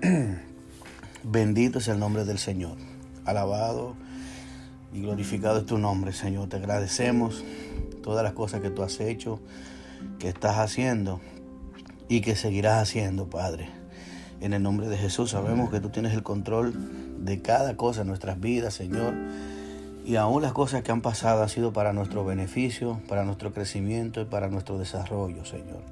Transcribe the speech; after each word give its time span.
Bendito 1.22 1.78
es 1.78 1.88
el 1.88 1.98
nombre 1.98 2.24
del 2.24 2.38
Señor. 2.38 2.76
Alabado 3.26 3.96
y 4.94 5.02
glorificado 5.02 5.58
es 5.58 5.66
tu 5.66 5.76
nombre, 5.76 6.12
Señor. 6.12 6.48
Te 6.48 6.56
agradecemos 6.56 7.44
todas 8.02 8.24
las 8.24 8.32
cosas 8.32 8.62
que 8.62 8.70
tú 8.70 8.82
has 8.82 8.98
hecho, 9.00 9.40
que 10.18 10.28
estás 10.28 10.56
haciendo 10.56 11.20
y 12.08 12.22
que 12.22 12.34
seguirás 12.34 12.82
haciendo, 12.82 13.28
Padre. 13.28 13.68
En 14.40 14.54
el 14.54 14.62
nombre 14.62 14.88
de 14.88 14.96
Jesús 14.96 15.32
sabemos 15.32 15.70
que 15.70 15.80
tú 15.80 15.90
tienes 15.90 16.14
el 16.14 16.22
control 16.22 16.72
de 17.22 17.42
cada 17.42 17.76
cosa 17.76 18.00
en 18.00 18.06
nuestras 18.06 18.40
vidas, 18.40 18.72
Señor. 18.72 19.12
Y 20.06 20.16
aún 20.16 20.40
las 20.40 20.54
cosas 20.54 20.82
que 20.82 20.92
han 20.92 21.02
pasado 21.02 21.42
han 21.42 21.50
sido 21.50 21.74
para 21.74 21.92
nuestro 21.92 22.24
beneficio, 22.24 23.02
para 23.06 23.24
nuestro 23.24 23.52
crecimiento 23.52 24.22
y 24.22 24.24
para 24.24 24.48
nuestro 24.48 24.78
desarrollo, 24.78 25.44
Señor. 25.44 25.82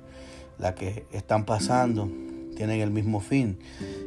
Las 0.58 0.74
que 0.74 1.04
están 1.12 1.44
pasando 1.44 2.10
tienen 2.58 2.80
el 2.80 2.90
mismo 2.90 3.20
fin 3.20 3.56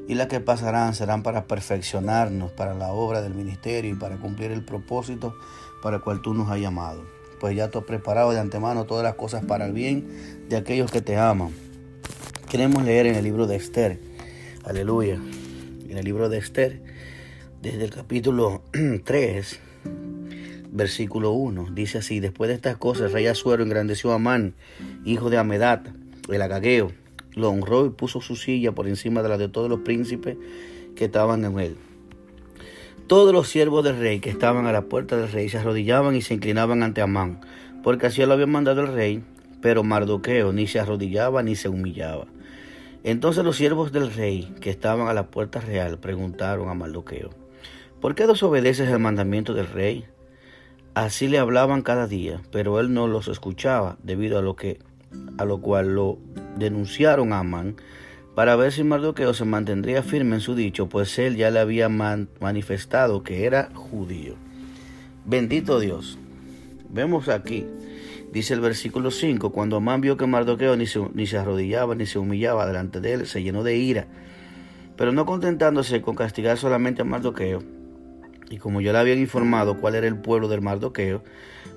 y 0.10 0.16
las 0.16 0.28
que 0.28 0.42
pasarán 0.42 0.94
serán 0.94 1.24
para 1.24 1.48
perfeccionarnos, 1.48 2.52
para 2.52 2.74
la 2.74 2.92
obra 2.92 3.22
del 3.22 3.34
ministerio 3.34 3.90
y 3.90 3.96
para 3.96 4.18
cumplir 4.18 4.52
el 4.52 4.66
propósito 4.66 5.34
para 5.82 5.96
el 5.96 6.04
cual 6.04 6.22
tú 6.22 6.34
nos 6.34 6.50
has 6.50 6.60
llamado. 6.60 7.02
Pues 7.40 7.56
ya 7.56 7.70
tú 7.70 7.80
has 7.80 7.86
preparado 7.86 8.32
de 8.32 8.42
antemano 8.42 8.84
todas 8.84 9.06
las 9.06 9.16
cosas 9.16 9.46
para 9.46 9.68
el 9.68 9.72
bien 9.72 10.06
de 10.50 10.58
aquellos 10.58 10.92
que 10.92 11.02
te 11.02 11.16
aman. 11.16 11.52
Queremos 12.50 12.84
leer 12.84 13.06
en 13.06 13.16
el 13.16 13.24
libro 13.24 13.48
de 13.48 13.56
Esther, 13.56 14.02
aleluya, 14.66 15.16
en 15.16 15.98
el 15.98 16.04
libro 16.04 16.28
de 16.28 16.40
Esther, 16.40 16.82
desde 17.62 17.86
el 17.86 17.92
capítulo 17.92 18.64
3, 19.06 19.60
versículo 20.74 21.32
1, 21.32 21.68
dice 21.72 22.00
así, 22.00 22.20
después 22.20 22.50
de 22.50 22.56
estas 22.56 22.76
cosas, 22.76 23.04
el 23.04 23.14
rey 23.14 23.28
Azuero 23.28 23.64
engrandeció 23.64 24.12
a 24.12 24.16
Amán, 24.16 24.56
hijo 25.06 25.30
de 25.30 25.38
Amedat, 25.38 25.88
el 26.30 26.42
agageo, 26.42 26.92
lo 27.36 27.50
honró 27.50 27.86
y 27.86 27.90
puso 27.90 28.22
su 28.22 28.36
silla 28.36 28.72
por 28.72 28.88
encima 28.88 29.22
de 29.24 29.30
la 29.30 29.38
de 29.38 29.50
todos 29.50 29.70
los 29.70 29.82
príncipes 29.82 30.38
que 30.96 31.06
estaban 31.06 31.46
en 31.46 31.60
él. 31.60 31.78
Todos 33.08 33.34
los 33.34 33.50
siervos 33.50 33.84
del 33.84 33.98
rey 33.98 34.20
que 34.20 34.30
estaban 34.30 34.68
a 34.68 34.72
la 34.72 34.84
puerta 34.84 35.18
del 35.18 35.32
rey 35.32 35.50
se 35.50 35.58
arrodillaban 35.58 36.16
y 36.16 36.22
se 36.22 36.34
inclinaban 36.34 36.84
ante 36.84 37.02
Amán, 37.02 37.42
porque 37.84 38.08
así 38.08 38.26
lo 38.26 38.34
había 38.34 38.48
mandado 38.48 38.82
el 38.82 38.88
rey, 38.88 39.24
pero 39.62 39.84
Mardoqueo 39.84 40.54
ni 40.54 40.68
se 40.68 40.80
arrodillaba 40.80 41.44
ni 41.44 41.56
se 41.56 41.70
humillaba. 41.70 42.28
Entonces 43.04 43.44
los 43.44 43.58
siervos 43.58 43.92
del 43.92 44.14
rey 44.14 44.54
que 44.62 44.70
estaban 44.70 45.08
a 45.08 45.14
la 45.14 45.28
puerta 45.28 45.60
real 45.60 45.98
preguntaron 45.98 46.70
a 46.70 46.74
Mardoqueo, 46.74 47.32
¿por 48.00 48.16
qué 48.16 48.28
desobedeces 48.28 48.90
el 48.90 49.00
mandamiento 49.00 49.54
del 49.54 49.68
rey? 49.68 50.06
Así 50.94 51.28
le 51.28 51.40
hablaban 51.40 51.82
cada 51.82 52.08
día, 52.08 52.42
pero 52.52 52.80
él 52.80 52.94
no 52.94 53.08
los 53.08 53.28
escuchaba, 53.28 53.98
debido 54.04 54.38
a 54.38 54.42
lo 54.42 54.56
que 54.56 54.80
a 55.38 55.46
lo 55.46 55.62
cual 55.62 55.96
lo 55.96 56.20
denunciaron 56.58 57.34
a 57.34 57.40
Amán 57.40 57.76
para 58.36 58.56
ver 58.56 58.72
si 58.72 58.84
Mardoqueo 58.84 59.34
se 59.34 59.46
mantendría 59.46 60.04
firme 60.04 60.36
en 60.36 60.42
su 60.42 60.56
dicho, 60.56 60.88
pues 60.88 61.20
él 61.20 61.36
ya 61.36 61.52
le 61.52 61.60
había 61.60 61.90
manifestado 61.90 63.24
que 63.24 63.46
era 63.46 63.70
judío. 63.74 64.36
Bendito 65.26 65.80
Dios. 65.80 66.18
Vemos 66.90 67.30
aquí, 67.30 67.66
dice 68.32 68.54
el 68.54 68.62
versículo 68.62 69.12
5, 69.12 69.52
cuando 69.52 69.78
Amán 69.78 70.02
vio 70.02 70.18
que 70.18 70.28
Mardoqueo 70.28 70.76
ni 70.76 70.88
se, 70.88 71.00
ni 71.14 71.28
se 71.28 71.38
arrodillaba 71.38 71.96
ni 71.96 72.06
se 72.06 72.20
humillaba 72.20 72.66
delante 72.66 73.00
de 73.02 73.14
él, 73.14 73.28
se 73.28 73.44
llenó 73.44 73.64
de 73.64 73.78
ira. 73.78 74.08
Pero 74.98 75.12
no 75.12 75.26
contentándose 75.26 76.02
con 76.02 76.16
castigar 76.16 76.58
solamente 76.58 77.02
a 77.02 77.06
Mardoqueo, 77.06 77.64
y 78.52 78.58
como 78.58 78.82
ya 78.82 78.92
le 78.92 79.00
habían 79.00 79.20
informado 79.20 79.78
cuál 79.78 79.96
era 79.96 80.08
el 80.08 80.18
pueblo 80.18 80.50
del 80.50 80.62
Mardoqueo, 80.62 81.24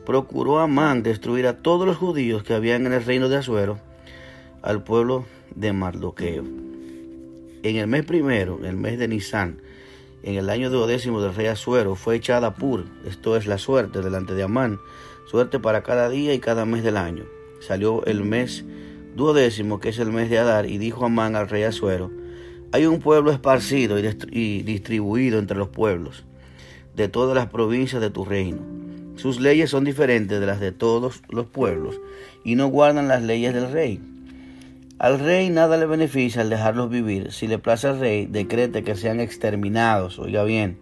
procuró 0.05 0.59
Amán 0.59 1.05
destruir 1.05 1.47
a 1.47 1.59
todos 1.59 1.87
los 1.87 1.97
judíos 1.97 2.43
que 2.43 2.53
habían 2.53 2.85
en 2.85 2.93
el 2.93 3.05
reino 3.05 3.29
de 3.29 3.37
Azuero, 3.37 3.79
al 4.61 4.83
pueblo 4.83 5.25
de 5.55 5.73
Mardoqueo. 5.73 6.43
En 7.63 7.77
el 7.77 7.87
mes 7.87 8.05
primero, 8.05 8.59
en 8.59 8.67
el 8.67 8.77
mes 8.77 8.99
de 8.99 9.07
Nisan, 9.07 9.61
en 10.25 10.35
el 10.35 10.51
año 10.51 10.69
duodécimo 10.69 11.23
del 11.23 11.35
rey 11.35 11.47
Azuero, 11.47 11.95
fue 11.95 12.17
echada 12.17 12.57
Pur, 12.57 12.87
esto 13.07 13.37
es 13.37 13.47
la 13.47 13.59
suerte 13.59 14.01
delante 14.01 14.35
de 14.35 14.43
Amán, 14.43 14.81
suerte 15.31 15.61
para 15.61 15.85
cada 15.85 16.09
día 16.09 16.35
y 16.35 16.41
cada 16.41 16.65
mes 16.65 16.83
del 16.83 16.97
año. 16.97 17.25
Salió 17.61 18.05
el 18.05 18.25
mes 18.25 18.65
duodécimo, 19.15 19.79
que 19.79 19.91
es 19.91 19.99
el 20.01 20.11
mes 20.11 20.29
de 20.29 20.39
Adar, 20.39 20.67
y 20.67 20.79
dijo 20.79 21.05
Amán 21.05 21.37
al 21.37 21.49
rey 21.49 21.63
Azuero, 21.63 22.11
hay 22.73 22.87
un 22.87 22.99
pueblo 22.99 23.31
esparcido 23.31 23.97
y 24.01 24.63
distribuido 24.63 25.39
entre 25.39 25.57
los 25.57 25.69
pueblos 25.69 26.25
de 26.97 27.09
todas 27.09 27.35
las 27.35 27.47
provincias 27.49 28.01
de 28.01 28.11
tu 28.11 28.25
reino. 28.25 28.59
Sus 29.17 29.41
leyes 29.41 29.71
son 29.71 29.85
diferentes 29.85 30.41
de 30.41 30.47
las 30.47 30.61
de 30.61 30.73
todos 30.73 31.23
los 31.29 31.47
pueblos 31.47 32.01
y 32.45 32.57
no 32.57 32.69
guardan 32.69 33.09
las 33.09 33.23
leyes 33.23 33.55
del 33.55 33.71
rey. 33.71 34.01
Al 34.99 35.19
rey 35.19 35.51
nada 35.51 35.77
le 35.77 35.87
beneficia 35.87 36.43
al 36.43 36.51
dejarlos 36.51 36.91
vivir. 36.91 37.33
Si 37.33 37.47
le 37.47 37.59
place 37.59 37.89
al 37.89 38.01
rey, 38.01 38.27
decrete 38.27 38.83
que 38.83 38.95
sean 38.95 39.21
exterminados, 39.21 40.19
oiga 40.19 40.45
bien, 40.45 40.79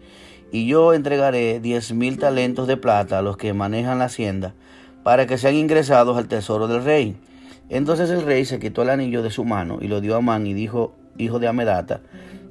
y 0.51 0.67
yo 0.67 0.93
entregaré 0.93 1.61
diez 1.61 1.93
mil 1.93 2.19
talentos 2.19 2.67
de 2.67 2.77
plata 2.77 3.19
a 3.19 3.23
los 3.23 3.37
que 3.37 3.55
manejan 3.55 3.99
la 3.99 4.07
hacienda 4.07 4.55
para 5.03 5.27
que 5.27 5.39
sean 5.39 5.57
ingresados 5.57 6.17
al 6.17 6.29
tesoro 6.29 6.69
del 6.69 6.85
rey. 6.85 7.17
Entonces 7.69 8.11
el 8.11 8.23
rey 8.23 8.45
se 8.45 8.59
quitó 8.59 8.83
el 8.83 8.91
anillo 8.91 9.23
de 9.23 9.31
su 9.31 9.45
mano 9.45 9.79
y 9.81 9.89
lo 9.89 10.01
dio 10.01 10.15
a 10.15 10.19
Amán 10.19 10.47
y 10.47 10.53
dijo, 10.53 10.95
hijo 11.17 11.39
de 11.39 11.49
Amedata, 11.49 12.03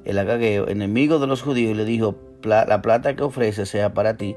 el 0.04 0.18
agageo, 0.18 0.68
enemigo 0.68 1.18
de 1.20 1.28
los 1.28 1.42
judíos, 1.42 1.70
y 1.70 1.74
le 1.74 1.84
dijo, 1.84 2.16
la 2.44 2.82
plata 2.82 3.16
que 3.16 3.22
ofrece 3.22 3.66
sea 3.66 3.94
para 3.94 4.16
ti 4.16 4.36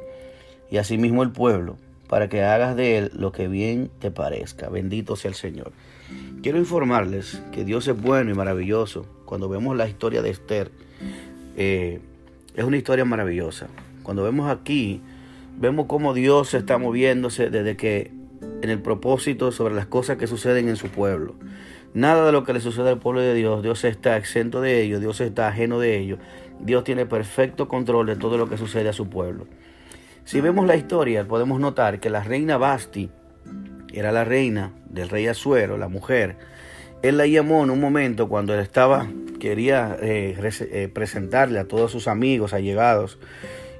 y 0.69 0.77
asimismo 0.77 1.23
el 1.23 1.31
pueblo, 1.31 1.77
para 2.07 2.29
que 2.29 2.43
hagas 2.43 2.75
de 2.75 2.97
él 2.97 3.11
lo 3.13 3.31
que 3.31 3.47
bien 3.47 3.89
te 3.99 4.11
parezca. 4.11 4.69
Bendito 4.69 5.15
sea 5.15 5.29
el 5.29 5.35
Señor. 5.35 5.71
Quiero 6.41 6.57
informarles 6.57 7.41
que 7.51 7.63
Dios 7.63 7.87
es 7.87 7.99
bueno 7.99 8.31
y 8.31 8.33
maravilloso. 8.35 9.05
Cuando 9.25 9.49
vemos 9.49 9.75
la 9.75 9.87
historia 9.87 10.21
de 10.21 10.29
Esther, 10.29 10.71
eh, 11.57 11.99
es 12.55 12.63
una 12.63 12.77
historia 12.77 13.05
maravillosa. 13.05 13.67
Cuando 14.03 14.23
vemos 14.23 14.51
aquí, 14.51 15.01
vemos 15.57 15.87
cómo 15.87 16.13
Dios 16.13 16.53
está 16.53 16.77
moviéndose 16.77 17.49
desde 17.49 17.75
que 17.75 18.11
en 18.61 18.69
el 18.69 18.79
propósito 18.79 19.51
sobre 19.51 19.73
las 19.73 19.87
cosas 19.87 20.17
que 20.17 20.27
suceden 20.27 20.69
en 20.69 20.75
su 20.75 20.89
pueblo. 20.89 21.35
Nada 21.93 22.25
de 22.25 22.31
lo 22.31 22.43
que 22.43 22.53
le 22.53 22.59
sucede 22.59 22.89
al 22.89 22.99
pueblo 22.99 23.21
de 23.21 23.33
Dios, 23.33 23.63
Dios 23.63 23.83
está 23.85 24.17
exento 24.17 24.59
de 24.59 24.81
ello, 24.81 24.99
Dios 24.99 25.21
está 25.21 25.47
ajeno 25.47 25.79
de 25.79 25.97
ello. 25.97 26.17
Dios 26.65 26.83
tiene 26.83 27.05
perfecto 27.05 27.67
control 27.67 28.07
de 28.07 28.15
todo 28.15 28.37
lo 28.37 28.49
que 28.49 28.57
sucede 28.57 28.89
a 28.89 28.93
su 28.93 29.07
pueblo. 29.07 29.45
Si 30.23 30.41
vemos 30.41 30.65
la 30.65 30.75
historia, 30.75 31.27
podemos 31.27 31.59
notar 31.59 31.99
que 31.99 32.09
la 32.09 32.23
reina 32.23 32.57
Basti 32.57 33.11
era 33.93 34.11
la 34.11 34.23
reina 34.23 34.71
del 34.89 35.09
rey 35.09 35.27
Azuero, 35.27 35.77
la 35.77 35.87
mujer. 35.87 36.37
Él 37.03 37.17
la 37.17 37.27
llamó 37.27 37.63
en 37.63 37.69
un 37.69 37.79
momento 37.79 38.27
cuando 38.27 38.55
él 38.55 38.61
estaba, 38.61 39.07
quería 39.39 39.95
eh, 40.01 40.35
eh, 40.41 40.89
presentarle 40.91 41.59
a 41.59 41.67
todos 41.67 41.91
sus 41.91 42.07
amigos, 42.07 42.53
allegados, 42.53 43.19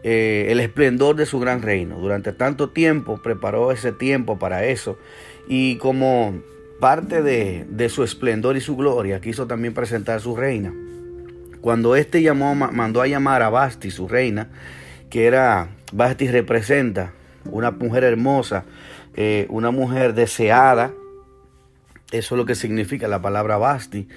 eh, 0.03 0.47
el 0.49 0.59
esplendor 0.59 1.15
de 1.15 1.25
su 1.25 1.39
gran 1.39 1.63
reino. 1.63 1.97
Durante 1.99 2.33
tanto 2.33 2.69
tiempo 2.69 3.17
preparó 3.17 3.71
ese 3.71 3.91
tiempo 3.91 4.37
para 4.37 4.65
eso. 4.65 4.99
Y 5.47 5.77
como 5.77 6.35
parte 6.79 7.23
de, 7.23 7.65
de 7.67 7.89
su 7.89 8.03
esplendor 8.03 8.55
y 8.57 8.61
su 8.61 8.75
gloria, 8.75 9.19
quiso 9.21 9.47
también 9.47 9.73
presentar 9.73 10.21
su 10.21 10.35
reina. 10.35 10.71
Cuando 11.65 11.95
éste 11.95 12.21
llamó, 12.21 12.53
mandó 12.53 13.01
a 13.01 13.07
llamar 13.07 13.41
a 13.41 13.49
Basti, 13.49 13.89
su 13.89 14.07
reina, 14.07 14.49
que 15.09 15.25
era, 15.25 15.69
Basti 15.91 16.27
representa 16.27 17.13
una 17.43 17.71
mujer 17.71 18.03
hermosa, 18.03 18.65
eh, 19.15 19.47
una 19.49 19.71
mujer 19.71 20.13
deseada, 20.13 20.93
eso 22.11 22.35
es 22.35 22.37
lo 22.37 22.45
que 22.45 22.53
significa 22.53 23.07
la 23.07 23.19
palabra 23.19 23.57
Basti. 23.57 24.07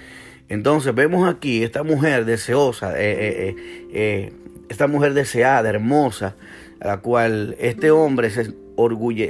Entonces 0.47 0.93
vemos 0.93 1.27
aquí 1.27 1.63
esta 1.63 1.81
mujer 1.81 2.25
deseosa, 2.25 2.93
eh, 2.99 3.55
eh, 3.93 4.31
esta 4.69 4.85
mujer 4.85 5.15
deseada, 5.15 5.69
hermosa, 5.69 6.35
a 6.79 6.87
la 6.87 6.97
cual 6.97 7.55
este 7.59 7.89
hombre 7.89 8.29
se 8.29 8.53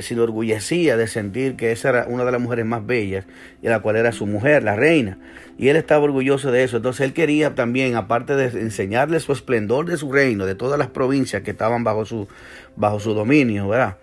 se 0.01 0.13
enorgullecía 0.13 0.97
de 0.97 1.07
sentir 1.07 1.55
que 1.55 1.71
esa 1.71 1.89
era 1.89 2.05
una 2.07 2.25
de 2.25 2.31
las 2.31 2.41
mujeres 2.41 2.65
más 2.65 2.85
bellas 2.85 3.25
y 3.61 3.67
la 3.67 3.79
cual 3.79 3.96
era 3.96 4.11
su 4.11 4.25
mujer, 4.25 4.63
la 4.63 4.75
reina. 4.75 5.17
Y 5.57 5.69
él 5.69 5.75
estaba 5.75 6.03
orgulloso 6.03 6.51
de 6.51 6.63
eso. 6.63 6.78
Entonces 6.78 7.05
él 7.05 7.13
quería 7.13 7.55
también, 7.55 7.96
aparte 7.96 8.35
de 8.35 8.46
enseñarle 8.61 9.19
su 9.19 9.31
esplendor 9.31 9.85
de 9.87 9.97
su 9.97 10.11
reino, 10.11 10.46
de 10.46 10.55
todas 10.55 10.78
las 10.78 10.87
provincias 10.87 11.41
que 11.41 11.51
estaban 11.51 11.84
bajo 11.84 12.05
su, 12.05 12.28
bajo 12.75 12.99
su 12.99 13.13
dominio, 13.13 13.67
¿verdad? 13.67 13.97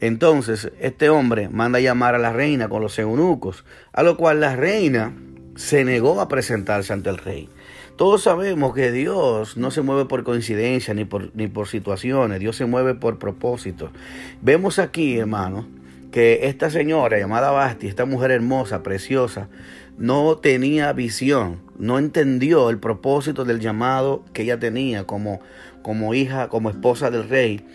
Entonces 0.00 0.72
este 0.80 1.10
hombre 1.10 1.48
manda 1.50 1.78
a 1.78 1.82
llamar 1.82 2.14
a 2.14 2.18
la 2.18 2.32
reina 2.32 2.68
con 2.68 2.82
los 2.82 2.98
eunucos, 2.98 3.64
a 3.92 4.02
lo 4.02 4.16
cual 4.16 4.40
la 4.40 4.56
reina 4.56 5.12
se 5.56 5.84
negó 5.84 6.20
a 6.20 6.28
presentarse 6.28 6.92
ante 6.92 7.10
el 7.10 7.18
rey. 7.18 7.48
Todos 8.00 8.22
sabemos 8.22 8.74
que 8.74 8.92
Dios 8.92 9.58
no 9.58 9.70
se 9.70 9.82
mueve 9.82 10.06
por 10.06 10.24
coincidencia 10.24 10.94
ni 10.94 11.04
por, 11.04 11.36
ni 11.36 11.48
por 11.48 11.68
situaciones, 11.68 12.40
Dios 12.40 12.56
se 12.56 12.64
mueve 12.64 12.94
por 12.94 13.18
propósito. 13.18 13.90
Vemos 14.40 14.78
aquí, 14.78 15.18
hermano, 15.18 15.66
que 16.10 16.46
esta 16.46 16.70
señora 16.70 17.18
llamada 17.18 17.50
Basti, 17.50 17.88
esta 17.88 18.06
mujer 18.06 18.30
hermosa, 18.30 18.82
preciosa, 18.82 19.50
no 19.98 20.38
tenía 20.38 20.94
visión, 20.94 21.60
no 21.78 21.98
entendió 21.98 22.70
el 22.70 22.78
propósito 22.78 23.44
del 23.44 23.60
llamado 23.60 24.24
que 24.32 24.44
ella 24.44 24.58
tenía 24.58 25.04
como, 25.04 25.42
como 25.82 26.14
hija, 26.14 26.48
como 26.48 26.70
esposa 26.70 27.10
del 27.10 27.28
rey. 27.28 27.66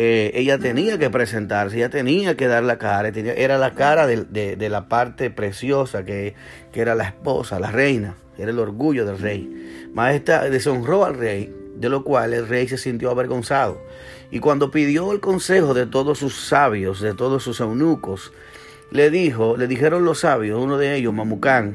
Eh, 0.00 0.30
ella 0.34 0.58
tenía 0.58 0.96
que 0.96 1.10
presentarse, 1.10 1.76
ella 1.76 1.90
tenía 1.90 2.36
que 2.36 2.46
dar 2.46 2.62
la 2.62 2.78
cara, 2.78 3.08
era 3.08 3.58
la 3.58 3.74
cara 3.74 4.06
de, 4.06 4.68
la 4.70 4.88
parte 4.88 5.28
preciosa 5.28 6.04
que, 6.04 6.36
era 6.72 6.94
la 6.94 7.02
esposa, 7.02 7.58
la 7.58 7.72
reina, 7.72 8.14
era 8.38 8.52
el 8.52 8.60
orgullo 8.60 9.04
del 9.04 9.18
rey. 9.18 9.88
Maestra 9.92 10.48
deshonró 10.50 11.04
al 11.04 11.16
rey, 11.16 11.52
de 11.74 11.88
lo 11.88 12.04
cual 12.04 12.32
el 12.32 12.46
rey 12.46 12.68
se 12.68 12.78
sintió 12.78 13.10
avergonzado. 13.10 13.82
Y 14.30 14.38
cuando 14.38 14.70
pidió 14.70 15.10
el 15.10 15.18
consejo 15.18 15.74
de 15.74 15.86
todos 15.86 16.20
sus 16.20 16.36
sabios, 16.46 17.00
de 17.00 17.14
todos 17.14 17.42
sus 17.42 17.58
eunucos, 17.58 18.32
le 18.92 19.10
dijo, 19.10 19.56
le 19.56 19.66
dijeron 19.66 20.04
los 20.04 20.20
sabios, 20.20 20.62
uno 20.62 20.78
de 20.78 20.94
ellos, 20.94 21.12
Mamucán, 21.12 21.74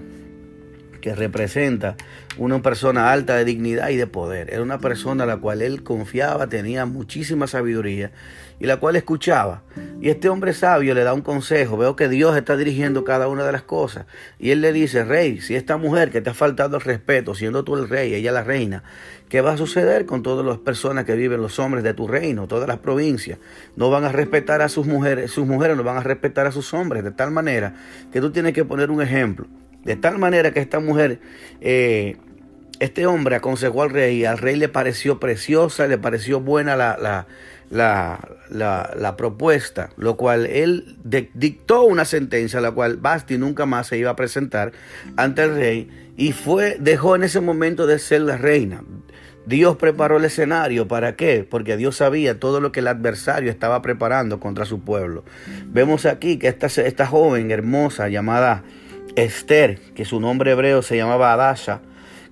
que 1.03 1.13
representa 1.13 1.97
una 2.37 2.61
persona 2.61 3.11
alta 3.11 3.35
de 3.35 3.43
dignidad 3.43 3.89
y 3.89 3.97
de 3.97 4.07
poder. 4.07 4.53
Era 4.53 4.63
una 4.63 4.79
persona 4.79 5.25
a 5.25 5.27
la 5.27 5.35
cual 5.35 5.61
él 5.61 5.83
confiaba, 5.83 6.47
tenía 6.47 6.85
muchísima 6.85 7.45
sabiduría 7.45 8.11
y 8.57 8.67
la 8.67 8.77
cual 8.77 8.95
escuchaba. 8.95 9.63
Y 9.99 10.07
este 10.07 10.29
hombre 10.29 10.53
sabio 10.53 10.93
le 10.93 11.03
da 11.03 11.13
un 11.13 11.19
consejo. 11.19 11.75
Veo 11.75 11.97
que 11.97 12.07
Dios 12.07 12.37
está 12.37 12.55
dirigiendo 12.55 13.03
cada 13.03 13.27
una 13.27 13.43
de 13.43 13.51
las 13.51 13.63
cosas. 13.63 14.05
Y 14.39 14.51
él 14.51 14.61
le 14.61 14.71
dice, 14.71 15.03
rey, 15.03 15.41
si 15.41 15.55
esta 15.55 15.75
mujer 15.75 16.09
que 16.09 16.21
te 16.21 16.29
ha 16.29 16.33
faltado 16.33 16.77
el 16.77 16.81
respeto, 16.81 17.35
siendo 17.35 17.65
tú 17.65 17.75
el 17.75 17.89
rey, 17.89 18.13
ella 18.13 18.31
la 18.31 18.45
reina, 18.45 18.85
¿qué 19.27 19.41
va 19.41 19.51
a 19.51 19.57
suceder 19.57 20.05
con 20.05 20.23
todas 20.23 20.45
las 20.45 20.59
personas 20.59 21.03
que 21.03 21.17
viven, 21.17 21.41
los 21.41 21.59
hombres 21.59 21.83
de 21.83 21.93
tu 21.93 22.07
reino, 22.07 22.47
todas 22.47 22.69
las 22.69 22.79
provincias? 22.79 23.39
No 23.75 23.89
van 23.89 24.05
a 24.05 24.13
respetar 24.13 24.61
a 24.61 24.69
sus 24.69 24.87
mujeres, 24.87 25.31
sus 25.31 25.45
mujeres 25.45 25.75
no 25.75 25.83
van 25.83 25.97
a 25.97 26.01
respetar 26.01 26.47
a 26.47 26.53
sus 26.53 26.73
hombres, 26.73 27.03
de 27.03 27.11
tal 27.11 27.31
manera 27.31 27.75
que 28.13 28.21
tú 28.21 28.31
tienes 28.31 28.53
que 28.53 28.63
poner 28.63 28.89
un 28.89 29.01
ejemplo. 29.01 29.47
De 29.83 29.95
tal 29.95 30.17
manera 30.17 30.51
que 30.51 30.59
esta 30.59 30.79
mujer, 30.79 31.19
eh, 31.61 32.17
este 32.79 33.05
hombre 33.05 33.35
aconsejó 33.35 33.83
al 33.83 33.89
rey 33.89 34.21
y 34.21 34.25
al 34.25 34.37
rey 34.37 34.55
le 34.55 34.69
pareció 34.69 35.19
preciosa, 35.19 35.87
le 35.87 35.97
pareció 35.97 36.39
buena 36.39 36.75
la, 36.75 37.27
la, 37.69 39.15
propuesta, 39.17 39.89
lo 39.97 40.15
cual 40.15 40.45
él 40.45 40.97
dictó 41.33 41.83
una 41.83 42.05
sentencia, 42.05 42.61
la 42.61 42.71
cual 42.71 42.97
Basti 42.97 43.37
nunca 43.37 43.65
más 43.65 43.87
se 43.87 43.97
iba 43.97 44.11
a 44.11 44.15
presentar 44.15 44.71
ante 45.17 45.43
el 45.43 45.55
rey 45.55 46.13
y 46.17 46.31
fue, 46.31 46.77
dejó 46.79 47.15
en 47.15 47.23
ese 47.23 47.41
momento 47.41 47.87
de 47.87 47.99
ser 47.99 48.21
la 48.21 48.37
reina. 48.37 48.83
Dios 49.45 49.75
preparó 49.75 50.17
el 50.17 50.25
escenario, 50.25 50.87
¿para 50.87 51.17
qué? 51.17 51.45
Porque 51.49 51.75
Dios 51.75 51.97
sabía 51.97 52.39
todo 52.39 52.61
lo 52.61 52.71
que 52.71 52.79
el 52.79 52.87
adversario 52.87 53.51
estaba 53.51 53.81
preparando 53.81 54.39
contra 54.39 54.63
su 54.63 54.79
pueblo. 54.79 55.25
Vemos 55.67 56.05
aquí 56.05 56.37
que 56.37 56.47
esta, 56.47 56.67
esta 56.67 57.05
joven 57.05 57.51
hermosa 57.51 58.07
llamada 58.07 58.63
Esther, 59.15 59.79
que 59.95 60.05
su 60.05 60.19
nombre 60.19 60.51
hebreo 60.51 60.81
se 60.81 60.97
llamaba 60.97 61.33
Adasha, 61.33 61.81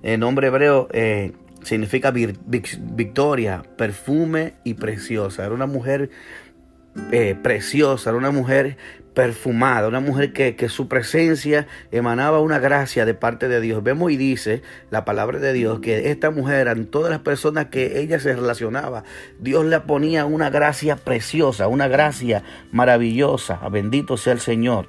el 0.02 0.18
nombre 0.18 0.48
hebreo 0.48 0.88
eh, 0.92 1.32
significa 1.62 2.10
victoria, 2.10 3.62
perfume 3.76 4.54
y 4.64 4.74
preciosa. 4.74 5.44
Era 5.44 5.54
una 5.54 5.66
mujer 5.66 6.10
eh, 7.12 7.36
preciosa, 7.40 8.10
era 8.10 8.18
una 8.18 8.32
mujer 8.32 8.76
perfumada, 9.14 9.88
una 9.88 10.00
mujer 10.00 10.32
que, 10.32 10.56
que, 10.56 10.68
su 10.68 10.88
presencia 10.88 11.66
emanaba 11.90 12.40
una 12.40 12.58
gracia 12.58 13.04
de 13.04 13.14
parte 13.14 13.46
de 13.48 13.60
Dios. 13.60 13.82
Vemos 13.82 14.10
y 14.10 14.16
dice 14.16 14.62
la 14.90 15.04
palabra 15.04 15.38
de 15.38 15.52
Dios 15.52 15.80
que 15.80 16.10
esta 16.10 16.30
mujer, 16.30 16.68
en 16.68 16.86
todas 16.86 17.10
las 17.10 17.20
personas 17.20 17.66
que 17.66 18.00
ella 18.00 18.18
se 18.18 18.34
relacionaba, 18.34 19.04
Dios 19.38 19.66
le 19.66 19.78
ponía 19.80 20.24
una 20.24 20.50
gracia 20.50 20.96
preciosa, 20.96 21.68
una 21.68 21.88
gracia 21.88 22.42
maravillosa. 22.72 23.60
Bendito 23.68 24.16
sea 24.16 24.32
el 24.32 24.40
Señor. 24.40 24.88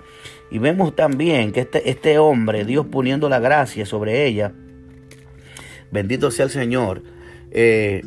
Y 0.54 0.60
vemos 0.60 0.96
también 0.96 1.52
que 1.52 1.62
este, 1.62 1.90
este 1.90 2.20
hombre, 2.20 2.64
Dios 2.64 2.86
poniendo 2.86 3.28
la 3.28 3.40
gracia 3.40 3.88
sobre 3.88 4.28
ella, 4.28 4.54
bendito 5.90 6.30
sea 6.30 6.46
el 6.46 6.52
Señor, 6.52 7.02
eh, 7.50 8.02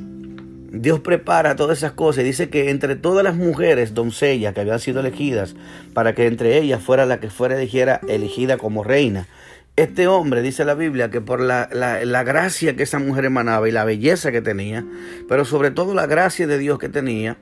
Dios 0.70 1.00
prepara 1.00 1.56
todas 1.56 1.78
esas 1.78 1.90
cosas. 1.90 2.22
Y 2.22 2.28
dice 2.28 2.48
que 2.48 2.70
entre 2.70 2.94
todas 2.94 3.24
las 3.24 3.34
mujeres 3.34 3.94
doncellas 3.94 4.54
que 4.54 4.60
habían 4.60 4.78
sido 4.78 5.00
elegidas, 5.00 5.56
para 5.92 6.14
que 6.14 6.28
entre 6.28 6.56
ellas 6.56 6.80
fuera 6.80 7.04
la 7.04 7.18
que 7.18 7.30
fuera 7.30 7.56
elegida, 7.56 8.00
elegida 8.06 8.58
como 8.58 8.84
reina, 8.84 9.26
este 9.76 10.08
hombre, 10.08 10.42
dice 10.42 10.64
la 10.64 10.74
Biblia, 10.74 11.10
que 11.10 11.20
por 11.20 11.40
la, 11.40 11.68
la, 11.72 12.24
gracia 12.24 12.76
que 12.76 12.82
esa 12.82 12.98
mujer 12.98 13.26
emanaba 13.26 13.68
y 13.68 13.72
la 13.72 13.84
belleza 13.84 14.32
que 14.32 14.40
tenía, 14.40 14.84
pero 15.28 15.44
sobre 15.44 15.70
todo 15.70 15.94
la 15.94 16.06
gracia 16.06 16.46
de 16.46 16.58
Dios 16.58 16.78
que 16.78 16.88
tenía, 16.88 17.36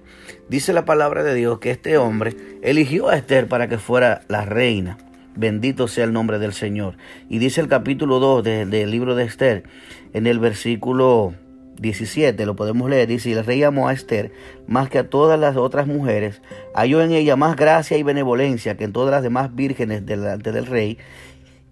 Dice 0.48 0.75
la 0.75 0.84
palabra 0.84 1.22
de 1.22 1.34
Dios 1.34 1.58
que 1.58 1.70
este 1.70 1.96
hombre 1.96 2.36
eligió 2.62 3.08
a 3.08 3.16
Esther 3.16 3.48
para 3.48 3.66
que 3.66 3.78
fuera 3.78 4.22
la 4.28 4.44
reina. 4.44 4.98
Bendito 5.34 5.88
sea 5.88 6.04
el 6.04 6.12
nombre 6.12 6.38
del 6.38 6.52
Señor. 6.52 6.96
Y 7.31 7.38
dice 7.38 7.62
el 7.62 7.69
capítulo 7.69 8.20
2 8.20 8.44
del 8.44 8.90
libro 8.90 9.14
de 9.14 9.25
Esther, 9.25 9.64
en 10.12 10.26
el 10.26 10.38
versículo 10.38 11.34
17, 11.81 12.44
lo 12.44 12.56
podemos 12.56 12.88
leer, 12.90 13.08
dice, 13.08 13.31
y 13.31 13.32
el 13.32 13.44
rey 13.44 13.62
amó 13.62 13.88
a 13.88 13.94
Esther 13.94 14.32
más 14.69 14.90
que 14.90 14.98
a 14.98 15.08
todas 15.08 15.40
las 15.40 15.56
otras 15.56 15.86
mujeres, 15.86 16.42
halló 16.75 17.02
en 17.02 17.10
ella 17.10 17.36
más 17.36 17.56
gracia 17.56 17.96
y 17.96 18.02
benevolencia 18.02 18.76
que 18.76 18.84
en 18.84 18.92
todas 18.92 19.10
las 19.10 19.22
demás 19.22 19.56
vírgenes 19.56 20.06
delante 20.06 20.52
del 20.52 20.66
rey, 20.66 20.98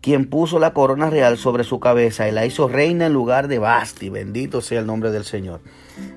quien 0.02 0.26
puso 0.26 0.58
la 0.58 0.74
corona 0.74 1.08
real 1.08 1.38
sobre 1.38 1.62
su 1.62 1.78
cabeza 1.78 2.28
y 2.28 2.32
la 2.32 2.44
hizo 2.44 2.66
reina 2.68 3.06
en 3.06 3.12
lugar 3.12 3.46
de 3.46 3.60
Basti. 3.60 4.10
Bendito 4.10 4.60
sea 4.60 4.80
el 4.80 4.86
nombre 4.86 5.12
del 5.12 5.24
Señor. 5.24 5.60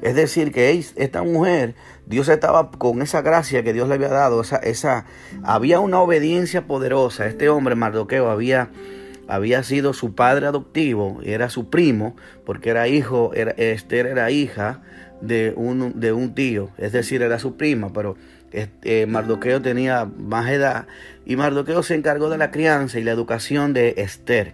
Es 0.01 0.15
decir, 0.15 0.51
que 0.51 0.83
esta 0.95 1.21
mujer, 1.21 1.75
Dios 2.07 2.27
estaba 2.27 2.71
con 2.71 3.03
esa 3.03 3.21
gracia 3.21 3.63
que 3.63 3.73
Dios 3.73 3.87
le 3.87 3.95
había 3.95 4.09
dado, 4.09 4.41
esa, 4.41 4.57
esa, 4.57 5.05
había 5.43 5.79
una 5.79 6.01
obediencia 6.01 6.65
poderosa. 6.65 7.27
Este 7.27 7.47
hombre, 7.47 7.75
Mardoqueo, 7.75 8.31
había, 8.31 8.69
había 9.27 9.61
sido 9.61 9.93
su 9.93 10.15
padre 10.15 10.47
adoptivo, 10.47 11.19
era 11.23 11.49
su 11.49 11.69
primo, 11.69 12.15
porque 12.43 12.71
era 12.71 12.87
hijo, 12.87 13.33
era, 13.35 13.51
Esther 13.51 14.07
era 14.07 14.31
hija 14.31 14.81
de 15.21 15.53
un, 15.55 15.99
de 15.99 16.11
un 16.11 16.33
tío, 16.33 16.69
es 16.77 16.91
decir, 16.91 17.21
era 17.21 17.37
su 17.37 17.55
prima, 17.55 17.93
pero 17.93 18.15
este, 18.51 19.05
Mardoqueo 19.05 19.61
tenía 19.61 20.05
más 20.05 20.49
edad 20.49 20.87
y 21.25 21.35
Mardoqueo 21.35 21.83
se 21.83 21.95
encargó 21.95 22.29
de 22.29 22.37
la 22.37 22.51
crianza 22.51 22.99
y 22.99 23.03
la 23.03 23.11
educación 23.11 23.73
de 23.73 23.95
Esther. 23.97 24.53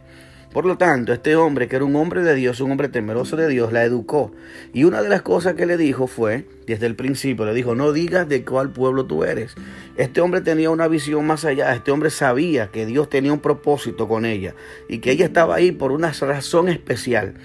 Por 0.54 0.66
lo 0.66 0.78
tanto, 0.78 1.14
este 1.14 1.38
hombre, 1.38 1.70
que 1.70 1.78
era 1.78 1.86
un 1.86 1.96
hombre 1.96 2.24
de 2.24 2.36
Dios, 2.36 2.60
un 2.60 2.72
hombre 2.72 2.90
temeroso 2.90 3.38
de 3.38 3.48
Dios, 3.48 3.72
la 3.72 3.86
educó. 3.86 4.34
Y 4.74 4.84
una 4.84 5.02
de 5.02 5.08
las 5.08 5.22
cosas 5.22 5.54
que 5.54 5.66
le 5.66 5.78
dijo 5.78 6.08
fue, 6.08 6.46
desde 6.68 6.88
el 6.88 6.98
principio, 6.98 7.46
le 7.46 7.54
dijo, 7.54 7.74
no 7.74 7.94
digas 7.94 8.28
de 8.28 8.44
cuál 8.44 8.72
pueblo 8.72 9.06
tú 9.06 9.24
eres. 9.24 9.56
Este 9.96 10.20
hombre 10.20 10.42
tenía 10.42 10.70
una 10.70 10.90
visión 10.90 11.26
más 11.26 11.46
allá. 11.46 11.74
Este 11.74 11.92
hombre 11.92 12.10
sabía 12.10 12.68
que 12.68 12.86
Dios 12.86 13.10
tenía 13.10 13.32
un 13.32 13.40
propósito 13.40 14.10
con 14.10 14.26
ella 14.26 14.54
y 14.90 15.00
que 15.00 15.12
ella 15.12 15.26
estaba 15.26 15.56
ahí 15.56 15.72
por 15.72 15.94
una 15.94 16.12
razón 16.12 16.68
especial. 16.68 17.36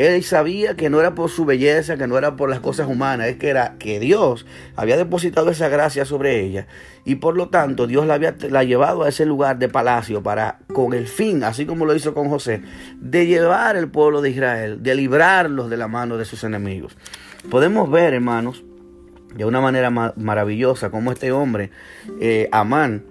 Él 0.00 0.22
sabía 0.24 0.76
que 0.76 0.88
no 0.88 0.98
era 0.98 1.14
por 1.14 1.28
su 1.28 1.44
belleza, 1.44 1.98
que 1.98 2.06
no 2.06 2.16
era 2.16 2.34
por 2.34 2.48
las 2.48 2.60
cosas 2.60 2.88
humanas, 2.88 3.28
es 3.28 3.36
que 3.36 3.50
era 3.50 3.74
que 3.78 4.00
Dios 4.00 4.46
había 4.74 4.96
depositado 4.96 5.50
esa 5.50 5.68
gracia 5.68 6.06
sobre 6.06 6.40
ella 6.40 6.66
y 7.04 7.16
por 7.16 7.36
lo 7.36 7.50
tanto 7.50 7.86
Dios 7.86 8.06
la 8.06 8.14
había 8.14 8.34
la 8.48 8.64
llevado 8.64 9.02
a 9.02 9.10
ese 9.10 9.26
lugar 9.26 9.58
de 9.58 9.68
palacio 9.68 10.22
para 10.22 10.60
con 10.72 10.94
el 10.94 11.06
fin, 11.06 11.44
así 11.44 11.66
como 11.66 11.84
lo 11.84 11.94
hizo 11.94 12.14
con 12.14 12.30
José, 12.30 12.62
de 12.98 13.26
llevar 13.26 13.76
el 13.76 13.90
pueblo 13.90 14.22
de 14.22 14.30
Israel, 14.30 14.82
de 14.82 14.94
librarlos 14.94 15.68
de 15.68 15.76
la 15.76 15.86
mano 15.86 16.16
de 16.16 16.24
sus 16.24 16.44
enemigos. 16.44 16.96
Podemos 17.50 17.90
ver, 17.90 18.14
hermanos, 18.14 18.64
de 19.34 19.44
una 19.44 19.60
manera 19.60 19.90
maravillosa 19.90 20.90
cómo 20.90 21.12
este 21.12 21.30
hombre, 21.30 21.72
eh, 22.20 22.48
Amán, 22.52 23.04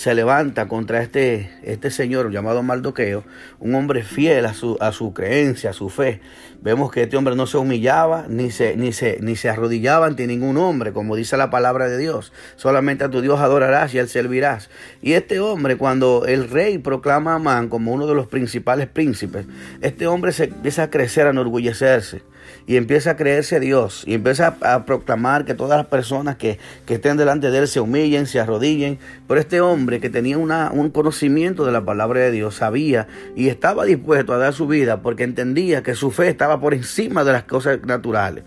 se 0.00 0.14
levanta 0.14 0.66
contra 0.66 1.02
este, 1.02 1.50
este 1.62 1.90
señor 1.90 2.32
llamado 2.32 2.62
Mardoqueo, 2.62 3.22
un 3.58 3.74
hombre 3.74 4.02
fiel 4.02 4.46
a 4.46 4.54
su, 4.54 4.78
a 4.80 4.92
su 4.92 5.12
creencia, 5.12 5.68
a 5.68 5.72
su 5.74 5.90
fe. 5.90 6.22
Vemos 6.62 6.90
que 6.90 7.02
este 7.02 7.18
hombre 7.18 7.36
no 7.36 7.46
se 7.46 7.58
humillaba 7.58 8.24
ni 8.26 8.50
se, 8.50 8.78
ni, 8.78 8.94
se, 8.94 9.18
ni 9.20 9.36
se 9.36 9.50
arrodillaba 9.50 10.06
ante 10.06 10.26
ningún 10.26 10.56
hombre, 10.56 10.94
como 10.94 11.16
dice 11.16 11.36
la 11.36 11.50
palabra 11.50 11.86
de 11.86 11.98
Dios. 11.98 12.32
Solamente 12.56 13.04
a 13.04 13.10
tu 13.10 13.20
Dios 13.20 13.40
adorarás 13.40 13.92
y 13.92 13.98
él 13.98 14.08
servirás. 14.08 14.70
Y 15.02 15.12
este 15.12 15.38
hombre, 15.38 15.76
cuando 15.76 16.24
el 16.24 16.48
rey 16.48 16.78
proclama 16.78 17.32
a 17.32 17.36
Amán 17.36 17.68
como 17.68 17.92
uno 17.92 18.06
de 18.06 18.14
los 18.14 18.26
principales 18.26 18.88
príncipes, 18.88 19.44
este 19.82 20.06
hombre 20.06 20.32
se 20.32 20.44
empieza 20.44 20.84
a 20.84 20.90
crecer, 20.90 21.26
a 21.26 21.30
enorgullecerse 21.30 22.22
y 22.70 22.76
empieza 22.76 23.10
a 23.10 23.16
creerse 23.16 23.58
Dios 23.58 24.04
y 24.06 24.14
empieza 24.14 24.56
a, 24.60 24.84
proclamar 24.84 25.44
que 25.44 25.54
todas 25.54 25.76
las 25.76 25.88
personas 25.88 26.36
que, 26.36 26.60
que, 26.86 26.94
estén 26.94 27.16
delante 27.16 27.50
de 27.50 27.58
él 27.58 27.66
se 27.66 27.80
humillen, 27.80 28.28
se 28.28 28.38
arrodillen. 28.38 29.00
Pero 29.26 29.40
este 29.40 29.60
hombre 29.60 29.98
que 29.98 30.08
tenía 30.08 30.38
una, 30.38 30.70
un 30.70 30.90
conocimiento 30.90 31.66
de 31.66 31.72
la 31.72 31.84
palabra 31.84 32.20
de 32.20 32.30
Dios 32.30 32.54
sabía 32.54 33.08
y 33.34 33.48
estaba 33.48 33.84
dispuesto 33.86 34.34
a 34.34 34.38
dar 34.38 34.54
su 34.54 34.68
vida 34.68 35.02
porque 35.02 35.24
entendía 35.24 35.82
que 35.82 35.96
su 35.96 36.12
fe 36.12 36.28
estaba 36.28 36.60
por 36.60 36.72
encima 36.72 37.24
de 37.24 37.32
las 37.32 37.42
cosas 37.42 37.80
naturales. 37.84 38.44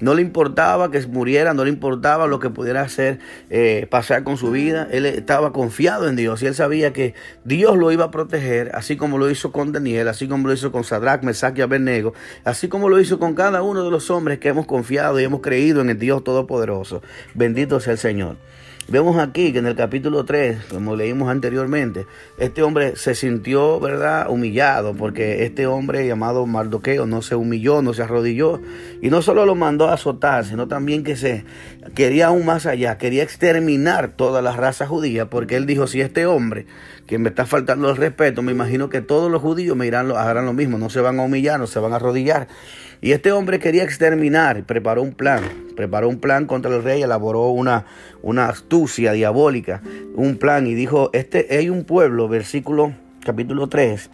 No 0.00 0.14
le 0.14 0.22
importaba 0.22 0.90
que 0.90 1.00
muriera, 1.06 1.54
no 1.54 1.64
le 1.64 1.70
importaba 1.70 2.26
lo 2.26 2.38
que 2.38 2.50
pudiera 2.50 2.82
hacer, 2.82 3.18
eh, 3.50 3.86
pasar 3.90 4.24
con 4.24 4.36
su 4.36 4.50
vida. 4.50 4.88
Él 4.90 5.06
estaba 5.06 5.52
confiado 5.52 6.08
en 6.08 6.16
Dios 6.16 6.42
y 6.42 6.46
él 6.46 6.54
sabía 6.54 6.92
que 6.92 7.14
Dios 7.44 7.76
lo 7.76 7.92
iba 7.92 8.06
a 8.06 8.10
proteger, 8.10 8.70
así 8.74 8.96
como 8.96 9.18
lo 9.18 9.30
hizo 9.30 9.52
con 9.52 9.72
Daniel, 9.72 10.08
así 10.08 10.28
como 10.28 10.48
lo 10.48 10.54
hizo 10.54 10.72
con 10.72 10.84
Sadrach, 10.84 11.22
Mesach 11.22 11.56
y 11.56 11.62
Abednego, 11.62 12.14
así 12.44 12.68
como 12.68 12.88
lo 12.88 13.00
hizo 13.00 13.18
con 13.18 13.34
cada 13.34 13.62
uno 13.62 13.84
de 13.84 13.90
los 13.90 14.10
hombres 14.10 14.38
que 14.38 14.48
hemos 14.48 14.66
confiado 14.66 15.20
y 15.20 15.24
hemos 15.24 15.40
creído 15.40 15.80
en 15.80 15.90
el 15.90 15.98
Dios 15.98 16.24
Todopoderoso. 16.24 17.02
Bendito 17.34 17.80
sea 17.80 17.92
el 17.92 17.98
Señor. 17.98 18.36
Vemos 18.86 19.16
aquí 19.16 19.50
que 19.50 19.60
en 19.60 19.66
el 19.66 19.76
capítulo 19.76 20.26
3, 20.26 20.66
como 20.70 20.94
leímos 20.94 21.30
anteriormente, 21.30 22.06
este 22.36 22.62
hombre 22.62 22.96
se 22.96 23.14
sintió, 23.14 23.80
¿verdad?, 23.80 24.28
humillado, 24.28 24.92
porque 24.92 25.44
este 25.44 25.66
hombre 25.66 26.06
llamado 26.06 26.44
Mardoqueo 26.44 27.06
no 27.06 27.22
se 27.22 27.34
humilló, 27.34 27.80
no 27.80 27.94
se 27.94 28.02
arrodilló, 28.02 28.60
y 29.00 29.08
no 29.08 29.22
solo 29.22 29.46
lo 29.46 29.54
mandó 29.54 29.88
a 29.88 29.94
azotar, 29.94 30.44
sino 30.44 30.68
también 30.68 31.02
que 31.02 31.16
se 31.16 31.46
quería 31.94 32.26
aún 32.26 32.44
más 32.44 32.66
allá, 32.66 32.98
quería 32.98 33.22
exterminar 33.22 34.08
toda 34.16 34.42
la 34.42 34.52
raza 34.52 34.86
judía, 34.86 35.30
porque 35.30 35.56
él 35.56 35.64
dijo, 35.64 35.86
si 35.86 36.02
este 36.02 36.26
hombre 36.26 36.66
que 37.06 37.18
me 37.18 37.30
está 37.30 37.46
faltando 37.46 37.88
el 37.88 37.96
respeto, 37.96 38.42
me 38.42 38.52
imagino 38.52 38.90
que 38.90 39.00
todos 39.00 39.30
los 39.30 39.40
judíos 39.40 39.78
me 39.78 39.86
irán, 39.86 40.10
harán 40.10 40.44
lo 40.44 40.52
mismo, 40.52 40.76
no 40.76 40.90
se 40.90 41.00
van 41.00 41.18
a 41.20 41.22
humillar, 41.22 41.58
no 41.58 41.66
se 41.66 41.78
van 41.78 41.94
a 41.94 41.96
arrodillar. 41.96 42.48
Y 43.00 43.12
este 43.12 43.32
hombre 43.32 43.58
quería 43.58 43.84
exterminar, 43.84 44.64
preparó 44.64 45.02
un 45.02 45.12
plan, 45.12 45.42
preparó 45.76 46.08
un 46.08 46.18
plan 46.18 46.46
contra 46.46 46.74
el 46.74 46.82
rey, 46.82 47.02
elaboró 47.02 47.48
una, 47.48 47.86
una 48.22 48.48
astucia 48.48 49.12
diabólica, 49.12 49.82
un 50.14 50.36
plan 50.36 50.66
y 50.66 50.74
dijo, 50.74 51.10
este 51.12 51.46
hay 51.50 51.68
un 51.70 51.84
pueblo, 51.84 52.28
versículo 52.28 52.94
capítulo 53.24 53.68
3, 53.68 54.10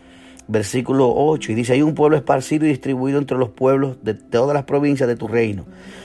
versículo 0.49 1.13
8, 1.15 1.53
y 1.53 1.55
dice, 1.55 1.75
hay 1.75 1.83
un 1.83 1.95
pueblo 1.95 2.17
esparcido 2.17 2.67
y 2.67 2.71
distribuido 2.71 3.19
entre 3.19 3.39
los 3.39 3.51
pueblos 3.51 3.99
de 4.03 4.15
todas 4.15 4.55
las 4.55 4.65
provincias 4.65 5.09
de 5.09 5.17
tu 5.17 5.29
reino. 5.29 5.65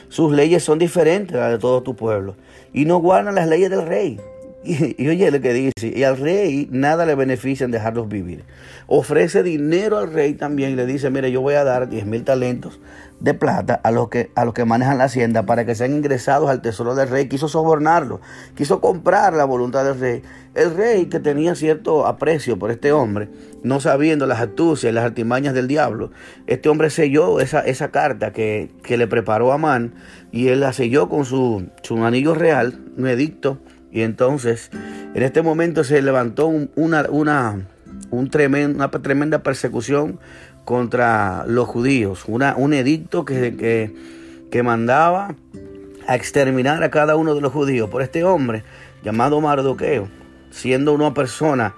Sus 0.10 0.32
leyes 0.32 0.64
son 0.64 0.78
diferentes 0.78 1.36
a 1.36 1.42
las 1.42 1.52
de 1.52 1.58
todo 1.58 1.82
tu 1.82 1.96
pueblo, 1.96 2.36
y 2.74 2.86
no 2.86 2.98
guardan 2.98 3.36
las 3.36 3.48
leyes 3.48 3.70
del 3.70 3.86
rey. 3.86 4.20
Y, 4.66 5.08
oye 5.08 5.30
lo 5.30 5.42
que 5.42 5.54
dice, 5.54 5.94
y 5.96 6.04
al 6.04 6.18
rey 6.18 6.68
nada 6.72 7.06
le 7.06 7.14
beneficia 7.14 7.66
en 7.66 7.72
dejarlos 7.72 8.10
vivir. 8.10 8.44
Ofrece 8.88 9.44
dinero 9.44 9.98
al 9.98 10.14
rey 10.14 10.34
también 10.34 10.72
y 10.72 10.76
le 10.76 10.86
dice, 10.86 11.10
mire, 11.10 11.32
yo 11.32 11.42
voy 11.42 11.56
a 11.56 11.64
dar 11.64 11.90
10 11.90 12.06
mil 12.06 12.24
talentos 12.24 12.80
de 13.20 13.34
plata 13.34 13.80
a 13.84 13.92
los, 13.92 14.10
que, 14.10 14.32
a 14.36 14.46
los 14.46 14.54
que 14.54 14.66
manejan 14.66 14.98
la 14.98 15.06
hacienda 15.06 15.46
para 15.46 15.66
que 15.66 15.74
sean 15.74 15.94
ingresados 15.94 16.50
al 16.50 16.62
tesoro 16.62 16.96
del 16.96 17.10
rey. 17.10 17.28
Quiso 17.28 17.48
sobornarlo, 17.48 18.22
quiso 18.56 18.82
comprar 18.82 19.34
la 19.34 19.46
voluntad 19.46 19.84
del 19.86 20.00
rey. 20.00 20.22
El 20.54 20.76
rey 20.76 21.06
que 21.06 21.20
tenía 21.20 21.56
cierto 21.56 22.06
aprecio 22.06 22.60
por 22.60 22.72
este 22.72 22.92
hombre, 22.92 23.30
no 23.64 23.80
sabiendo 23.80 24.28
las 24.28 24.40
astucias 24.40 24.92
y 24.92 24.94
las 24.94 25.06
artimañas 25.06 25.54
del 25.54 25.68
diablo, 25.68 26.12
este 26.48 26.70
hombre 26.70 26.90
selló 26.90 27.40
esa, 27.40 27.62
esa 27.62 27.90
carta 27.90 28.32
que, 28.32 28.72
que 28.84 28.98
le 28.98 29.08
preparó 29.08 29.52
a 29.52 29.58
Man 29.58 29.96
y 30.32 30.50
él 30.50 30.60
la 30.60 30.74
selló 30.74 31.10
con 31.10 31.26
su, 31.26 31.68
su 31.82 32.04
anillo 32.06 32.36
real, 32.36 32.80
un 32.98 33.08
edicto 33.08 33.60
y 33.96 34.02
entonces, 34.02 34.72
en 35.14 35.24
este 35.24 35.42
momento 35.42 35.86
se 35.86 36.02
levantó 36.02 36.48
una, 36.48 37.06
una, 37.10 37.66
un 38.12 38.30
una 38.76 38.92
tremenda 38.92 39.44
persecución 39.44 40.20
contra 40.64 41.46
los 41.48 41.68
judíos, 41.68 42.24
una, 42.28 42.56
un 42.58 42.74
edicto 42.74 43.26
que, 43.26 43.56
que, 43.56 43.96
que 44.52 44.64
mandaba 44.64 45.36
a 46.08 46.16
exterminar 46.16 46.84
a 46.84 46.90
cada 46.90 47.16
uno 47.16 47.36
de 47.36 47.42
los 47.42 47.52
judíos 47.52 47.90
por 47.90 48.02
este 48.02 48.24
hombre 48.24 48.64
llamado 49.04 49.42
Mardoqueo, 49.42 50.08
siendo 50.52 50.94
una 50.94 51.14
persona 51.14 51.76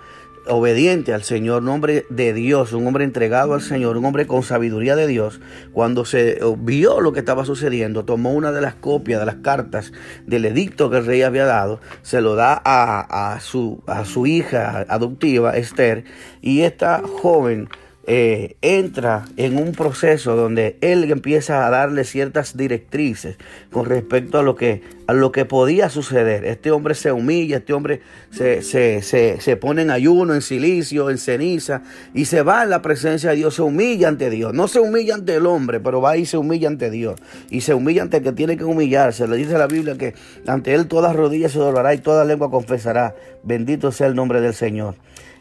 obediente 0.50 1.13
al 1.13 1.24
Señor, 1.24 1.62
un 1.62 1.70
hombre 1.70 2.06
de 2.10 2.34
Dios, 2.34 2.74
un 2.74 2.88
hombre 2.88 3.04
entregado 3.04 3.54
al 3.54 3.62
Señor, 3.62 3.98
un 3.98 4.06
hombre 4.06 4.27
con 4.27 4.44
sabiduría 4.44 4.96
de 4.96 5.08
Dios, 5.08 5.39
cuando 5.74 6.06
se 6.06 6.39
vio 6.60 7.01
lo 7.01 7.13
que 7.13 7.20
estaba 7.20 7.46
sucediendo, 7.46 8.06
tomó 8.06 8.34
una 8.34 8.51
de 8.51 8.62
las 8.62 8.75
copias 8.75 9.20
de 9.20 9.25
las 9.25 9.36
cartas 9.36 9.92
del 10.25 10.46
edicto 10.46 10.89
que 10.89 10.98
el 10.98 11.06
rey 11.06 11.22
había 11.22 11.46
dado, 11.46 11.80
se 12.01 12.22
lo 12.22 12.36
da 12.36 12.62
a, 12.63 13.39
su, 13.39 13.84
a 13.88 14.06
su 14.06 14.27
hija 14.27 14.86
adoptiva, 14.88 15.58
Esther, 15.58 16.04
y 16.42 16.62
esta 16.62 17.01
joven 17.22 17.70
eh, 18.10 18.56
entra 18.62 19.26
en 19.36 19.58
un 19.58 19.74
proceso 19.74 20.38
donde 20.38 20.78
él 20.80 21.12
empieza 21.12 21.68
a 21.68 21.70
darle 21.70 22.06
ciertas 22.06 22.56
directrices 22.56 23.36
con 23.70 23.86
respecto 23.86 24.40
a 24.40 24.44
lo 24.44 24.56
que, 24.56 24.82
a 25.08 25.14
lo 25.14 25.34
que 25.34 25.44
podía 25.44 25.90
suceder. 25.90 26.46
Este 26.46 26.72
hombre 26.72 26.96
se 26.96 27.12
humilla, 27.12 27.58
este 27.58 27.74
hombre 27.74 28.00
se, 28.32 28.62
se, 28.62 29.02
se, 29.02 29.42
se 29.42 29.58
pone 29.58 29.82
en 29.82 29.92
ayuno, 29.92 30.34
en 30.34 30.42
silicio, 30.42 31.10
en 31.10 31.18
ceniza 31.18 31.82
y 32.14 32.24
se 32.26 32.44
va 32.44 32.64
en 32.64 32.70
la 32.70 32.82
presencia 32.82 33.32
de 33.32 33.36
Dios, 33.36 33.56
se 33.56 33.62
humilla 33.62 34.08
ante 34.08 34.30
Dios. 34.30 34.54
No 34.54 34.70
se 34.70 34.80
humilla 34.80 35.16
ante 35.16 35.36
el 35.36 35.46
hombre, 35.46 35.82
pero 35.82 36.00
va 36.00 36.16
y 36.16 36.26
se 36.26 36.38
humilla 36.38 36.70
ante 36.70 36.90
Dios. 36.90 37.20
Y 37.50 37.60
se 37.60 37.74
humilla 37.74 38.04
ante 38.04 38.18
el 38.18 38.24
que 38.24 38.32
tiene 38.32 38.56
que 38.56 38.64
humillarse. 38.64 39.28
Le 39.28 39.36
dice 39.36 39.58
la 39.58 39.68
Biblia 39.68 39.98
que 39.98 40.14
ante 40.48 40.74
él 40.74 40.88
todas 40.88 41.14
rodillas 41.14 41.52
se 41.52 41.60
doblará 41.60 41.94
y 41.94 41.98
toda 41.98 42.24
lengua 42.24 42.50
confesará. 42.50 43.16
Bendito 43.44 43.92
sea 43.92 44.08
el 44.08 44.16
nombre 44.16 44.40
del 44.40 44.54
Señor. 44.54 44.96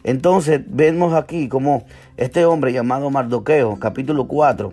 Entonces 0.06 0.60
vemos 0.68 1.14
aquí 1.14 1.48
como 1.48 1.84
este 2.16 2.44
hombre 2.44 2.72
llamado 2.72 3.10
Mardoqueo, 3.10 3.76
capítulo 3.80 4.28
4, 4.28 4.72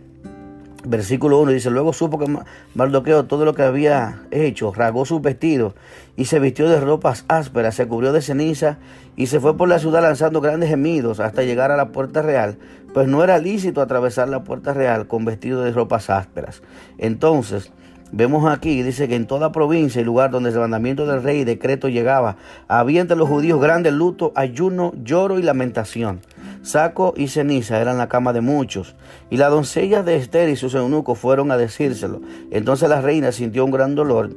versículo 0.86 1.40
1, 1.40 1.54
dice, 1.54 1.72
luego 1.72 1.92
supo 1.92 2.20
que 2.20 2.38
Mardoqueo 2.75 3.25
todo 3.25 3.44
lo 3.44 3.56
que 3.56 3.63
había 3.63 4.22
hecho, 4.30 4.72
rasgó 4.72 5.06
sus 5.06 5.24
vestidos 5.24 5.74
y 6.16 6.25
se 6.25 6.38
vistió 6.38 6.70
de 6.70 6.80
ropas 6.80 7.25
ásperas, 7.30 7.74
se 7.74 7.88
cubrió 7.88 8.13
de 8.13 8.22
ceniza 8.22 8.78
y 9.16 9.25
se 9.25 9.40
fue 9.40 9.58
por 9.58 9.68
la 9.70 9.80
ciudad 9.80 10.04
lanzando 10.04 10.40
grandes 10.40 10.70
gemidos 10.70 11.20
hasta 11.20 11.42
llegar 11.42 11.72
a 11.72 11.78
la 11.78 11.88
puerta 11.90 12.22
real, 12.22 12.60
pues 12.94 13.08
no 13.08 13.24
era 13.24 13.40
lícito 13.40 13.82
atravesar 13.82 14.30
la 14.30 14.44
puerta 14.44 14.75
real 14.75 15.08
con 15.08 15.25
vestido 15.25 15.63
de 15.63 15.72
ropas 15.72 16.12
ásperas. 16.12 16.62
Entonces, 17.00 17.72
Vemos 18.15 18.46
aquí, 18.46 18.84
dice 18.84 19.08
que 19.08 19.15
en 19.15 19.25
toda 19.25 19.51
provincia 19.51 20.00
y 20.00 20.03
lugar 20.03 20.29
donde 20.29 20.51
el 20.51 20.60
mandamiento 20.60 21.08
del 21.08 21.24
rey 21.24 21.39
y 21.39 21.46
decreto 21.46 21.89
llegaba, 21.89 22.38
había 22.67 23.01
entre 23.01 23.17
los 23.17 23.27
judíos 23.27 23.60
grandes 23.60 23.91
luto, 23.91 24.32
ayuno, 24.36 24.93
lloro 25.03 25.39
y 25.39 25.41
lamentación. 25.41 26.22
Saco 26.62 27.15
y 27.17 27.29
ceniza 27.29 27.82
eran 27.82 27.98
la 27.98 28.10
cama 28.10 28.32
de 28.32 28.41
muchos. 28.41 28.93
Y 29.32 29.38
las 29.38 29.50
doncellas 29.50 30.05
de 30.05 30.17
Esther 30.17 30.50
y 30.50 30.55
sus 30.55 30.75
eunucos 30.75 31.17
fueron 31.17 31.50
a 31.50 31.58
decírselo. 31.58 32.22
Entonces 32.51 32.88
la 32.88 33.01
reina 33.01 33.32
sintió 33.32 33.65
un 33.65 33.72
gran 33.72 33.96
dolor 33.96 34.29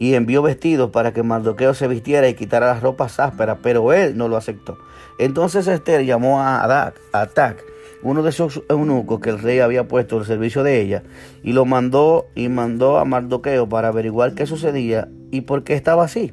y 0.00 0.14
envió 0.14 0.42
vestidos 0.42 0.90
para 0.90 1.12
que 1.12 1.22
Mardoqueo 1.22 1.74
se 1.74 1.86
vistiera 1.86 2.28
y 2.28 2.34
quitara 2.34 2.66
las 2.66 2.82
ropas 2.82 3.20
ásperas, 3.20 3.58
pero 3.62 3.92
él 3.92 4.16
no 4.16 4.26
lo 4.26 4.36
aceptó. 4.36 4.78
Entonces 5.20 5.68
Esther 5.68 6.04
llamó 6.04 6.40
a 6.40 6.64
Adak, 6.64 6.96
a 7.12 7.20
Atac, 7.20 7.62
uno 8.02 8.22
de 8.22 8.30
esos 8.30 8.62
eunucos 8.68 9.20
que 9.20 9.30
el 9.30 9.38
rey 9.38 9.60
había 9.60 9.88
puesto 9.88 10.18
al 10.18 10.26
servicio 10.26 10.62
de 10.62 10.80
ella, 10.80 11.02
y 11.42 11.52
lo 11.52 11.64
mandó 11.64 12.26
y 12.34 12.48
mandó 12.48 12.98
a 12.98 13.04
Mardoqueo 13.04 13.68
para 13.68 13.88
averiguar 13.88 14.34
qué 14.34 14.46
sucedía 14.46 15.08
y 15.30 15.42
por 15.42 15.64
qué 15.64 15.74
estaba 15.74 16.04
así. 16.04 16.32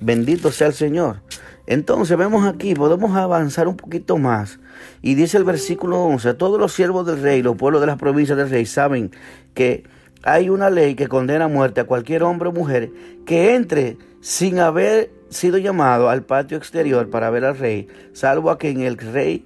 Bendito 0.00 0.50
sea 0.50 0.68
el 0.68 0.72
Señor. 0.72 1.22
Entonces 1.66 2.16
vemos 2.16 2.46
aquí, 2.46 2.74
podemos 2.74 3.14
avanzar 3.16 3.68
un 3.68 3.76
poquito 3.76 4.16
más. 4.16 4.58
Y 5.02 5.14
dice 5.14 5.36
el 5.36 5.44
versículo 5.44 6.02
11, 6.04 6.34
todos 6.34 6.58
los 6.58 6.72
siervos 6.72 7.06
del 7.06 7.22
rey, 7.22 7.42
los 7.42 7.56
pueblos 7.56 7.80
de 7.80 7.86
las 7.86 7.98
provincias 7.98 8.36
del 8.36 8.50
rey, 8.50 8.66
saben 8.66 9.10
que 9.54 9.84
hay 10.22 10.48
una 10.48 10.70
ley 10.70 10.94
que 10.94 11.08
condena 11.08 11.44
a 11.44 11.48
muerte 11.48 11.80
a 11.80 11.84
cualquier 11.84 12.22
hombre 12.22 12.48
o 12.48 12.52
mujer 12.52 12.90
que 13.24 13.54
entre 13.54 13.98
sin 14.20 14.58
haber 14.58 15.10
sido 15.28 15.58
llamado 15.58 16.10
al 16.10 16.22
patio 16.24 16.58
exterior 16.58 17.08
para 17.08 17.30
ver 17.30 17.44
al 17.44 17.56
rey, 17.56 17.88
salvo 18.12 18.50
a 18.50 18.58
quien 18.58 18.80
el 18.80 18.98
rey 18.98 19.44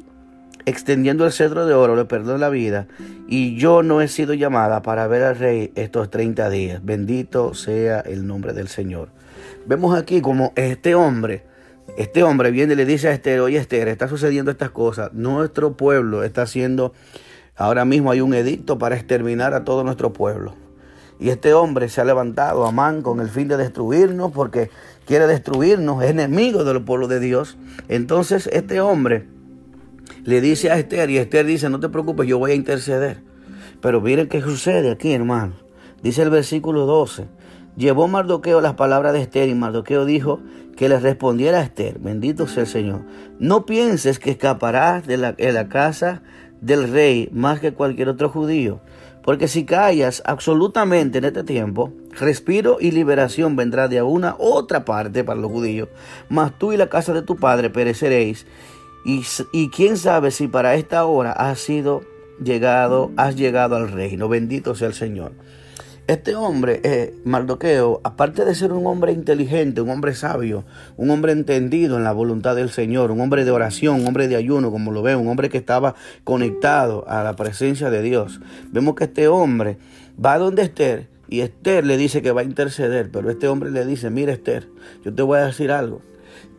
extendiendo 0.67 1.27
el 1.27 1.33
cedro 1.33 1.67
de 1.67 1.75
oro 1.75 1.97
le 1.97 2.05
perdonó 2.05 2.39
la 2.39 2.49
vida, 2.49 2.87
y 3.29 3.57
yo 3.57 3.83
no 3.83 4.01
he 4.01 4.09
sido 4.09 4.35
llamada 4.35 4.83
para 4.83 5.07
ver 5.07 5.23
al 5.23 5.39
rey 5.39 5.73
estos 5.75 6.11
30 6.11 6.51
días. 6.51 6.85
Bendito 6.85 7.55
sea 7.55 8.01
el 8.01 8.27
nombre 8.27 8.53
del 8.53 8.69
Señor. 8.69 9.09
Vemos 9.67 9.97
aquí 9.97 10.21
como 10.21 10.53
este 10.57 10.95
hombre, 10.95 11.45
este 11.97 12.23
hombre 12.23 12.51
viene 12.51 12.73
y 12.75 12.77
le 12.77 12.87
dice 12.87 13.09
a 13.09 13.13
Esther, 13.13 13.41
oye 13.41 13.59
Esther, 13.59 13.89
está 13.89 14.09
sucediendo 14.09 14.51
estas 14.51 14.71
cosas, 14.71 15.13
nuestro 15.13 15.77
pueblo 15.77 16.25
está 16.25 16.43
haciendo, 16.43 16.93
ahora 17.57 17.85
mismo 17.85 18.11
hay 18.11 18.21
un 18.21 18.35
edicto 18.35 18.79
para 18.79 18.97
exterminar 18.97 19.55
a 19.55 19.65
todo 19.65 19.85
nuestro 19.85 20.13
pueblo. 20.13 20.55
Y 21.21 21.29
este 21.31 21.55
hombre 21.55 21.89
se 21.89 22.01
ha 22.01 22.05
levantado, 22.05 22.67
Amán, 22.67 23.03
con 23.03 23.21
el 23.21 23.29
fin 23.29 23.47
de 23.47 23.57
destruirnos, 23.57 24.33
porque 24.33 24.71
quiere 25.07 25.27
destruirnos, 25.27 26.03
es 26.03 26.11
enemigo 26.11 26.65
del 26.65 26.83
pueblo 26.83 27.07
de 27.07 27.21
Dios. 27.21 27.57
Entonces 27.89 28.49
este 28.53 28.81
hombre 28.81 29.27
le 30.25 30.41
dice 30.41 30.71
a 30.71 30.79
Esther 30.79 31.11
y 31.11 31.19
Esther 31.19 31.47
dice, 31.47 31.69
no 31.69 31.81
te 31.81 31.89
preocupes, 31.89 32.27
yo 32.27 32.39
voy 32.39 32.53
a 32.53 32.55
interceder. 32.55 33.23
Pero 33.81 34.01
miren 34.01 34.29
qué 34.29 34.41
sucede 34.41 34.91
aquí, 34.91 35.13
hermano. 35.13 35.55
Dice 36.03 36.23
el 36.23 36.31
versículo 36.31 36.87
12. 36.87 37.27
Llevó 37.77 38.09
Mardoqueo 38.09 38.61
las 38.61 38.75
palabras 38.75 39.13
de 39.13 39.21
Esther 39.21 39.49
y 39.49 39.55
Mardoqueo 39.55 40.05
dijo 40.05 40.41
que 40.77 40.89
le 40.89 40.99
respondiera 40.99 41.59
a 41.59 41.63
Esther, 41.63 41.99
bendito 41.99 42.47
sea 42.47 42.63
el 42.63 42.69
Señor, 42.69 43.03
no 43.39 43.67
pienses 43.67 44.19
que 44.19 44.31
escaparás 44.31 45.07
de 45.07 45.17
la, 45.17 45.33
de 45.33 45.53
la 45.53 45.69
casa 45.69 46.23
del 46.61 46.91
rey 46.91 47.29
más 47.33 47.61
que 47.61 47.75
cualquier 47.75 48.09
otro 48.09 48.29
judío, 48.29 48.81
porque 49.23 49.49
si 49.49 49.65
callas 49.65 50.23
absolutamente 50.25 51.19
en 51.19 51.25
este 51.25 51.45
tiempo, 51.45 51.93
respiro 52.19 52.79
y 52.81 52.91
liberación 52.91 53.57
vendrá 53.57 53.89
de 53.89 54.03
una 54.03 54.37
otra 54.39 54.85
parte 54.85 55.25
para 55.25 55.41
los 55.41 55.51
judíos, 55.51 55.89
mas 56.29 56.57
tú 56.59 56.73
y 56.73 56.77
la 56.77 56.89
casa 56.89 57.13
de 57.13 57.23
tu 57.23 57.37
padre 57.37 57.71
pereceréis, 57.71 58.47
y, 59.05 59.69
quién 59.69 59.99
sabe 59.99 60.31
si 60.31 60.49
para 60.49 60.75
esta 60.77 61.05
hora 61.05 61.33
has 61.33 61.59
sido 61.59 62.03
llegado, 62.43 63.13
has 63.17 63.37
llegado 63.37 63.77
al 63.77 63.93
reino. 63.93 64.29
Bendito 64.29 64.75
sea 64.75 64.89
el 64.89 64.95
Señor. 64.95 65.33
Este 66.07 66.35
hombre, 66.35 66.81
eh, 66.85 67.15
Mardoqueo, 67.25 68.01
aparte 68.05 68.45
de 68.45 68.55
ser 68.55 68.73
un 68.73 68.87
hombre 68.87 69.13
inteligente, 69.13 69.81
un 69.81 69.89
hombre 69.89 70.15
sabio, 70.15 70.65
un 70.99 71.11
hombre 71.11 71.33
entendido 71.33 71.97
en 71.97 72.05
la 72.05 72.13
voluntad 72.13 72.57
del 72.57 72.71
Señor, 72.71 73.11
un 73.11 73.21
hombre 73.21 73.45
de 73.45 73.51
oración, 73.51 74.01
un 74.01 74.07
hombre 74.07 74.29
de 74.29 74.37
ayuno, 74.37 74.71
como 74.71 74.93
lo 74.93 75.03
veo, 75.03 75.19
un 75.19 75.29
hombre 75.29 75.49
que 75.49 75.57
estaba 75.57 75.95
conectado 76.23 77.09
a 77.09 77.23
la 77.23 77.37
presencia 77.37 77.89
de 77.89 78.03
Dios. 78.03 78.41
Vemos 78.71 78.97
que 78.97 79.05
este 79.05 79.29
hombre 79.29 79.79
va 80.23 80.37
donde 80.37 80.63
Esther 80.63 81.09
y 81.29 81.41
Esther 81.41 81.87
le 81.87 81.97
dice 81.97 82.21
que 82.21 82.33
va 82.33 82.43
a 82.43 82.45
interceder, 82.45 83.11
pero 83.11 83.31
este 83.31 83.49
hombre 83.49 83.71
le 83.71 83.87
dice, 83.87 84.11
mira 84.11 84.33
Esther, 84.33 84.69
yo 85.05 85.15
te 85.15 85.23
voy 85.23 85.39
a 85.39 85.47
decir 85.47 85.73
algo 85.73 86.03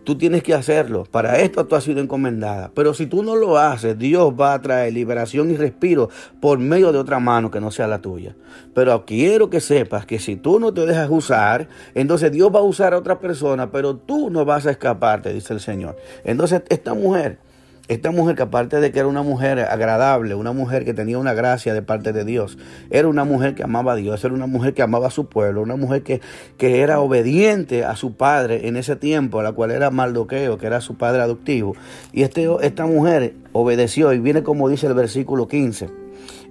Tú 0.05 0.15
tienes 0.15 0.43
que 0.43 0.53
hacerlo. 0.53 1.03
Para 1.09 1.39
esto 1.39 1.65
tú 1.65 1.75
has 1.75 1.83
sido 1.83 1.99
encomendada. 1.99 2.71
Pero 2.75 2.93
si 2.93 3.07
tú 3.07 3.23
no 3.23 3.35
lo 3.35 3.57
haces, 3.57 3.97
Dios 3.97 4.33
va 4.39 4.53
a 4.53 4.61
traer 4.61 4.93
liberación 4.93 5.49
y 5.49 5.57
respiro 5.57 6.09
por 6.39 6.59
medio 6.59 6.91
de 6.91 6.99
otra 6.99 7.19
mano 7.19 7.49
que 7.49 7.59
no 7.59 7.71
sea 7.71 7.87
la 7.87 7.99
tuya. 8.01 8.35
Pero 8.73 9.03
quiero 9.05 9.49
que 9.49 9.59
sepas 9.59 10.05
que 10.05 10.19
si 10.19 10.35
tú 10.35 10.59
no 10.59 10.73
te 10.73 10.85
dejas 10.85 11.09
usar, 11.09 11.67
entonces 11.95 12.31
Dios 12.31 12.53
va 12.53 12.59
a 12.59 12.63
usar 12.63 12.93
a 12.93 12.99
otra 12.99 13.19
persona, 13.19 13.71
pero 13.71 13.95
tú 13.97 14.29
no 14.29 14.45
vas 14.45 14.67
a 14.67 14.71
escaparte, 14.71 15.33
dice 15.33 15.53
el 15.53 15.59
Señor. 15.59 15.97
Entonces 16.23 16.61
esta 16.69 16.93
mujer 16.93 17.39
esta 17.87 18.11
mujer 18.11 18.35
que 18.35 18.43
aparte 18.43 18.79
de 18.79 18.91
que 18.91 18.99
era 18.99 19.07
una 19.07 19.21
mujer 19.21 19.59
agradable, 19.59 20.33
una 20.33 20.53
mujer 20.53 20.85
que 20.85 20.93
tenía 20.93 21.19
una 21.19 21.33
gracia 21.33 21.73
de 21.73 21.81
parte 21.81 22.13
de 22.13 22.25
Dios, 22.25 22.57
era 22.89 23.07
una 23.07 23.25
mujer 23.25 23.53
que 23.53 23.63
amaba 23.63 23.93
a 23.93 23.95
Dios, 23.95 24.23
era 24.23 24.33
una 24.33 24.47
mujer 24.47 24.73
que 24.73 24.81
amaba 24.81 25.07
a 25.07 25.11
su 25.11 25.27
pueblo, 25.27 25.61
una 25.61 25.75
mujer 25.75 26.01
que, 26.01 26.21
que 26.57 26.81
era 26.81 26.99
obediente 26.99 27.83
a 27.83 27.95
su 27.95 28.15
padre 28.15 28.67
en 28.67 28.75
ese 28.75 28.95
tiempo, 28.95 29.39
a 29.39 29.43
la 29.43 29.51
cual 29.51 29.71
era 29.71 29.91
Maldoqueo, 29.91 30.57
que 30.57 30.65
era 30.65 30.81
su 30.81 30.95
padre 30.95 31.21
adoptivo. 31.21 31.75
Y 32.11 32.23
este, 32.23 32.47
esta 32.61 32.87
mujer 32.87 33.35
obedeció 33.51 34.13
y 34.13 34.19
viene 34.19 34.41
como 34.41 34.67
dice 34.67 34.87
el 34.87 34.93
versículo 34.95 35.47
15. 35.47 35.89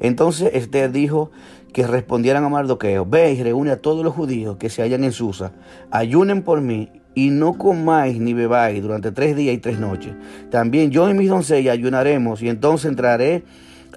Entonces 0.01 0.51
Esther 0.55 0.93
dijo 0.93 1.31
que 1.73 1.87
respondieran 1.87 2.45
a 2.45 2.49
Mardoqueo, 2.49 3.05
ve 3.05 3.33
y 3.33 3.43
reúne 3.43 3.73
a 3.73 3.81
todos 3.81 4.05
los 4.05 4.15
judíos 4.15 4.57
que 4.59 4.71
se 4.71 4.83
hallan 4.83 5.03
en 5.03 5.11
Susa, 5.11 5.53
ayunen 5.91 6.43
por 6.43 6.61
mí 6.61 7.03
y 7.15 7.31
no 7.31 7.55
comáis 7.55 8.19
ni 8.19 8.35
bebáis 8.35 8.83
durante 8.83 9.13
tres 9.13 9.37
días 9.37 9.55
y 9.55 9.59
tres 9.59 9.79
noches. 9.79 10.13
También 10.51 10.91
yo 10.91 11.09
y 11.09 11.15
mis 11.15 11.29
doncellas 11.29 11.73
ayunaremos 11.73 12.43
y 12.43 12.49
entonces 12.49 12.91
entraré 12.91 13.45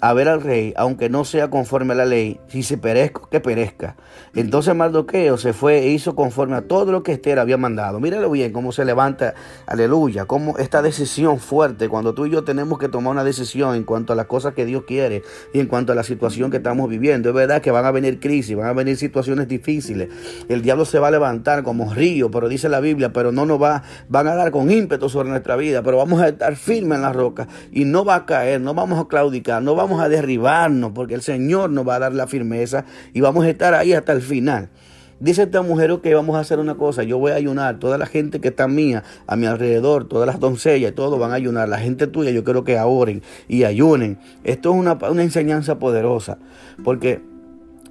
a 0.01 0.13
ver 0.13 0.27
al 0.27 0.41
rey, 0.41 0.73
aunque 0.77 1.09
no 1.09 1.25
sea 1.25 1.49
conforme 1.49 1.93
a 1.93 1.97
la 1.97 2.05
ley, 2.05 2.39
si 2.47 2.63
se 2.63 2.77
perezco, 2.77 3.29
que 3.29 3.39
perezca. 3.39 3.95
Entonces 4.35 4.75
Mardoqueo 4.75 5.37
se 5.37 5.53
fue 5.53 5.79
e 5.79 5.89
hizo 5.89 6.15
conforme 6.15 6.55
a 6.55 6.61
todo 6.61 6.91
lo 6.91 7.03
que 7.03 7.13
Esther 7.13 7.39
había 7.39 7.57
mandado. 7.57 7.99
Míralo 7.99 8.29
bien 8.29 8.51
cómo 8.51 8.71
se 8.71 8.85
levanta, 8.85 9.33
aleluya, 9.65 10.25
cómo 10.25 10.57
esta 10.57 10.81
decisión 10.81 11.39
fuerte, 11.39 11.89
cuando 11.89 12.13
tú 12.13 12.25
y 12.25 12.31
yo 12.31 12.43
tenemos 12.43 12.79
que 12.79 12.89
tomar 12.89 13.11
una 13.11 13.23
decisión 13.23 13.75
en 13.75 13.83
cuanto 13.83 14.13
a 14.13 14.15
las 14.15 14.27
cosas 14.27 14.53
que 14.53 14.65
Dios 14.65 14.83
quiere 14.85 15.23
y 15.53 15.59
en 15.59 15.67
cuanto 15.67 15.91
a 15.91 15.95
la 15.95 16.03
situación 16.03 16.51
que 16.51 16.57
estamos 16.57 16.89
viviendo. 16.89 17.29
Es 17.29 17.35
verdad 17.35 17.61
que 17.61 17.71
van 17.71 17.85
a 17.85 17.91
venir 17.91 18.19
crisis, 18.19 18.55
van 18.55 18.67
a 18.67 18.73
venir 18.73 18.97
situaciones 18.97 19.47
difíciles. 19.47 20.09
El 20.49 20.61
diablo 20.61 20.85
se 20.85 20.99
va 20.99 21.07
a 21.07 21.11
levantar 21.11 21.63
como 21.63 21.93
río, 21.93 22.29
pero 22.29 22.47
dice 22.49 22.69
la 22.69 22.79
Biblia, 22.79 23.13
pero 23.13 23.31
no 23.31 23.45
nos 23.45 23.61
va, 23.61 23.83
van 24.09 24.27
a 24.27 24.35
dar 24.35 24.51
con 24.51 24.69
ímpetu 24.69 25.09
sobre 25.09 25.29
nuestra 25.29 25.55
vida, 25.55 25.81
pero 25.81 25.97
vamos 25.97 26.21
a 26.21 26.29
estar 26.29 26.55
firmes 26.55 26.97
en 26.97 27.01
la 27.01 27.13
roca 27.13 27.47
y 27.71 27.85
no 27.85 28.05
va 28.05 28.15
a 28.15 28.25
caer, 28.25 28.61
no 28.61 28.73
vamos 28.73 28.99
a 28.99 29.07
claudicar, 29.07 29.61
no 29.61 29.75
vamos 29.75 29.86
vamos 29.87 30.03
a 30.03 30.09
derribarnos 30.09 30.91
porque 30.91 31.13
el 31.13 31.21
Señor 31.21 31.69
nos 31.69 31.87
va 31.87 31.95
a 31.95 31.99
dar 31.99 32.13
la 32.13 32.27
firmeza 32.27 32.83
y 33.13 33.21
vamos 33.21 33.45
a 33.45 33.49
estar 33.49 33.73
ahí 33.73 33.93
hasta 33.93 34.11
el 34.11 34.21
final. 34.21 34.67
Dice 35.21 35.43
esta 35.43 35.61
mujer 35.61 35.97
que 36.03 36.13
vamos 36.13 36.35
a 36.35 36.41
hacer 36.41 36.59
una 36.59 36.75
cosa, 36.75 37.03
yo 37.03 37.17
voy 37.17 37.31
a 37.31 37.35
ayunar, 37.35 37.79
toda 37.79 37.97
la 37.97 38.05
gente 38.05 38.41
que 38.41 38.49
está 38.49 38.67
mía, 38.67 39.03
a 39.25 39.37
mi 39.37 39.45
alrededor, 39.45 40.09
todas 40.09 40.27
las 40.27 40.41
doncellas, 40.41 40.93
todos 40.93 41.17
van 41.17 41.31
a 41.31 41.35
ayunar, 41.35 41.69
la 41.69 41.79
gente 41.79 42.05
tuya, 42.05 42.31
yo 42.31 42.43
quiero 42.43 42.65
que 42.65 42.77
oren 42.77 43.23
y 43.47 43.63
ayunen. 43.63 44.19
Esto 44.43 44.71
es 44.71 44.75
una, 44.75 44.93
una 45.09 45.23
enseñanza 45.23 45.79
poderosa, 45.79 46.37
porque 46.83 47.21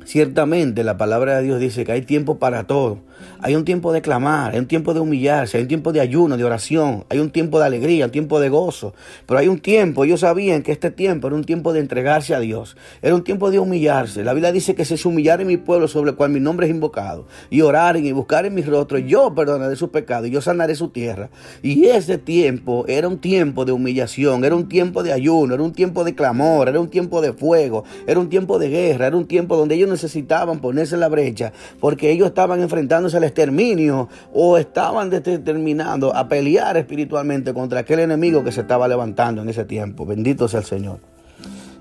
Ciertamente 0.07 0.85
la 0.85 0.97
palabra 0.97 1.37
de 1.37 1.43
Dios 1.43 1.59
dice 1.59 1.85
que 1.85 1.91
hay 1.91 2.03
tiempo 2.03 2.39
para 2.39 2.65
todo. 2.69 2.99
Hay 3.41 3.57
un 3.57 3.65
tiempo 3.65 3.93
de 3.93 4.03
clamar, 4.03 4.53
hay 4.53 4.59
un 4.61 4.67
tiempo 4.67 4.95
de 4.95 5.01
humillarse, 5.01 5.57
hay 5.57 5.65
un 5.65 5.69
tiempo 5.69 5.93
de 5.93 6.01
ayuno, 6.01 6.37
de 6.37 6.45
oración, 6.45 7.05
hay 7.09 7.19
un 7.19 7.31
tiempo 7.31 7.59
de 7.59 7.67
alegría, 7.67 8.07
un 8.07 8.11
tiempo 8.11 8.39
de 8.39 8.49
gozo. 8.49 8.95
Pero 9.27 9.41
hay 9.41 9.49
un 9.49 9.59
tiempo, 9.59 10.05
ellos 10.05 10.21
sabían 10.21 10.63
que 10.63 10.71
este 10.71 10.91
tiempo 10.91 11.27
era 11.27 11.37
un 11.37 11.45
tiempo 11.45 11.73
de 11.73 11.81
entregarse 11.81 12.35
a 12.35 12.41
Dios, 12.41 12.77
era 13.03 13.15
un 13.15 13.25
tiempo 13.25 13.51
de 13.51 13.59
humillarse. 13.59 14.23
La 14.23 14.33
Biblia 14.33 14.53
dice 14.53 14.75
que 14.75 14.85
se 14.85 14.97
en 14.97 15.47
mi 15.47 15.57
pueblo 15.57 15.89
sobre 15.89 16.11
el 16.11 16.17
cual 16.17 16.31
mi 16.31 16.41
nombre 16.41 16.67
es 16.67 16.71
invocado, 16.71 17.27
y 17.51 17.63
oraren 17.63 18.05
y 18.07 18.13
buscar 18.13 18.47
en 18.47 18.55
mi 18.55 18.63
rostro, 18.63 18.99
yo 18.99 19.35
perdonaré 19.35 19.77
su 19.77 19.91
pecado 19.91 20.27
y 20.27 20.31
yo 20.31 20.41
sanaré 20.41 20.75
su 20.75 20.89
tierra. 20.89 21.31
Y 21.63 21.87
ese 21.87 22.19
tiempo 22.19 22.85
era 22.89 23.09
un 23.09 23.19
tiempo 23.19 23.65
de 23.65 23.73
humillación, 23.73 24.45
era 24.45 24.55
un 24.55 24.69
tiempo 24.69 25.03
de 25.03 25.13
ayuno, 25.13 25.55
era 25.55 25.63
un 25.63 25.73
tiempo 25.73 26.05
de 26.05 26.15
clamor, 26.15 26.69
era 26.69 26.81
un 26.81 26.89
tiempo 26.89 27.21
de 27.21 27.33
fuego, 27.33 27.85
era 28.07 28.21
un 28.21 28.29
tiempo 28.29 28.59
de 28.59 28.69
guerra, 28.69 29.07
era 29.09 29.17
un 29.17 29.27
tiempo 29.27 29.57
donde 29.57 29.75
ellos 29.75 29.89
necesitaban 29.97 30.61
ponerse 30.61 30.95
en 30.95 31.01
la 31.01 31.09
brecha 31.09 31.53
porque 31.81 32.11
ellos 32.11 32.29
estaban 32.29 32.63
enfrentándose 32.63 33.17
al 33.17 33.25
exterminio 33.25 34.09
o 34.33 34.59
estaban 34.59 35.11
determinados 35.11 36.13
a 36.15 36.29
pelear 36.29 36.77
espiritualmente 36.77 37.55
contra 37.55 37.81
aquel 37.81 38.01
enemigo 38.01 38.45
que 38.45 38.53
se 38.53 38.61
estaba 38.61 38.87
levantando 38.89 39.43
en 39.43 39.49
ese 39.49 39.65
tiempo. 39.65 40.07
Bendito 40.07 40.49
sea 40.49 40.61
el 40.61 40.67
Señor. 40.67 40.99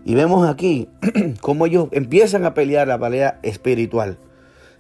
Y 0.06 0.16
vemos 0.16 0.48
aquí 0.48 0.88
cómo 1.42 1.66
ellos 1.66 1.90
empiezan 1.92 2.46
a 2.46 2.54
pelear 2.54 2.88
la 2.88 3.00
pelea 3.00 3.40
espiritual. 3.44 4.18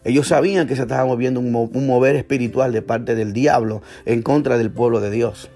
Ellos 0.03 0.27
sabían 0.27 0.67
que 0.67 0.75
se 0.75 0.83
estaba 0.83 1.05
moviendo 1.05 1.39
un 1.39 1.87
mover 1.87 2.15
espiritual 2.15 2.71
de 2.71 2.83
parte 2.83 3.15
del 3.15 3.33
diablo 3.33 3.81
en 4.05 4.21
contra 4.21 4.57
del 4.57 4.69
pueblo 4.69 5.01
de 5.01 5.09
Dios. 5.09 5.49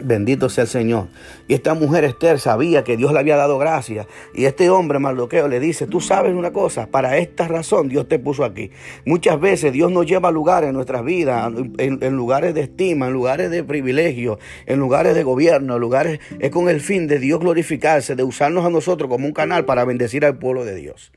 Bendito 0.00 0.48
sea 0.48 0.62
el 0.62 0.68
Señor. 0.68 1.08
Y 1.48 1.54
esta 1.54 1.74
mujer 1.74 2.04
Esther 2.04 2.38
sabía 2.38 2.84
que 2.84 2.96
Dios 2.96 3.12
le 3.12 3.18
había 3.18 3.36
dado 3.36 3.58
gracia. 3.58 4.06
Y 4.34 4.44
este 4.44 4.70
hombre 4.70 4.98
Mardoqueo 4.98 5.48
le 5.48 5.58
dice, 5.58 5.86
tú 5.86 6.00
sabes 6.00 6.34
una 6.34 6.52
cosa, 6.52 6.86
para 6.86 7.18
esta 7.18 7.48
razón 7.48 7.88
Dios 7.88 8.06
te 8.06 8.18
puso 8.18 8.44
aquí. 8.44 8.70
Muchas 9.04 9.40
veces 9.40 9.72
Dios 9.72 9.90
nos 9.90 10.06
lleva 10.06 10.28
a 10.28 10.32
lugares 10.32 10.68
en 10.68 10.74
nuestras 10.74 11.04
vidas, 11.04 11.52
en, 11.78 12.16
lugares 12.16 12.54
de 12.54 12.62
estima, 12.62 13.08
en 13.08 13.12
lugares 13.12 13.50
de 13.50 13.64
privilegio, 13.64 14.38
en 14.66 14.78
lugares 14.78 15.14
de 15.14 15.22
gobierno, 15.24 15.74
en 15.74 15.80
lugares, 15.80 16.20
es 16.38 16.50
con 16.50 16.68
el 16.68 16.80
fin 16.80 17.08
de 17.08 17.18
Dios 17.18 17.40
glorificarse, 17.40 18.14
de 18.14 18.22
usarnos 18.22 18.64
a 18.64 18.70
nosotros 18.70 19.10
como 19.10 19.26
un 19.26 19.32
canal 19.32 19.64
para 19.64 19.84
bendecir 19.84 20.24
al 20.24 20.38
pueblo 20.38 20.64
de 20.64 20.76
Dios. 20.76 21.12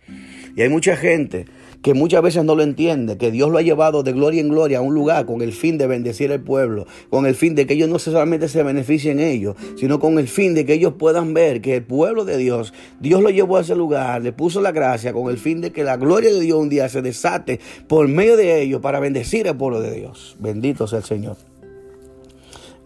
Y 0.56 0.62
hay 0.62 0.70
mucha 0.70 0.96
gente 0.96 1.46
que 1.82 1.94
muchas 1.94 2.22
veces 2.22 2.44
no 2.46 2.56
lo 2.56 2.64
entiende, 2.64 3.18
que 3.18 3.32
Dios 3.32 3.50
lo 3.50 3.58
ha 3.58 3.62
llevado 3.62 4.04
de 4.04 4.14
gloria 4.14 4.42
en 4.42 4.50
gloria 4.50 4.80
a 4.80 4.82
un 4.82 4.94
lugar 4.94 5.26
con 5.26 5.42
el 5.42 5.52
fin 5.52 5.78
de 5.78 5.88
bendecir 5.88 6.32
al 6.32 6.42
pueblo, 6.42 6.86
con 7.10 7.26
el 7.26 7.36
fin 7.36 7.56
de 7.56 7.66
que 7.66 7.74
ellos 7.74 7.90
no 7.90 8.00
solamente 8.00 8.48
se 8.48 8.64
beneficien 8.64 9.20
ellos, 9.20 9.56
sino 9.78 10.00
con 10.00 10.20
el 10.20 10.28
fin 10.28 10.54
de 10.54 10.66
que 10.66 10.74
ellos 10.74 10.94
puedan 10.98 11.34
ver 11.34 11.62
que 11.62 11.78
el 11.78 11.84
pueblo 11.84 12.26
de 12.26 12.38
Dios, 12.38 12.74
Dios 13.00 13.22
lo 13.22 13.30
llevó 13.30 13.58
a 13.58 13.62
ese 13.62 13.76
lugar, 13.76 14.22
le 14.22 14.32
puso 14.32 14.62
la 14.62 14.72
gracia 14.72 15.14
con 15.14 15.30
el 15.30 15.38
fin 15.38 15.62
de 15.62 15.72
que 15.72 15.84
la 15.84 15.98
gloria 15.98 16.32
de 16.32 16.40
Dios 16.40 16.60
un 16.60 16.70
día 16.70 16.88
se 16.90 17.02
desate 17.02 17.60
por 17.88 18.08
medio 18.08 18.38
de 18.38 18.62
ellos 18.62 18.82
para 18.82 19.00
bendecir 19.00 19.48
al 19.48 19.58
pueblo 19.58 19.82
de 19.82 19.94
Dios. 19.94 20.36
Bendito 20.40 20.88
sea 20.88 21.00
el 21.00 21.06
Señor. 21.06 21.38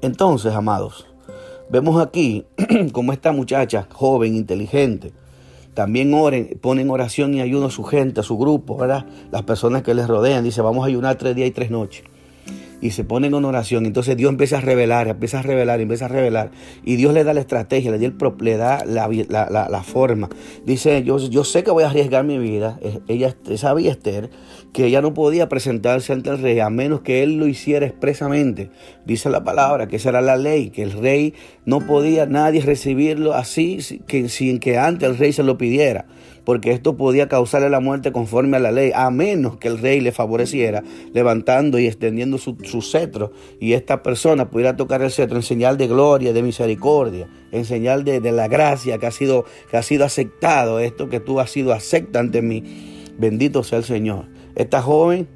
Entonces, 0.01 0.53
amados, 0.53 1.07
vemos 1.69 2.01
aquí 2.01 2.45
como 2.91 3.11
esta 3.11 3.31
muchacha 3.31 3.87
joven, 3.91 4.35
inteligente, 4.35 5.13
también 5.75 6.13
oren, 6.13 6.57
ponen 6.61 6.89
oración 6.89 7.35
y 7.35 7.41
ayuno 7.41 7.67
a 7.67 7.71
su 7.71 7.83
gente, 7.83 8.21
a 8.21 8.23
su 8.23 8.37
grupo, 8.37 8.77
¿verdad? 8.77 9.05
Las 9.31 9.43
personas 9.43 9.83
que 9.83 9.93
les 9.93 10.07
rodean. 10.07 10.43
Dice, 10.43 10.61
vamos 10.61 10.83
a 10.83 10.87
ayunar 10.87 11.17
tres 11.17 11.35
días 11.35 11.49
y 11.49 11.51
tres 11.51 11.69
noches 11.69 12.03
y 12.81 12.91
se 12.91 13.03
ponen 13.03 13.33
en 13.33 13.45
oración. 13.45 13.85
Entonces 13.85 14.15
Dios 14.17 14.29
empieza 14.29 14.57
a 14.59 14.61
revelar, 14.61 15.07
empieza 15.07 15.39
a 15.39 15.41
revelar, 15.41 15.81
empieza 15.81 16.05
a 16.05 16.07
revelar. 16.07 16.51
Y 16.83 16.95
Dios 16.95 17.13
le 17.13 17.23
da 17.23 17.33
la 17.33 17.39
estrategia, 17.39 17.91
le, 17.91 18.57
da 18.57 18.85
la, 18.85 19.83
forma. 19.83 20.29
Dice, 20.65 21.03
yo, 21.03 21.17
yo 21.17 21.43
sé 21.43 21.63
que 21.63 21.71
voy 21.71 21.83
a 21.83 21.87
arriesgar 21.87 22.23
mi 22.23 22.37
vida. 22.37 22.79
Ella 23.07 23.35
sabía 23.55 23.91
Esther 23.91 24.29
que 24.75 24.87
ella 24.87 25.01
no 25.01 25.13
podía 25.13 25.47
presentarse 25.47 26.11
ante 26.11 26.29
el 26.29 26.37
rey 26.37 26.59
a 26.59 26.69
menos 26.69 26.99
que 26.99 27.23
él 27.23 27.37
lo 27.37 27.47
hiciera 27.47 27.85
expresamente. 27.85 28.71
Dice 29.05 29.29
la 29.29 29.41
palabra 29.41 29.87
que 29.87 29.95
esa 29.95 30.09
era 30.09 30.19
la 30.19 30.35
ley, 30.35 30.69
que 30.69 30.83
el 30.83 30.91
rey 30.91 31.33
no 31.63 31.79
podía 31.79 32.25
nadie 32.25 32.59
recibirlo 32.59 33.33
así 33.33 33.77
que, 34.05 34.27
sin 34.27 34.59
que 34.59 34.77
antes 34.77 35.07
el 35.07 35.17
rey 35.17 35.31
se 35.31 35.43
lo 35.43 35.57
pidiera 35.57 36.07
porque 36.43 36.71
esto 36.73 36.97
podía 36.97 37.29
causarle 37.29 37.69
la 37.69 37.79
muerte 37.79 38.11
conforme 38.11 38.57
a 38.57 38.59
la 38.59 38.73
ley, 38.73 38.91
a 38.93 39.09
menos 39.11 39.55
que 39.57 39.69
el 39.69 39.79
rey 39.79 39.99
le 40.01 40.11
favoreciera, 40.11 40.83
levantando 41.11 41.79
y 41.79 41.87
extendiendo 41.87 42.37
su, 42.37 42.81
cetro, 42.83 43.31
y 43.59 43.73
esta 43.73 44.03
persona 44.03 44.51
pudiera 44.51 44.75
tocar 44.75 45.01
el 45.01 45.09
cetro 45.09 45.37
en 45.37 45.41
señal 45.41 45.77
de 45.77 45.87
gloria, 45.87 46.33
de 46.33 46.43
misericordia, 46.43 47.27
en 47.51 47.65
señal 47.65 48.03
de, 48.03 48.19
la 48.31 48.47
gracia 48.47 48.99
que 48.99 49.07
ha, 49.07 49.11
sido, 49.11 49.45
que 49.71 49.77
ha 49.77 49.81
sido 49.81 50.05
aceptado, 50.05 50.79
esto 50.79 51.09
que 51.09 51.19
tú 51.19 51.39
has 51.39 51.49
sido 51.49 51.73
acepta 51.73 52.19
ante 52.19 52.43
mí. 52.43 52.63
Bendito 53.17 53.63
sea 53.63 53.79
el 53.79 53.85
Señor. 53.85 54.34
Esta 54.55 54.81
joven 54.81 55.27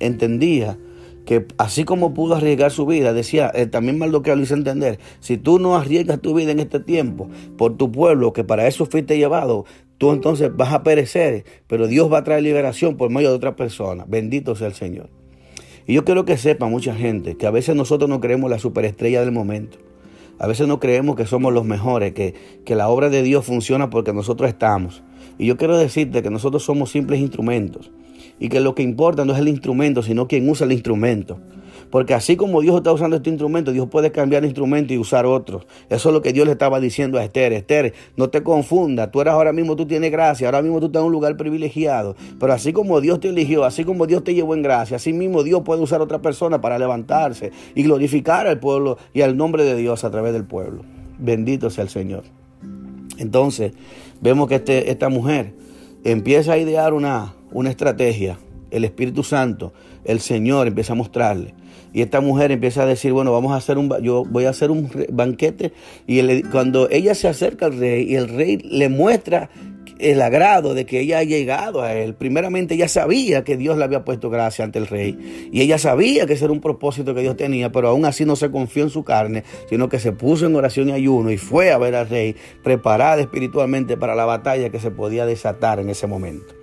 entendía 0.00 0.78
que 1.26 1.44
así 1.58 1.84
como 1.84 2.14
pudo 2.14 2.36
arriesgar 2.36 2.70
su 2.70 2.86
vida, 2.86 3.12
decía, 3.12 3.50
eh, 3.52 3.66
también 3.66 3.98
Mardoqueo 3.98 4.36
lo 4.36 4.42
hizo 4.42 4.54
entender, 4.54 5.00
si 5.20 5.36
tú 5.36 5.58
no 5.58 5.76
arriesgas 5.76 6.20
tu 6.20 6.34
vida 6.34 6.52
en 6.52 6.60
este 6.60 6.80
tiempo 6.80 7.28
por 7.58 7.76
tu 7.76 7.90
pueblo, 7.90 8.32
que 8.32 8.44
para 8.44 8.66
eso 8.68 8.86
fuiste 8.86 9.18
llevado, 9.18 9.66
tú 9.98 10.12
entonces 10.12 10.54
vas 10.56 10.72
a 10.72 10.84
perecer, 10.84 11.44
pero 11.66 11.88
Dios 11.88 12.10
va 12.10 12.18
a 12.18 12.24
traer 12.24 12.44
liberación 12.44 12.96
por 12.96 13.10
medio 13.10 13.30
de 13.30 13.36
otra 13.36 13.56
persona. 13.56 14.04
Bendito 14.06 14.54
sea 14.54 14.68
el 14.68 14.74
Señor. 14.74 15.10
Y 15.84 15.94
yo 15.94 16.04
quiero 16.04 16.24
que 16.24 16.36
sepa 16.36 16.68
mucha 16.68 16.94
gente 16.94 17.36
que 17.36 17.46
a 17.46 17.50
veces 17.50 17.74
nosotros 17.74 18.08
no 18.08 18.20
creemos 18.20 18.48
la 18.48 18.58
superestrella 18.58 19.20
del 19.20 19.32
momento. 19.32 19.78
A 20.38 20.46
veces 20.46 20.68
no 20.68 20.78
creemos 20.78 21.16
que 21.16 21.26
somos 21.26 21.52
los 21.52 21.64
mejores, 21.64 22.12
que, 22.12 22.34
que 22.64 22.74
la 22.76 22.88
obra 22.88 23.08
de 23.08 23.22
Dios 23.22 23.44
funciona 23.44 23.90
porque 23.90 24.12
nosotros 24.12 24.48
estamos. 24.48 25.02
Y 25.38 25.46
yo 25.46 25.56
quiero 25.56 25.76
decirte 25.76 26.22
que 26.22 26.30
nosotros 26.30 26.62
somos 26.62 26.90
simples 26.90 27.20
instrumentos 27.20 27.90
y 28.38 28.48
que 28.48 28.60
lo 28.60 28.74
que 28.74 28.82
importa 28.82 29.24
no 29.24 29.32
es 29.32 29.38
el 29.38 29.48
instrumento, 29.48 30.02
sino 30.02 30.28
quien 30.28 30.48
usa 30.48 30.66
el 30.66 30.72
instrumento. 30.72 31.38
Porque 31.90 32.14
así 32.14 32.36
como 32.36 32.60
Dios 32.60 32.76
está 32.76 32.92
usando 32.92 33.16
este 33.16 33.30
instrumento, 33.30 33.72
Dios 33.72 33.88
puede 33.88 34.10
cambiar 34.10 34.42
el 34.42 34.48
instrumento 34.48 34.92
y 34.92 34.98
usar 34.98 35.24
otros. 35.24 35.66
Eso 35.88 36.08
es 36.08 36.12
lo 36.12 36.20
que 36.20 36.32
Dios 36.32 36.46
le 36.46 36.52
estaba 36.52 36.80
diciendo 36.80 37.18
a 37.18 37.24
Esther. 37.24 37.52
Esther, 37.52 37.94
no 38.16 38.28
te 38.28 38.42
confundas. 38.42 39.10
Tú 39.10 39.20
eras 39.20 39.34
ahora 39.34 39.52
mismo, 39.52 39.76
tú 39.76 39.86
tienes 39.86 40.10
gracia. 40.10 40.48
Ahora 40.48 40.62
mismo 40.62 40.80
tú 40.80 40.86
estás 40.86 41.00
en 41.00 41.06
un 41.06 41.12
lugar 41.12 41.36
privilegiado. 41.36 42.16
Pero 42.40 42.52
así 42.52 42.72
como 42.72 43.00
Dios 43.00 43.20
te 43.20 43.28
eligió, 43.28 43.64
así 43.64 43.84
como 43.84 44.06
Dios 44.06 44.24
te 44.24 44.34
llevó 44.34 44.54
en 44.54 44.62
gracia, 44.62 44.96
así 44.96 45.12
mismo 45.12 45.42
Dios 45.42 45.62
puede 45.64 45.80
usar 45.80 46.00
a 46.00 46.04
otra 46.04 46.20
persona 46.20 46.60
para 46.60 46.78
levantarse 46.78 47.52
y 47.74 47.84
glorificar 47.84 48.46
al 48.46 48.58
pueblo 48.58 48.98
y 49.14 49.20
al 49.20 49.36
nombre 49.36 49.64
de 49.64 49.76
Dios 49.76 50.04
a 50.04 50.10
través 50.10 50.32
del 50.32 50.44
pueblo. 50.44 50.82
Bendito 51.18 51.70
sea 51.70 51.84
el 51.84 51.90
Señor. 51.90 52.24
Entonces, 53.18 53.72
vemos 54.20 54.48
que 54.48 54.56
este, 54.56 54.90
esta 54.90 55.08
mujer 55.08 55.54
empieza 56.04 56.52
a 56.52 56.58
idear 56.58 56.92
una, 56.92 57.35
una 57.56 57.70
estrategia. 57.70 58.38
El 58.70 58.84
Espíritu 58.84 59.22
Santo, 59.22 59.72
el 60.04 60.20
Señor 60.20 60.66
empieza 60.66 60.92
a 60.92 60.96
mostrarle. 60.96 61.54
Y 61.92 62.02
esta 62.02 62.20
mujer 62.20 62.52
empieza 62.52 62.82
a 62.82 62.86
decir, 62.86 63.12
bueno, 63.12 63.32
vamos 63.32 63.52
a 63.52 63.56
hacer 63.56 63.78
un, 63.78 63.90
yo 64.02 64.24
voy 64.24 64.44
a 64.44 64.50
hacer 64.50 64.70
un 64.70 64.90
banquete. 65.10 65.72
Y 66.06 66.42
cuando 66.42 66.90
ella 66.90 67.14
se 67.14 67.28
acerca 67.28 67.66
al 67.66 67.78
rey 67.78 68.04
y 68.10 68.16
el 68.16 68.28
rey 68.28 68.58
le 68.58 68.90
muestra 68.90 69.48
el 69.98 70.20
agrado 70.20 70.74
de 70.74 70.84
que 70.84 71.00
ella 71.00 71.18
ha 71.18 71.24
llegado 71.24 71.80
a 71.80 71.94
él. 71.94 72.14
Primeramente 72.14 72.74
ella 72.74 72.88
sabía 72.88 73.44
que 73.44 73.56
Dios 73.56 73.78
le 73.78 73.84
había 73.84 74.04
puesto 74.04 74.28
gracia 74.28 74.62
ante 74.62 74.78
el 74.78 74.86
rey 74.86 75.48
y 75.50 75.62
ella 75.62 75.78
sabía 75.78 76.26
que 76.26 76.34
ese 76.34 76.44
era 76.44 76.52
un 76.52 76.60
propósito 76.60 77.14
que 77.14 77.22
Dios 77.22 77.38
tenía, 77.38 77.72
pero 77.72 77.88
aún 77.88 78.04
así 78.04 78.26
no 78.26 78.36
se 78.36 78.50
confió 78.50 78.82
en 78.82 78.90
su 78.90 79.04
carne, 79.04 79.44
sino 79.70 79.88
que 79.88 79.98
se 79.98 80.12
puso 80.12 80.44
en 80.44 80.54
oración 80.54 80.90
y 80.90 80.92
ayuno 80.92 81.30
y 81.30 81.38
fue 81.38 81.72
a 81.72 81.78
ver 81.78 81.94
al 81.94 82.10
rey 82.10 82.36
preparada 82.62 83.22
espiritualmente 83.22 83.96
para 83.96 84.14
la 84.14 84.26
batalla 84.26 84.68
que 84.68 84.80
se 84.80 84.90
podía 84.90 85.24
desatar 85.24 85.80
en 85.80 85.88
ese 85.88 86.06
momento. 86.06 86.54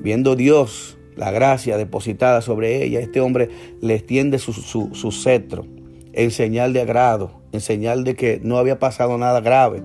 Viendo 0.00 0.36
Dios 0.36 0.98
la 1.16 1.30
gracia 1.30 1.76
depositada 1.76 2.40
sobre 2.40 2.84
ella, 2.84 3.00
este 3.00 3.20
hombre 3.20 3.48
le 3.80 3.94
extiende 3.94 4.38
su, 4.38 4.52
su 4.52 5.12
cetro 5.12 5.66
en 6.12 6.30
señal 6.30 6.72
de 6.72 6.80
agrado, 6.80 7.42
en 7.52 7.60
señal 7.60 8.04
de 8.04 8.14
que 8.14 8.40
no 8.42 8.58
había 8.58 8.78
pasado 8.78 9.18
nada 9.18 9.40
grave 9.40 9.82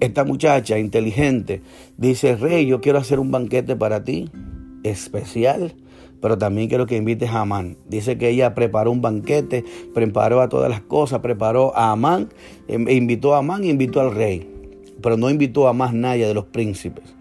esta 0.00 0.24
muchacha 0.24 0.78
inteligente 0.78 1.62
dice, 1.98 2.34
Rey, 2.34 2.66
yo 2.66 2.80
quiero 2.80 2.98
hacer 2.98 3.20
un 3.20 3.30
banquete 3.30 3.76
para 3.76 4.02
ti, 4.02 4.30
especial, 4.82 5.74
pero 6.22 6.38
también 6.38 6.68
quiero 6.68 6.86
que 6.86 6.96
invites 6.96 7.30
a 7.30 7.42
Amán. 7.42 7.76
Dice 7.86 8.18
que 8.18 8.30
ella 8.30 8.54
preparó 8.54 8.90
un 8.90 9.02
banquete, 9.02 9.64
preparó 9.94 10.40
a 10.40 10.48
todas 10.48 10.70
las 10.70 10.80
cosas, 10.80 11.20
preparó 11.20 11.76
a 11.76 11.92
Amán, 11.92 12.30
em, 12.66 12.88
e 12.88 12.94
invitó 12.94 13.34
a 13.34 13.38
Amán 13.38 13.64
invitó 13.64 14.00
al 14.00 14.14
rey, 14.14 14.50
pero 15.02 15.16
no 15.16 15.30
invitó 15.30 15.68
a 15.68 15.74
más 15.74 15.92
nadie 15.92 16.26
de 16.26 16.34
los 16.34 16.46
príncipes. 16.46 17.14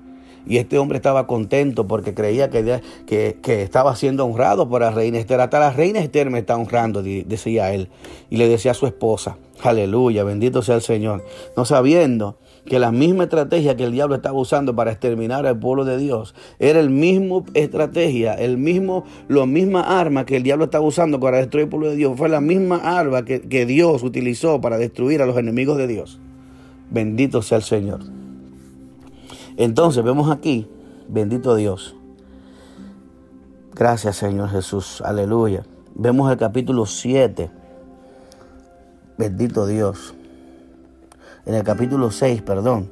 Y 0.49 0.57
este 0.57 0.79
hombre 0.79 0.97
estaba 0.97 1.27
contento 1.27 1.87
porque 1.87 2.15
creía 2.15 2.49
que, 2.49 2.81
que, 3.05 3.61
estaba 3.61 3.95
siendo 3.95 4.25
honrado 4.25 4.67
por 4.67 4.81
la 4.81 4.89
reina 4.89 5.19
Esther. 5.19 5.39
Hasta 5.39 5.59
la 5.59 5.69
reina 5.69 5.99
Esther 5.99 6.31
me 6.31 6.39
está 6.39 6.57
honrando, 6.57 7.03
decía 7.03 7.71
él. 7.71 7.89
Y 8.31 8.37
le 8.37 8.49
decía 8.49 8.71
a 8.71 8.73
su 8.73 8.87
esposa, 8.87 9.37
aleluya, 9.63 10.23
bendito 10.23 10.63
sea 10.63 10.75
el 10.75 10.81
Señor. 10.81 11.23
No 11.55 11.65
sabiendo 11.65 12.37
que 12.65 12.79
la 12.79 12.91
misma 12.91 13.25
estrategia 13.25 13.77
que 13.77 13.83
el 13.83 13.91
diablo 13.91 14.15
estaba 14.15 14.39
usando 14.39 14.75
para 14.75 14.91
exterminar 14.91 15.45
al 15.45 15.59
pueblo 15.59 15.85
de 15.85 15.97
Dios 15.97 16.33
era 16.57 16.79
el 16.79 16.89
mismo 16.89 17.45
estrategia, 17.53 18.33
el 18.33 18.57
mismo, 18.57 19.05
la 19.27 19.45
misma 19.45 19.99
arma 19.99 20.25
que 20.25 20.35
el 20.37 20.43
diablo 20.43 20.65
estaba 20.65 20.83
usando 20.83 21.19
para 21.19 21.37
destruir 21.37 21.65
el 21.65 21.69
pueblo 21.69 21.89
de 21.91 21.95
Dios. 21.95 22.17
Fue 22.17 22.27
la 22.27 22.41
misma 22.41 22.77
arma 22.77 23.23
que, 23.23 23.41
que 23.41 23.67
Dios 23.67 24.01
utilizó 24.01 24.59
para 24.61 24.79
destruir 24.79 25.21
a 25.21 25.27
los 25.27 25.37
enemigos 25.37 25.77
de 25.77 25.85
Dios. 25.85 26.19
Bendito 26.89 27.43
sea 27.43 27.59
el 27.59 27.63
Señor. 27.63 28.18
Entonces 29.59 30.05
vemos 30.05 30.31
aquí, 30.31 30.69
bendito 31.09 31.53
Dios. 31.53 31.93
Gracias 33.75 34.15
Señor 34.15 34.49
Jesús, 34.49 35.01
aleluya. 35.01 35.65
Vemos 35.95 36.31
el 36.31 36.37
capítulo 36.37 36.85
7. 36.85 37.51
Bendito 39.17 39.67
Dios 39.67 40.15
en 41.45 41.55
el 41.55 41.63
capítulo 41.63 42.09
6, 42.09 42.41
perdón. 42.41 42.89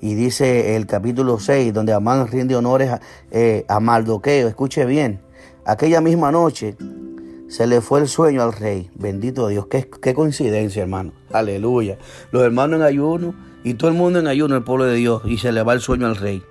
Y 0.00 0.14
dice 0.14 0.74
el 0.74 0.86
capítulo 0.86 1.38
6, 1.38 1.72
donde 1.72 1.92
Amán 1.92 2.26
rinde 2.26 2.56
honores 2.56 2.90
a, 2.90 3.00
eh, 3.30 3.64
a 3.68 3.78
Mardoqueo. 3.78 4.48
Escuche 4.48 4.86
bien, 4.86 5.20
aquella 5.64 6.00
misma 6.00 6.32
noche 6.32 6.76
se 7.46 7.68
le 7.68 7.80
fue 7.80 8.00
el 8.00 8.08
sueño 8.08 8.42
al 8.42 8.52
rey. 8.52 8.90
Bendito 8.96 9.46
Dios, 9.46 9.68
qué, 9.68 9.88
qué 9.88 10.12
coincidencia, 10.12 10.82
hermano. 10.82 11.12
Aleluya. 11.30 11.98
Los 12.32 12.42
hermanos 12.42 12.80
en 12.80 12.82
ayuno 12.82 13.49
y 13.64 13.74
todo 13.74 13.90
el 13.90 13.96
mundo 13.96 14.18
en 14.18 14.26
ayuno, 14.26 14.56
el 14.56 14.62
pueblo 14.62 14.84
de 14.84 14.96
Dios, 14.96 15.22
y 15.24 15.38
se 15.38 15.52
le 15.52 15.62
va 15.62 15.72
el 15.72 15.80
sueño 15.80 16.06
al 16.06 16.16
rey. 16.16 16.42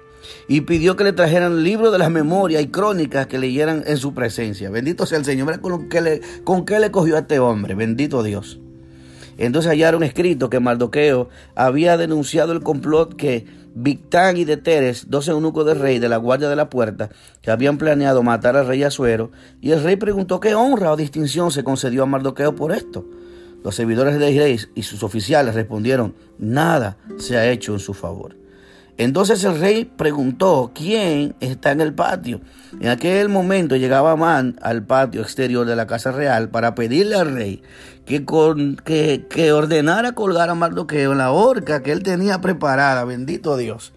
Y 0.48 0.62
pidió 0.62 0.96
que 0.96 1.04
le 1.04 1.14
trajeran 1.14 1.64
libros 1.64 1.92
de 1.92 1.98
las 1.98 2.12
memorias 2.12 2.62
y 2.62 2.68
crónicas 2.68 3.28
que 3.28 3.40
leyeran 3.40 3.84
en 3.88 3.98
su 3.98 4.14
presencia. 4.14 4.70
Bendito 4.70 5.06
sea 5.06 5.18
el 5.18 5.26
Señor. 5.26 5.48
Mira 5.48 5.60
con, 5.60 5.90
qué 5.90 6.02
le, 6.02 6.22
con 6.44 6.66
qué 6.66 6.80
le 6.80 6.92
cogió 6.92 7.16
a 7.16 7.20
este 7.20 7.40
hombre. 7.40 7.74
Bendito 7.74 8.22
Dios. 8.22 8.60
Entonces 9.38 9.72
hallaron 9.72 10.04
escrito 10.04 10.50
que 10.50 10.60
Mardoqueo 10.60 11.30
había 11.56 11.98
denunciado 11.98 12.52
el 12.52 12.62
complot 12.62 13.16
que 13.16 13.46
Victán 13.74 14.36
y 14.36 14.44
Deteres, 14.44 15.10
dos 15.10 15.30
eunucos 15.30 15.66
del 15.66 15.80
rey 15.80 16.00
de 16.00 16.10
la 16.10 16.18
guardia 16.18 16.50
de 16.50 16.58
la 16.58 16.70
puerta, 16.70 17.10
que 17.42 17.50
habían 17.50 17.78
planeado 17.78 18.22
matar 18.24 18.58
al 18.58 18.68
rey 18.68 18.84
Azuero, 18.84 19.32
y 19.62 19.72
el 19.72 19.82
rey 19.82 19.96
preguntó 19.96 20.42
qué 20.42 20.56
honra 20.56 20.92
o 20.92 20.98
distinción 20.98 21.52
se 21.52 21.64
concedió 21.64 22.04
a 22.04 22.06
Mardoqueo 22.06 22.56
por 22.56 22.74
esto. 22.74 23.06
Los 23.64 23.76
servidores 23.76 24.18
del 24.20 24.38
rey 24.38 24.60
y 24.76 24.84
sus 24.84 25.04
oficiales 25.04 25.56
respondieron, 25.56 26.16
nada 26.38 26.98
se 27.18 27.38
ha 27.38 27.50
hecho 27.50 27.74
en 27.74 27.80
su 27.80 27.94
favor. 27.94 28.36
Entonces 29.00 29.42
el 29.46 29.58
rey 29.58 29.86
preguntó, 29.86 30.72
¿quién 30.76 31.34
está 31.40 31.72
en 31.72 31.80
el 31.80 31.94
patio? 31.94 32.42
En 32.82 32.90
aquel 32.90 33.30
momento 33.30 33.78
llegaba 33.78 34.12
Amán 34.12 34.58
al 34.62 34.84
patio 34.84 35.22
exterior 35.22 35.66
de 35.66 35.78
la 35.78 35.88
casa 35.88 36.12
real 36.12 36.50
para 36.50 36.76
pedirle 36.76 37.16
al 37.16 37.34
rey 37.34 37.62
que, 38.06 38.26
con, 38.26 38.76
que, 38.76 39.26
que 39.30 39.54
ordenara 39.54 40.12
colgar 40.12 40.50
a 40.50 40.56
Mardoqueo 40.56 41.14
en 41.14 41.20
la 41.20 41.32
horca 41.32 41.82
que 41.82 41.94
él 41.94 42.04
tenía 42.04 42.42
preparada. 42.42 43.06
Bendito 43.06 43.56
Dios. 43.56 43.94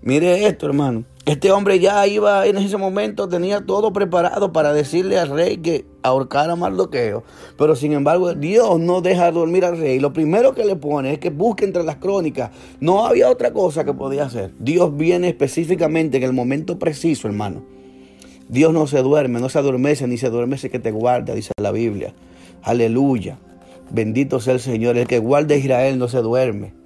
Mire 0.00 0.46
esto, 0.46 0.64
hermano. 0.64 1.04
Este 1.28 1.52
hombre 1.52 1.78
ya 1.78 2.06
iba 2.06 2.46
en 2.46 2.56
ese 2.56 2.78
momento, 2.78 3.28
tenía 3.28 3.60
todo 3.60 3.92
preparado 3.92 4.50
para 4.50 4.72
decirle 4.72 5.18
al 5.18 5.28
rey 5.28 5.58
que 5.58 5.84
ahorcara 6.02 6.54
a 6.54 6.56
Mardoqueo. 6.56 7.22
Pero 7.58 7.76
sin 7.76 7.92
embargo, 7.92 8.32
Dios 8.32 8.80
no 8.80 9.02
deja 9.02 9.30
dormir 9.30 9.66
al 9.66 9.76
rey. 9.76 10.00
Lo 10.00 10.14
primero 10.14 10.54
que 10.54 10.64
le 10.64 10.74
pone 10.74 11.12
es 11.12 11.18
que 11.18 11.28
busque 11.28 11.66
entre 11.66 11.84
las 11.84 11.96
crónicas. 11.96 12.50
No 12.80 13.04
había 13.04 13.28
otra 13.28 13.52
cosa 13.52 13.84
que 13.84 13.92
podía 13.92 14.24
hacer. 14.24 14.54
Dios 14.58 14.96
viene 14.96 15.28
específicamente 15.28 16.16
en 16.16 16.22
el 16.22 16.32
momento 16.32 16.78
preciso, 16.78 17.28
hermano. 17.28 17.62
Dios 18.48 18.72
no 18.72 18.86
se 18.86 19.02
duerme, 19.02 19.38
no 19.38 19.50
se 19.50 19.58
adormece, 19.58 20.06
ni 20.08 20.16
se 20.16 20.30
duermece 20.30 20.70
que 20.70 20.78
te 20.78 20.92
guarda, 20.92 21.34
dice 21.34 21.52
la 21.60 21.72
Biblia. 21.72 22.14
Aleluya. 22.62 23.36
Bendito 23.90 24.40
sea 24.40 24.54
el 24.54 24.60
Señor. 24.60 24.96
El 24.96 25.06
que 25.06 25.18
guarda 25.18 25.54
a 25.54 25.58
Israel 25.58 25.98
no 25.98 26.08
se 26.08 26.22
duerme 26.22 26.77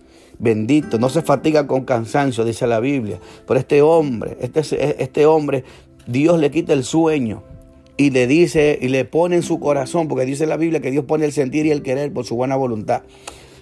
bendito, 0.42 0.98
no 0.98 1.08
se 1.08 1.22
fatiga 1.22 1.66
con 1.66 1.84
cansancio, 1.84 2.44
dice 2.44 2.66
la 2.66 2.80
Biblia. 2.80 3.18
Pero 3.46 3.58
este 3.58 3.80
hombre, 3.80 4.36
este, 4.40 4.60
este 5.02 5.24
hombre, 5.24 5.64
Dios 6.06 6.38
le 6.38 6.50
quita 6.50 6.74
el 6.74 6.84
sueño 6.84 7.44
y 7.96 8.10
le 8.10 8.26
dice 8.26 8.78
y 8.82 8.88
le 8.88 9.04
pone 9.04 9.36
en 9.36 9.42
su 9.42 9.60
corazón, 9.60 10.08
porque 10.08 10.26
dice 10.26 10.46
la 10.46 10.56
Biblia 10.56 10.80
que 10.80 10.90
Dios 10.90 11.04
pone 11.04 11.24
el 11.24 11.32
sentir 11.32 11.64
y 11.64 11.70
el 11.70 11.82
querer 11.82 12.12
por 12.12 12.26
su 12.26 12.34
buena 12.34 12.56
voluntad. 12.56 13.02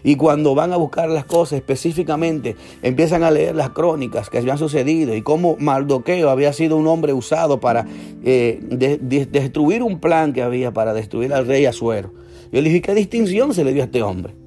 Y 0.02 0.16
cuando 0.16 0.54
van 0.54 0.72
a 0.72 0.78
buscar 0.78 1.10
las 1.10 1.26
cosas 1.26 1.58
específicamente, 1.58 2.56
empiezan 2.82 3.22
a 3.22 3.30
leer 3.30 3.54
las 3.54 3.70
crónicas 3.70 4.30
que 4.30 4.38
habían 4.38 4.56
sucedido 4.56 5.14
y 5.14 5.20
cómo 5.20 5.56
Mardoqueo 5.58 6.30
había 6.30 6.54
sido 6.54 6.78
un 6.78 6.86
hombre 6.86 7.12
usado 7.12 7.60
para 7.60 7.86
eh, 8.24 8.58
destruir 9.28 9.82
un 9.82 10.00
plan 10.00 10.32
que 10.32 10.40
había 10.40 10.72
para 10.72 10.94
destruir 10.94 11.34
al 11.34 11.46
rey 11.46 11.66
Azuero. 11.66 12.14
Y 12.50 12.56
él 12.56 12.64
dije, 12.64 12.80
¿qué 12.80 12.94
distinción 12.94 13.52
se 13.52 13.62
le 13.62 13.74
dio 13.74 13.82
a 13.82 13.84
este 13.84 14.02
hombre? 14.02 14.39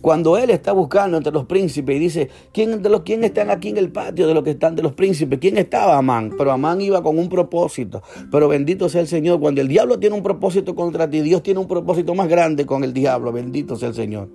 Cuando 0.00 0.38
él 0.38 0.50
está 0.50 0.72
buscando 0.72 1.16
entre 1.16 1.32
los 1.32 1.44
príncipes 1.44 1.96
y 1.96 1.98
dice, 1.98 2.28
¿quién, 2.52 2.82
de 2.82 2.88
los, 2.88 3.02
¿quién 3.02 3.22
están 3.24 3.50
aquí 3.50 3.68
en 3.68 3.76
el 3.76 3.90
patio 3.90 4.26
de 4.26 4.34
los 4.34 4.42
que 4.42 4.50
están 4.50 4.74
de 4.74 4.82
los 4.82 4.92
príncipes? 4.92 5.38
¿Quién 5.38 5.58
estaba 5.58 5.98
Amán? 5.98 6.32
Pero 6.38 6.52
Amán 6.52 6.80
iba 6.80 7.02
con 7.02 7.18
un 7.18 7.28
propósito. 7.28 8.02
Pero 8.30 8.48
bendito 8.48 8.88
sea 8.88 9.00
el 9.00 9.08
Señor. 9.08 9.40
Cuando 9.40 9.60
el 9.60 9.68
diablo 9.68 9.98
tiene 9.98 10.16
un 10.16 10.22
propósito 10.22 10.74
contra 10.74 11.08
ti, 11.08 11.20
Dios 11.20 11.42
tiene 11.42 11.60
un 11.60 11.68
propósito 11.68 12.14
más 12.14 12.28
grande 12.28 12.64
con 12.64 12.84
el 12.84 12.92
diablo. 12.94 13.32
Bendito 13.32 13.76
sea 13.76 13.88
el 13.88 13.94
Señor. 13.94 14.28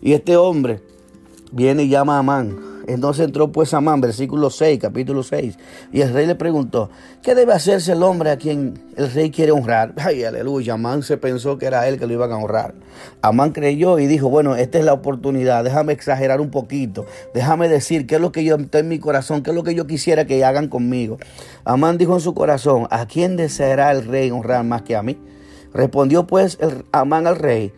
Y 0.00 0.12
este 0.12 0.36
hombre 0.36 0.80
viene 1.52 1.82
y 1.82 1.88
llama 1.88 2.16
a 2.16 2.18
Amán 2.20 2.69
entonces 2.92 3.26
entró 3.26 3.52
pues 3.52 3.74
Amán, 3.74 4.00
versículo 4.00 4.50
6, 4.50 4.78
capítulo 4.80 5.22
6. 5.22 5.58
Y 5.92 6.00
el 6.00 6.12
rey 6.12 6.26
le 6.26 6.34
preguntó, 6.34 6.90
¿qué 7.22 7.34
debe 7.34 7.52
hacerse 7.52 7.92
el 7.92 8.02
hombre 8.02 8.30
a 8.30 8.36
quien 8.36 8.80
el 8.96 9.10
rey 9.12 9.30
quiere 9.30 9.52
honrar? 9.52 9.94
Ay, 9.96 10.24
aleluya. 10.24 10.74
Amán 10.74 11.02
se 11.02 11.16
pensó 11.16 11.58
que 11.58 11.66
era 11.66 11.88
él 11.88 11.98
que 11.98 12.06
lo 12.06 12.12
iban 12.14 12.32
a 12.32 12.36
honrar. 12.36 12.74
Amán 13.22 13.52
creyó 13.52 13.98
y 13.98 14.06
dijo, 14.06 14.28
bueno, 14.28 14.56
esta 14.56 14.78
es 14.78 14.84
la 14.84 14.92
oportunidad. 14.92 15.64
Déjame 15.64 15.92
exagerar 15.92 16.40
un 16.40 16.50
poquito. 16.50 17.06
Déjame 17.34 17.68
decir 17.68 18.06
qué 18.06 18.16
es 18.16 18.20
lo 18.20 18.32
que 18.32 18.44
yo 18.44 18.56
está 18.56 18.78
en 18.78 18.88
mi 18.88 18.98
corazón, 18.98 19.42
qué 19.42 19.50
es 19.50 19.56
lo 19.56 19.62
que 19.62 19.74
yo 19.74 19.86
quisiera 19.86 20.26
que 20.26 20.44
hagan 20.44 20.68
conmigo. 20.68 21.18
Amán 21.64 21.98
dijo 21.98 22.14
en 22.14 22.20
su 22.20 22.34
corazón, 22.34 22.86
¿a 22.90 23.06
quién 23.06 23.36
deseará 23.36 23.90
el 23.92 24.04
rey 24.06 24.30
honrar 24.30 24.64
más 24.64 24.82
que 24.82 24.96
a 24.96 25.02
mí? 25.02 25.18
Respondió 25.72 26.26
pues 26.26 26.58
Amán 26.90 27.26
al 27.26 27.36
rey, 27.36 27.72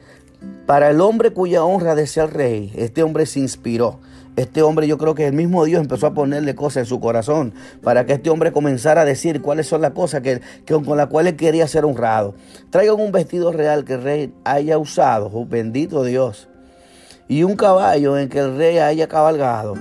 para 0.67 0.91
el 0.91 1.01
hombre 1.01 1.33
cuya 1.33 1.65
honra 1.65 1.95
desea 1.95 2.25
el 2.25 2.31
rey, 2.31 2.73
este 2.77 3.03
hombre 3.03 3.27
se 3.27 3.41
inspiró. 3.41 3.99
Este 4.35 4.63
hombre 4.63 4.89
yo 4.89 4.97
creo 4.97 5.15
que 5.15 5.27
el 5.27 5.35
mismo 5.35 5.63
Dios 5.67 5.83
empezó 5.83 6.07
a 6.07 6.15
ponerle 6.15 6.55
cosas 6.55 6.79
en 6.79 6.87
su 6.87 7.01
corazón 7.01 7.53
para 7.83 8.07
que 8.07 8.15
este 8.15 8.31
hombre 8.31 8.51
comenzara 8.51 9.03
a 9.03 9.05
decir 9.05 9.43
cuáles 9.43 9.67
son 9.67 9.83
las 9.83 9.91
cosas 9.91 10.23
que, 10.23 10.41
con 10.65 10.97
las 10.97 11.09
cuales 11.09 11.35
quería 11.35 11.69
ser 11.69 11.85
honrado. 11.85 12.35
Traigan 12.71 12.99
un 12.99 13.13
vestido 13.13 13.53
real 13.53 13.85
que 13.85 13.95
el 13.95 14.03
rey 14.03 14.35
haya 14.45 14.79
usado, 14.79 15.31
oh, 15.35 15.45
bendito 15.45 16.03
Dios, 16.03 16.49
y 17.29 17.43
un 17.43 17.57
caballo 17.57 18.17
en 18.17 18.31
que 18.31 18.39
el 18.39 18.57
rey 18.57 18.79
haya 18.79 19.07
cabalgado, 19.07 19.75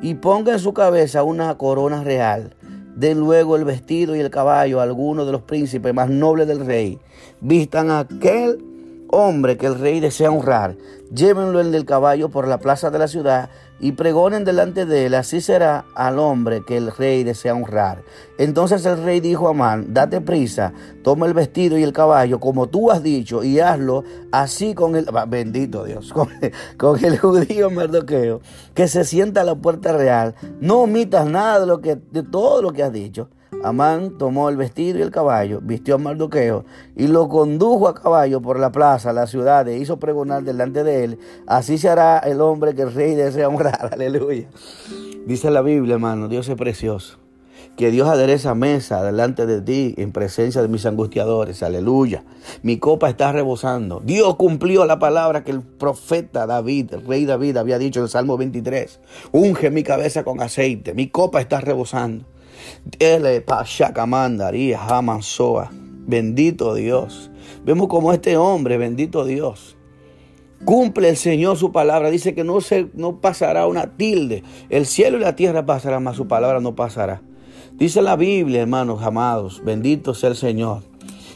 y 0.00 0.14
ponga 0.14 0.52
en 0.52 0.58
su 0.58 0.72
cabeza 0.72 1.22
una 1.22 1.58
corona 1.58 2.02
real. 2.02 2.54
Den 2.96 3.20
luego 3.20 3.56
el 3.56 3.64
vestido 3.64 4.16
y 4.16 4.20
el 4.20 4.30
caballo 4.30 4.80
a 4.80 4.84
alguno 4.84 5.26
de 5.26 5.32
los 5.32 5.42
príncipes 5.42 5.92
más 5.92 6.08
nobles 6.08 6.48
del 6.48 6.64
rey. 6.64 6.98
Vistan 7.40 7.90
a 7.90 8.00
aquel 8.00 8.58
hombre 9.08 9.56
que 9.56 9.66
el 9.66 9.78
rey 9.78 10.00
desea 10.00 10.30
honrar. 10.30 10.76
Llévenlo 11.14 11.60
en 11.60 11.74
el 11.74 11.84
caballo 11.84 12.28
por 12.28 12.46
la 12.46 12.58
plaza 12.58 12.90
de 12.90 12.98
la 12.98 13.08
ciudad 13.08 13.50
y 13.80 13.92
pregonen 13.92 14.44
delante 14.44 14.86
de 14.86 15.06
él, 15.06 15.14
así 15.14 15.40
será 15.40 15.86
al 15.94 16.18
hombre 16.18 16.62
que 16.66 16.76
el 16.76 16.90
rey 16.90 17.24
desea 17.24 17.54
honrar. 17.54 18.02
Entonces 18.36 18.84
el 18.84 19.02
rey 19.02 19.20
dijo 19.20 19.46
a 19.46 19.50
Amán, 19.50 19.94
date 19.94 20.20
prisa, 20.20 20.72
toma 21.02 21.26
el 21.26 21.34
vestido 21.34 21.78
y 21.78 21.82
el 21.82 21.92
caballo, 21.92 22.40
como 22.40 22.66
tú 22.66 22.90
has 22.90 23.02
dicho, 23.02 23.42
y 23.42 23.60
hazlo 23.60 24.04
así 24.32 24.74
con 24.74 24.96
el, 24.96 25.06
bendito 25.28 25.84
Dios, 25.84 26.12
con, 26.76 27.04
el 27.04 27.18
judío 27.18 27.70
Mardoqueo, 27.70 28.40
que 28.74 28.88
se 28.88 29.04
sienta 29.04 29.42
a 29.42 29.44
la 29.44 29.54
puerta 29.54 29.92
real, 29.92 30.34
no 30.60 30.80
omitas 30.80 31.26
nada 31.26 31.60
de, 31.60 31.66
lo 31.66 31.80
que, 31.80 31.96
de 31.96 32.22
todo 32.22 32.62
lo 32.62 32.72
que 32.72 32.82
has 32.82 32.92
dicho. 32.92 33.28
Amán 33.64 34.18
tomó 34.18 34.48
el 34.48 34.56
vestido 34.56 34.98
y 34.98 35.02
el 35.02 35.10
caballo, 35.10 35.60
vistió 35.62 35.96
a 35.96 35.98
Mardoqueo 35.98 36.64
y 36.96 37.06
lo 37.06 37.28
condujo 37.28 37.88
a 37.88 37.94
caballo 37.94 38.40
por 38.40 38.58
la 38.60 38.70
plaza, 38.70 39.12
la 39.12 39.26
ciudad, 39.26 39.66
e 39.68 39.78
hizo 39.78 39.98
pregonar 39.98 40.42
delante 40.42 40.84
de 40.84 41.04
él. 41.04 41.18
Así 41.46 41.78
se 41.78 41.88
hará 41.88 42.18
el 42.18 42.40
hombre 42.40 42.74
que 42.74 42.82
el 42.82 42.92
rey 42.92 43.14
desea 43.14 43.48
honrar. 43.48 43.90
Aleluya. 43.92 44.48
Dice 45.26 45.50
la 45.50 45.62
Biblia, 45.62 45.94
hermano, 45.94 46.28
Dios 46.28 46.48
es 46.48 46.56
precioso. 46.56 47.18
Que 47.76 47.90
Dios 47.90 48.08
adereza 48.08 48.54
mesa 48.54 49.04
delante 49.04 49.46
de 49.46 49.60
ti 49.60 49.94
en 49.98 50.10
presencia 50.10 50.62
de 50.62 50.68
mis 50.68 50.84
angustiadores. 50.84 51.62
Aleluya. 51.62 52.24
Mi 52.62 52.78
copa 52.78 53.08
está 53.08 53.30
rebosando. 53.30 54.02
Dios 54.04 54.34
cumplió 54.34 54.84
la 54.84 54.98
palabra 54.98 55.44
que 55.44 55.52
el 55.52 55.62
profeta 55.62 56.46
David, 56.46 56.94
el 56.94 57.06
rey 57.06 57.24
David, 57.24 57.56
había 57.56 57.78
dicho 57.78 58.00
en 58.00 58.04
el 58.04 58.10
Salmo 58.10 58.36
23. 58.36 59.00
Unge 59.30 59.70
mi 59.70 59.84
cabeza 59.84 60.24
con 60.24 60.40
aceite. 60.40 60.92
Mi 60.92 61.08
copa 61.08 61.40
está 61.40 61.60
rebosando. 61.60 62.24
Bendito 66.06 66.74
Dios. 66.74 67.30
Vemos 67.64 67.88
como 67.88 68.12
este 68.12 68.36
hombre, 68.36 68.78
bendito 68.78 69.24
Dios, 69.24 69.76
cumple 70.64 71.10
el 71.10 71.16
Señor 71.16 71.56
su 71.56 71.72
palabra. 71.72 72.10
Dice 72.10 72.34
que 72.34 72.44
no, 72.44 72.60
se, 72.60 72.88
no 72.94 73.20
pasará 73.20 73.66
una 73.66 73.96
tilde. 73.96 74.42
El 74.70 74.86
cielo 74.86 75.18
y 75.18 75.20
la 75.20 75.36
tierra 75.36 75.66
pasarán, 75.66 76.02
mas 76.04 76.16
su 76.16 76.26
palabra 76.26 76.60
no 76.60 76.74
pasará. 76.74 77.22
Dice 77.72 78.02
la 78.02 78.16
Biblia, 78.16 78.62
hermanos 78.62 79.02
amados, 79.02 79.62
bendito 79.64 80.14
sea 80.14 80.30
el 80.30 80.36
Señor, 80.36 80.82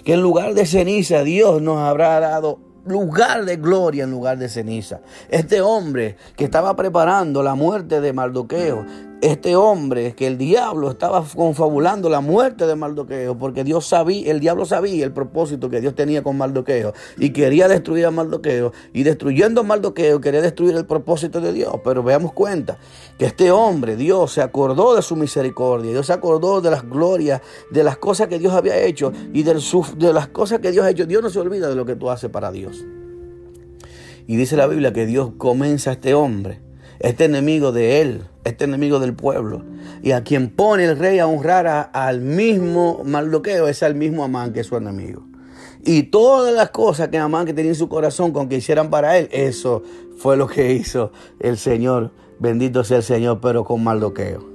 que 0.05 0.15
en 0.15 0.23
lugar 0.23 0.55
de 0.55 0.67
ceniza 0.67 1.23
Dios 1.23 1.63
nos 1.63 1.79
habrá 1.79 2.19
dado 2.19 2.59
lugar 2.85 3.45
de 3.45 3.57
gloria 3.57 4.05
en 4.05 4.11
lugar 4.11 4.39
de 4.39 4.49
ceniza. 4.49 5.03
Este 5.29 5.61
hombre 5.61 6.17
que 6.37 6.45
estaba 6.45 6.75
preparando 6.75 7.43
la 7.43 7.55
muerte 7.55 8.01
de 8.01 8.13
Mardoqueo, 8.13 8.85
este 9.23 9.55
hombre 9.55 10.17
que 10.17 10.27
el 10.27 10.37
diablo 10.37 10.91
estaba 10.91 11.25
confabulando 11.25 12.11
la 12.11 12.21
muerte 12.21 12.67
de 12.67 12.75
Mardoqueo, 12.75 13.39
porque 13.39 13.63
Dios 13.63 13.87
sabía, 13.87 14.29
el 14.33 14.41
diablo 14.41 14.65
sabía 14.65 15.05
el 15.05 15.13
propósito 15.13 15.71
que 15.71 15.81
Dios 15.81 15.95
tenía 15.95 16.25
con 16.25 16.37
Mardoqueo 16.37 16.93
y 17.17 17.31
quería 17.31 17.69
destruir 17.69 18.05
a 18.07 18.11
Mardoqueo 18.11 18.73
y 18.93 19.05
destruyendo 19.05 19.61
a 19.61 19.65
Mardoqueo 19.65 20.21
quería 20.21 20.41
destruir 20.41 20.75
el 20.75 20.87
propósito 20.87 21.41
de 21.41 21.53
Dios. 21.53 21.73
Pero 21.85 22.03
veamos 22.03 22.33
cuenta 22.33 22.79
que 23.17 23.27
este 23.27 23.53
hombre, 23.53 23.95
Dios 23.95 24.33
se 24.33 24.43
acordó 24.43 24.97
de 24.97 25.03
su 25.03 25.15
misericordia, 25.15 25.93
Dios 25.93 26.07
se 26.07 26.15
acordó 26.15 26.61
de 26.61 26.73
las 26.73 26.83
glorias, 26.83 27.43
de 27.71 27.85
las 27.85 27.99
cosas 27.99 28.27
que 28.27 28.41
Dios 28.41 28.53
había 28.53 28.77
hecho 28.77 29.13
y 29.33 29.45
de, 29.45 29.55
de 29.99 30.13
las 30.13 30.27
cosas 30.29 30.59
que 30.59 30.73
Dios 30.73 30.85
ha 30.85 30.91
hecho. 30.91 31.07
Dios 31.07 31.23
no 31.23 31.31
se 31.31 31.39
olvida 31.39 31.69
de 31.69 31.77
lo 31.77 31.87
que 31.87 31.95
tú 31.95 32.11
haces 32.11 32.29
para 32.29 32.51
Dios. 32.51 32.85
Y 34.27 34.35
dice 34.35 34.57
la 34.57 34.67
Biblia 34.67 34.93
que 34.93 35.07
Dios 35.07 35.31
comienza 35.39 35.91
a 35.91 35.93
este 35.93 36.13
hombre 36.13 36.72
este 37.03 37.25
enemigo 37.25 37.73
de 37.73 38.01
él, 38.01 38.23
este 38.45 38.65
enemigo 38.65 39.01
del 39.01 39.15
pueblo. 39.15 39.63
Y 40.03 40.13
a 40.13 40.23
quien 40.23 40.51
pone 40.51 40.85
el 40.85 40.99
rey 40.99 41.19
a 41.19 41.27
honrar 41.27 41.91
al 41.93 42.21
mismo 42.21 43.03
Mardoqueo 43.05 43.69
es 43.69 43.83
al 43.83 43.95
mismo 43.95 44.25
Amán 44.25 44.53
que 44.53 44.61
es 44.61 44.69
su 44.69 44.77
enemigo. 44.77 45.25
Y 45.85 46.05
todas 46.05 46.55
las 46.55 46.71
cosas 46.71 47.09
que 47.09 47.19
Amán 47.19 47.45
que 47.45 47.55
tenía 47.55 47.73
en 47.73 47.77
su 47.77 47.89
corazón 47.89 48.31
con 48.33 48.49
que 48.49 48.57
hicieran 48.57 48.89
para 48.89 49.19
él, 49.19 49.29
eso 49.33 49.83
fue 50.17 50.37
lo 50.37 50.47
que 50.47 50.73
hizo 50.73 51.11
el 51.41 51.59
Señor. 51.59 52.13
Bendito 52.39 52.85
sea 52.85 52.99
el 52.99 53.03
Señor, 53.03 53.41
pero 53.41 53.65
con 53.65 53.83
Mardoqueo. 53.83 54.49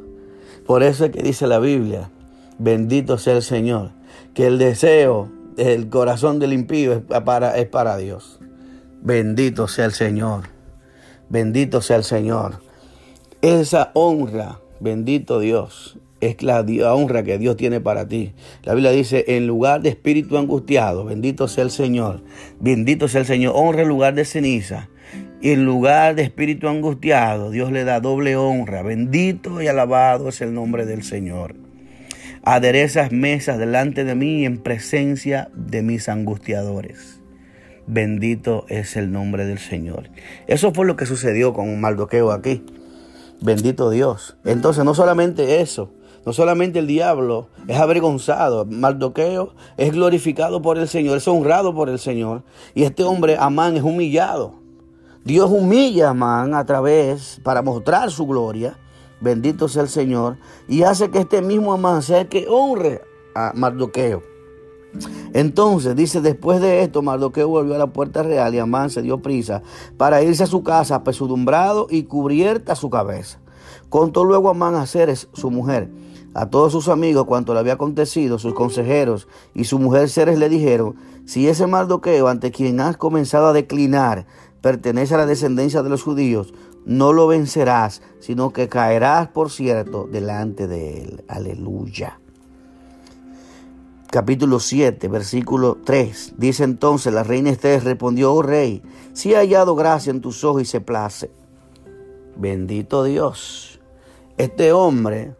Por 0.65 0.83
eso 0.83 1.05
es 1.05 1.12
que 1.12 1.21
dice 1.21 1.47
la 1.47 1.60
Biblia, 1.60 2.10
bendito 2.60 3.17
sea 3.17 3.36
el 3.36 3.43
Señor, 3.43 3.91
que 4.33 4.47
el 4.47 4.57
deseo 4.57 5.29
del 5.57 5.89
corazón 5.89 6.39
del 6.39 6.53
impío 6.53 6.93
es 6.93 7.01
para 7.69 7.97
Dios. 7.97 8.39
Bendito 9.01 9.67
sea 9.67 9.86
el 9.86 9.93
Señor. 9.93 10.57
Bendito 11.29 11.81
sea 11.81 11.97
el 11.97 12.03
Señor. 12.05 12.61
Esa 13.41 13.91
honra, 13.93 14.59
bendito 14.79 15.39
Dios, 15.39 15.97
es 16.21 16.41
la 16.41 16.61
honra 16.93 17.23
que 17.23 17.37
Dios 17.37 17.57
tiene 17.57 17.81
para 17.81 18.07
ti. 18.07 18.33
La 18.63 18.73
Biblia 18.73 18.91
dice, 18.91 19.25
en 19.27 19.45
lugar 19.45 19.81
de 19.81 19.89
espíritu 19.89 20.37
angustiado, 20.37 21.03
bendito 21.03 21.49
sea 21.49 21.65
el 21.65 21.71
Señor, 21.71 22.23
bendito 22.59 23.07
sea 23.09 23.21
el 23.21 23.27
Señor, 23.27 23.53
honra 23.55 23.81
en 23.81 23.89
lugar 23.89 24.15
de 24.15 24.23
ceniza. 24.25 24.89
Y 25.41 25.51
en 25.51 25.65
lugar 25.65 26.15
de 26.15 26.23
espíritu 26.23 26.67
angustiado, 26.67 27.51
Dios 27.51 27.71
le 27.71 27.83
da 27.83 27.99
doble 27.99 28.35
honra. 28.35 28.81
Bendito 28.81 29.61
y 29.61 29.67
alabado 29.67 30.29
es 30.29 30.41
el 30.41 30.53
nombre 30.53 30.85
del 30.85 31.03
Señor. 31.03 31.55
Aderezas 32.43 33.11
mesas 33.11 33.59
delante 33.59 34.03
de 34.03 34.15
mí 34.15 34.45
en 34.45 34.57
presencia 34.57 35.49
de 35.53 35.83
mis 35.83 36.09
angustiadores. 36.09 37.16
Bendito 37.88 38.65
es 38.67 38.97
el 38.97 39.13
nombre 39.13 39.45
del 39.45 39.60
Señor. 39.60 40.10
Eso 40.47 40.73
fue 40.73 40.86
lo 40.86 40.97
que 40.97 41.06
sucedió 41.06 41.54
con 41.54 41.80
Mardoqueo 41.80 42.34
aquí. 42.34 42.65
Bendito 43.39 43.89
Dios. 43.89 44.36
Entonces, 44.43 44.84
no 44.84 44.93
solamente 44.93 45.62
eso, 45.62 45.89
no 46.26 46.34
solamente 46.34 46.80
el 46.80 46.88
diablo 46.88 47.47
es 47.65 47.78
avergonzado, 47.78 48.65
Mardoqueo 48.65 49.54
es 49.78 49.93
glorificado 49.93 50.62
por 50.62 50.78
el 50.78 50.89
Señor, 50.89 51.17
es 51.17 51.28
honrado 51.30 51.73
por 51.73 51.88
el 51.88 51.97
Señor. 51.97 52.43
Y 52.76 52.84
este 52.84 53.06
hombre, 53.06 53.38
Amán, 53.39 53.78
es 53.78 53.84
humillado. 53.84 54.56
Dios 55.23 55.50
humilla 55.50 56.08
a 56.08 56.12
Amán 56.12 56.56
a 56.56 56.65
través, 56.65 57.39
para 57.41 57.62
mostrar 57.62 58.12
su 58.12 58.28
gloria. 58.28 58.78
Bendito 59.21 59.69
sea 59.69 59.84
el 59.84 59.89
Señor. 59.89 60.38
Y 60.67 60.84
hace 60.84 61.10
que 61.10 61.19
este 61.19 61.41
mismo 61.41 61.71
Amán 61.71 62.02
sea 62.02 62.19
el 62.19 62.28
que 62.28 62.47
honre 62.50 63.02
a 63.34 63.54
Mardoqueo. 63.56 64.37
Entonces 65.34 65.95
dice, 65.95 66.21
después 66.21 66.62
de 66.62 66.84
esto, 66.84 67.02
Mardoqueo 67.02 67.47
volvió 67.47 67.76
a 67.76 67.78
la 67.78 67.88
puerta 67.88 68.23
real 68.23 68.56
y 68.56 68.60
Amán 68.60 68.89
se 68.89 69.02
dio 69.02 69.21
prisa 69.21 69.62
para 69.97 70.23
irse 70.23 70.43
a 70.43 70.47
su 70.47 70.63
casa, 70.63 70.95
apesudumbrado 70.95 71.88
y 71.89 72.04
cubierta 72.04 72.76
su 72.76 72.89
cabeza. 72.89 73.39
Contó 73.89 74.23
luego 74.23 74.50
Amán 74.50 74.76
a 74.76 74.86
Ceres, 74.86 75.30
su 75.34 75.52
mujer, 75.52 75.89
a 76.34 76.50
todos 76.50 76.71
sus 76.71 76.88
amigos 76.88 77.26
cuanto 77.26 77.54
le 77.54 77.60
había 77.60 77.73
acontecido, 77.73 78.39
sus 78.39 78.54
consejeros 78.54 79.28
y 79.54 79.65
su 79.65 79.80
mujer 79.80 80.10
Ceres 80.10 80.39
le 80.39 80.50
dijeron, 80.50 80.95
si 81.26 81.47
ese 81.47 81.67
Mardoqueo 81.67 82.28
ante 82.28 82.52
quien 82.52 82.80
has 82.80 82.97
comenzado 82.97 83.47
a 83.47 83.54
declinar 83.54 84.26
pertenece 84.62 85.15
a 85.15 85.17
la 85.17 85.26
descendencia 85.26 85.84
de 85.84 85.89
los 85.89 86.04
judíos, 86.04 86.54
no 86.86 87.12
lo 87.12 87.28
vencerás, 87.28 88.02
sino 88.19 88.54
que 88.54 88.69
caerás, 88.69 89.28
por 89.28 89.52
cierto, 89.52 90.08
delante 90.10 90.67
de 90.67 91.02
él. 91.04 91.23
Aleluya 91.28 92.19
capítulo 94.10 94.60
7, 94.60 95.08
versículo 95.08 95.78
3. 95.84 96.36
Dice 96.38 96.63
entonces 96.63 97.13
la 97.13 97.24
reina 97.24 97.50
Esther 97.50 97.84
respondió, 97.84 98.34
oh 98.34 98.41
rey, 98.41 98.82
si 99.13 99.34
he 99.34 99.36
hallado 99.36 99.76
gracia 99.76 100.12
en 100.12 100.22
tus 100.22 100.43
ojos 100.43 100.62
y 100.62 100.65
se 100.65 100.82
place. 100.82 101.30
Bendito 102.36 103.04
Dios. 103.04 103.80
Este 104.38 104.72
hombre, 104.72 105.34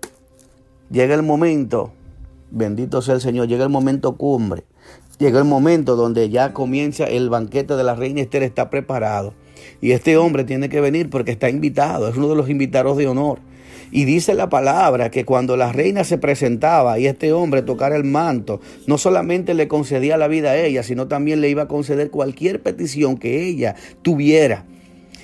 llega 0.90 1.16
el 1.16 1.24
momento, 1.24 1.94
bendito 2.52 3.02
sea 3.02 3.16
el 3.16 3.22
Señor, 3.22 3.48
llega 3.48 3.64
el 3.64 3.70
momento 3.70 4.18
cumbre. 4.18 4.64
Llega 5.20 5.40
el 5.40 5.46
momento 5.46 5.96
donde 5.96 6.30
ya 6.30 6.54
comienza 6.54 7.06
el 7.06 7.30
banquete 7.30 7.76
de 7.76 7.84
la 7.84 7.96
reina 7.96 8.22
Esther, 8.22 8.44
está 8.44 8.70
preparado. 8.70 9.34
Y 9.82 9.92
este 9.92 10.16
hombre 10.18 10.44
tiene 10.44 10.70
que 10.70 10.80
venir 10.80 11.10
porque 11.10 11.32
está 11.32 11.50
invitado, 11.50 12.08
es 12.08 12.16
uno 12.16 12.30
de 12.30 12.36
los 12.36 12.50
invitados 12.50 12.98
de 12.98 13.08
honor. 13.08 13.40
Y 13.92 14.06
dice 14.06 14.34
la 14.34 14.50
palabra 14.50 15.10
que 15.12 15.26
cuando 15.26 15.56
la 15.58 15.72
reina 15.72 16.04
se 16.04 16.18
presentaba 16.18 17.00
y 17.00 17.08
este 17.08 17.32
hombre 17.34 17.62
tocara 17.62 17.96
el 17.96 18.04
manto, 18.04 18.60
no 18.86 18.98
solamente 18.98 19.54
le 19.54 19.68
concedía 19.68 20.18
la 20.18 20.28
vida 20.28 20.52
a 20.52 20.58
ella, 20.58 20.84
sino 20.84 21.08
también 21.08 21.42
le 21.42 21.50
iba 21.50 21.64
a 21.64 21.68
conceder 21.68 22.12
cualquier 22.12 22.62
petición 22.62 23.18
que 23.18 23.46
ella 23.48 23.76
tuviera. 24.02 24.66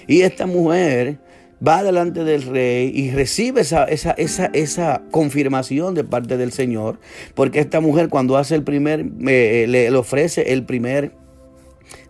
Y 0.08 0.22
esta 0.22 0.46
mujer 0.46 1.20
va 1.66 1.84
delante 1.84 2.24
del 2.24 2.44
rey 2.44 2.92
y 2.94 3.12
recibe 3.12 3.62
esa, 3.62 3.86
esa, 3.86 4.12
esa, 4.12 4.48
esa 4.48 5.02
confirmación 5.12 5.94
de 5.94 6.04
parte 6.04 6.38
del 6.38 6.52
Señor, 6.52 7.00
porque 7.36 7.60
esta 7.60 7.80
mujer 7.80 8.10
cuando 8.10 8.38
hace 8.38 8.56
el 8.56 8.64
primer, 8.64 9.06
eh, 9.28 9.66
le, 9.68 9.90
le 9.90 9.98
ofrece 9.98 10.54
el 10.54 10.66
primer 10.66 11.14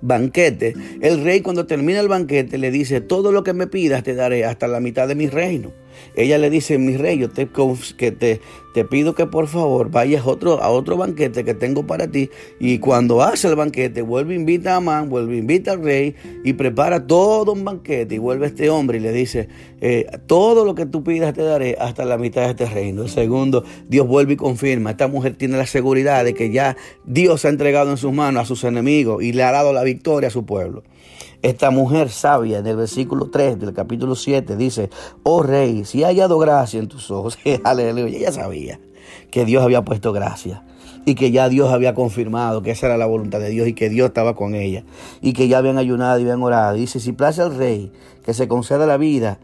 banquete, 0.04 0.74
el 1.02 1.24
rey 1.24 1.42
cuando 1.42 1.66
termina 1.66 2.00
el 2.00 2.10
banquete 2.10 2.58
le 2.58 2.72
dice, 2.72 3.02
todo 3.02 3.32
lo 3.32 3.44
que 3.44 3.54
me 3.54 3.68
pidas 3.68 4.04
te 4.04 4.14
daré 4.14 4.46
hasta 4.46 4.68
la 4.68 4.80
mitad 4.80 5.08
de 5.08 5.16
mi 5.16 5.28
reino. 5.28 5.72
Ella 6.16 6.38
le 6.38 6.50
dice, 6.50 6.78
mi 6.78 6.98
rey, 6.98 7.18
yo 7.18 7.30
te, 7.30 7.50
que 7.98 8.12
te, 8.12 8.42
te 8.74 8.86
pido 8.86 9.16
que 9.16 9.26
por 9.26 9.48
favor 9.48 9.90
vayas 9.90 10.26
otro, 10.26 10.62
a 10.62 10.70
otro 10.70 10.98
banquete 10.98 11.44
que 11.44 11.54
tengo 11.54 11.86
para 11.86 12.10
ti. 12.10 12.30
Y 12.60 12.80
cuando 12.80 13.22
hace 13.22 13.48
el 13.48 13.56
banquete, 13.56 14.02
vuelve, 14.02 14.36
invita 14.36 14.74
a 14.74 14.78
Amán, 14.78 15.10
vuelve, 15.10 15.38
invita 15.38 15.72
al 15.74 15.84
rey 15.84 16.16
y 16.44 16.54
prepara 16.54 17.06
todo 17.08 17.54
un 17.54 17.64
banquete. 17.64 18.16
Y 18.16 18.18
vuelve 18.18 18.48
este 18.48 18.70
hombre 18.70 18.98
y 18.98 19.02
le 19.02 19.12
dice, 19.12 19.48
eh, 19.82 20.08
todo 20.28 20.66
lo 20.66 20.76
que 20.76 20.86
tú 20.86 21.04
pidas 21.04 21.34
te 21.34 21.44
daré 21.44 21.78
hasta 21.80 22.06
la 22.06 22.18
mitad 22.18 22.44
de 22.44 22.50
este 22.50 22.66
reino. 22.66 23.04
El 23.04 23.10
segundo, 23.10 23.64
Dios 23.88 24.08
vuelve 24.08 24.34
y 24.34 24.38
confirma. 24.38 24.92
Esta 24.92 25.08
mujer 25.08 25.36
tiene 25.36 25.58
la 25.58 25.66
seguridad 25.66 26.24
de 26.24 26.34
que 26.34 26.52
ya 26.52 26.76
Dios 27.06 27.46
ha 27.46 27.50
entregado 27.50 27.92
en 27.92 27.98
sus 27.98 28.14
manos 28.14 28.44
a 28.44 28.46
sus 28.46 28.64
enemigos 28.64 29.24
y 29.24 29.34
le 29.34 29.44
ha 29.44 29.52
dado 29.52 29.74
la 29.74 29.84
victoria 29.94 30.28
a 30.28 30.32
su 30.32 30.46
pueblo. 30.46 30.84
Esta 31.42 31.72
mujer 31.72 32.10
sabia 32.10 32.60
en 32.60 32.68
el 32.68 32.78
versículo 32.78 33.30
3 33.30 33.60
del 33.60 33.74
capítulo 33.74 34.16
7 34.16 34.56
dice, 34.56 34.90
oh 35.24 35.44
rey, 35.44 35.86
si 35.86 36.04
ha 36.04 36.08
hallado 36.08 36.40
gracia 36.40 36.80
en 36.80 36.88
tus 36.88 37.12
ojos, 37.12 37.38
aleluya, 37.64 38.18
ella 38.18 38.32
sabía 38.32 38.80
que 39.30 39.46
Dios 39.46 39.64
había 39.64 39.84
puesto 39.84 40.14
gracia 40.14 40.64
y 41.06 41.16
que 41.16 41.32
ya 41.32 41.50
Dios 41.50 41.72
había 41.72 41.94
confirmado 41.94 42.62
que 42.62 42.72
esa 42.72 42.88
era 42.88 42.98
la 42.98 43.06
voluntad 43.06 43.40
de 43.40 43.50
Dios 43.50 43.68
y 43.68 43.74
que 43.74 43.90
Dios 43.90 44.08
estaba 44.08 44.36
con 44.36 44.56
ella 44.56 44.84
y 45.22 45.34
que 45.34 45.48
ya 45.48 45.58
habían 45.58 45.78
ayunado 45.78 46.20
y 46.20 46.24
habían 46.24 46.42
orado. 46.42 46.76
Dice, 46.76 47.00
si 47.00 47.12
place 47.12 47.42
al 47.42 47.56
rey 47.56 47.92
que 48.26 48.34
se 48.34 48.48
conceda 48.48 48.86
la 48.86 48.98
vida, 48.98 49.40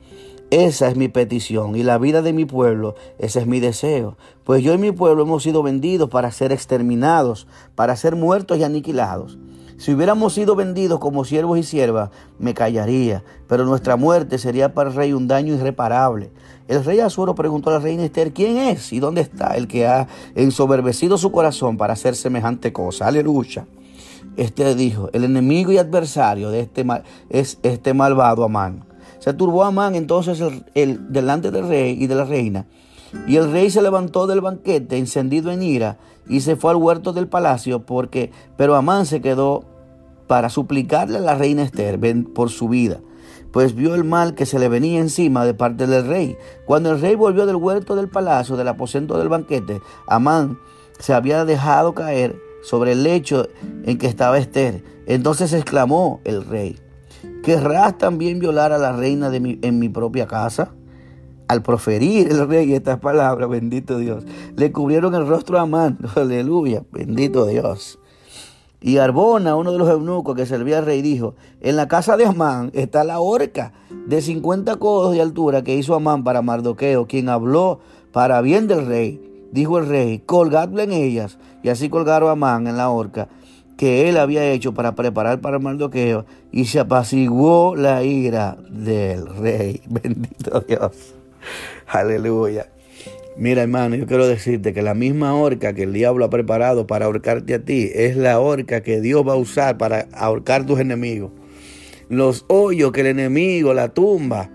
esa 0.52 0.88
es 0.88 0.96
mi 0.96 1.10
petición 1.10 1.76
y 1.76 1.84
la 1.84 2.00
vida 2.00 2.22
de 2.22 2.34
mi 2.34 2.46
pueblo, 2.46 2.96
ese 3.20 3.40
es 3.40 3.46
mi 3.46 3.60
deseo. 3.60 4.18
Pues 4.46 4.64
yo 4.64 4.74
y 4.74 4.80
mi 4.80 4.92
pueblo 4.92 5.24
hemos 5.24 5.44
sido 5.44 5.62
vendidos 5.62 6.10
para 6.10 6.32
ser 6.32 6.52
exterminados, 6.52 7.46
para 7.76 7.96
ser 7.96 8.16
muertos 8.16 8.58
y 8.58 8.64
aniquilados. 8.64 9.38
Si 9.80 9.94
hubiéramos 9.94 10.34
sido 10.34 10.58
vendidos 10.58 11.00
como 11.00 11.24
siervos 11.24 11.58
y 11.58 11.64
siervas, 11.64 12.10
me 12.38 12.54
callaría, 12.54 13.24
pero 13.48 13.64
nuestra 13.64 13.96
muerte 13.96 14.38
sería 14.38 14.74
para 14.74 14.90
el 14.90 14.96
rey 14.98 15.14
un 15.14 15.30
daño 15.30 15.54
irreparable. 15.54 16.32
El 16.68 16.84
rey 16.84 17.00
Azuero 17.00 17.34
preguntó 17.34 17.70
a 17.70 17.74
la 17.76 17.80
reina 17.80 18.04
Esther, 18.04 18.34
¿quién 18.34 18.58
es 18.58 18.92
y 18.92 19.00
dónde 19.00 19.22
está 19.22 19.56
el 19.56 19.70
que 19.70 19.88
ha 19.88 20.10
ensoberbecido 20.36 21.18
su 21.18 21.32
corazón 21.32 21.78
para 21.78 21.94
hacer 21.94 22.18
semejante 22.18 22.74
cosa? 22.74 23.08
Aleluya. 23.08 23.68
Esther 24.36 24.76
dijo, 24.76 25.10
el 25.14 25.24
enemigo 25.24 25.72
y 25.72 25.78
adversario 25.78 26.52
de 26.52 26.60
este 26.60 26.84
mal, 26.84 27.04
es 27.30 27.58
este 27.64 27.94
malvado 27.94 28.44
Amán. 28.44 28.84
Se 29.20 29.34
turbó 29.34 29.64
Amán 29.64 29.96
entonces 29.96 30.44
el, 30.74 31.14
delante 31.14 31.52
del 31.52 31.70
rey 31.70 31.96
y 31.98 32.08
de 32.08 32.16
la 32.16 32.26
reina. 32.26 32.66
Y 33.28 33.38
el 33.38 33.52
rey 33.52 33.70
se 33.70 33.82
levantó 33.82 34.28
del 34.28 34.42
banquete 34.42 34.98
encendido 34.98 35.52
en 35.52 35.64
ira 35.64 35.98
y 36.28 36.42
se 36.42 36.56
fue 36.56 36.72
al 36.72 36.78
huerto 36.78 37.12
del 37.12 37.28
palacio 37.28 37.86
porque 37.86 38.32
pero 38.56 38.76
Amán 38.76 39.06
se 39.06 39.22
quedó 39.22 39.66
para 40.28 40.50
suplicarle 40.50 41.18
a 41.18 41.22
la 41.22 41.34
reina 41.34 41.64
Esther 41.64 42.00
por 42.36 42.52
su 42.52 42.70
vida, 42.70 43.00
pues 43.52 43.74
vio 43.74 43.96
el 43.96 44.04
mal 44.04 44.36
que 44.36 44.46
se 44.46 44.60
le 44.60 44.70
venía 44.70 45.02
encima 45.02 45.44
de 45.44 45.56
parte 45.56 45.88
del 45.88 46.06
rey. 46.06 46.38
Cuando 46.66 46.92
el 46.92 47.02
rey 47.02 47.16
volvió 47.16 47.48
del 47.48 47.56
huerto 47.56 47.96
del 47.96 48.10
palacio, 48.10 48.56
del 48.56 48.68
aposento 48.68 49.18
del 49.18 49.28
banquete, 49.28 49.82
Amán 50.08 50.60
se 51.00 51.14
había 51.14 51.46
dejado 51.46 51.96
caer 51.96 52.40
sobre 52.62 52.92
el 52.92 53.02
lecho 53.02 53.48
en 53.86 53.98
que 53.98 54.06
estaba 54.06 54.38
Esther. 54.38 54.84
Entonces 55.08 55.52
exclamó 55.52 56.22
el 56.26 56.46
rey, 56.46 56.80
¿querrás 57.44 57.98
también 57.98 58.38
violar 58.38 58.72
a 58.72 58.78
la 58.78 58.92
reina 58.92 59.32
de 59.32 59.58
en 59.64 59.80
mi 59.80 59.90
propia 59.90 60.28
casa? 60.28 60.74
Al 61.50 61.64
proferir 61.64 62.28
el 62.30 62.48
rey 62.48 62.76
estas 62.76 63.00
palabras, 63.00 63.50
bendito 63.50 63.98
Dios, 63.98 64.24
le 64.56 64.72
cubrieron 64.72 65.16
el 65.16 65.28
rostro 65.28 65.58
a 65.58 65.62
Amán. 65.62 65.98
Aleluya, 66.16 66.84
bendito 66.92 67.48
Dios. 67.48 67.98
Y 68.80 68.98
Arbona, 68.98 69.56
uno 69.56 69.72
de 69.72 69.80
los 69.80 69.90
eunucos 69.90 70.36
que 70.36 70.46
servía 70.46 70.78
al 70.78 70.86
rey, 70.86 71.02
dijo, 71.02 71.34
en 71.60 71.76
la 71.76 71.88
casa 71.88 72.18
de 72.18 72.28
Amán 72.28 72.70
está 72.76 73.04
la 73.04 73.20
horca 73.20 73.74
de 74.06 74.22
50 74.22 74.76
codos 74.76 75.16
de 75.16 75.24
altura 75.24 75.64
que 75.64 75.74
hizo 75.74 75.96
Amán 75.96 76.24
para 76.24 76.44
Mardoqueo, 76.44 77.08
quien 77.08 77.30
habló 77.30 77.80
para 78.12 78.42
bien 78.42 78.68
del 78.68 78.86
rey. 78.86 79.20
Dijo 79.52 79.80
el 79.80 79.88
rey, 79.88 80.20
colgadle 80.20 80.84
en 80.84 80.92
ellas. 80.92 81.40
Y 81.64 81.70
así 81.70 81.90
colgaron 81.90 82.30
a 82.30 82.34
Amán 82.34 82.68
en 82.68 82.78
la 82.78 82.92
horca 82.92 83.28
que 83.76 84.08
él 84.08 84.18
había 84.18 84.46
hecho 84.52 84.76
para 84.76 84.94
preparar 84.94 85.42
para 85.42 85.58
Mardoqueo 85.58 86.26
y 86.52 86.66
se 86.66 86.80
apaciguó 86.80 87.76
la 87.76 88.04
ira 88.04 88.56
del 88.70 89.26
rey. 89.26 89.82
Bendito 89.90 90.60
Dios. 90.68 91.16
Aleluya. 91.88 92.68
Mira, 93.38 93.62
hermano, 93.62 93.96
yo 93.96 94.06
quiero 94.06 94.28
decirte 94.28 94.74
que 94.74 94.82
la 94.82 94.94
misma 94.94 95.34
horca 95.34 95.74
que 95.74 95.84
el 95.84 95.94
diablo 95.94 96.26
ha 96.26 96.30
preparado 96.30 96.88
para 96.88 97.06
ahorcarte 97.06 97.54
a 97.54 97.64
ti 97.64 97.90
es 97.94 98.18
la 98.18 98.40
horca 98.40 98.82
que 98.82 99.00
Dios 99.00 99.26
va 99.26 99.34
a 99.34 99.38
usar 99.38 99.78
para 99.78 100.08
ahorcar 100.14 100.66
tus 100.66 100.80
enemigos. 100.80 101.32
Los 102.10 102.44
hoyos 102.50 102.92
que 102.92 103.02
el 103.02 103.08
enemigo, 103.08 103.74
la 103.74 103.90
tumba, 103.90 104.50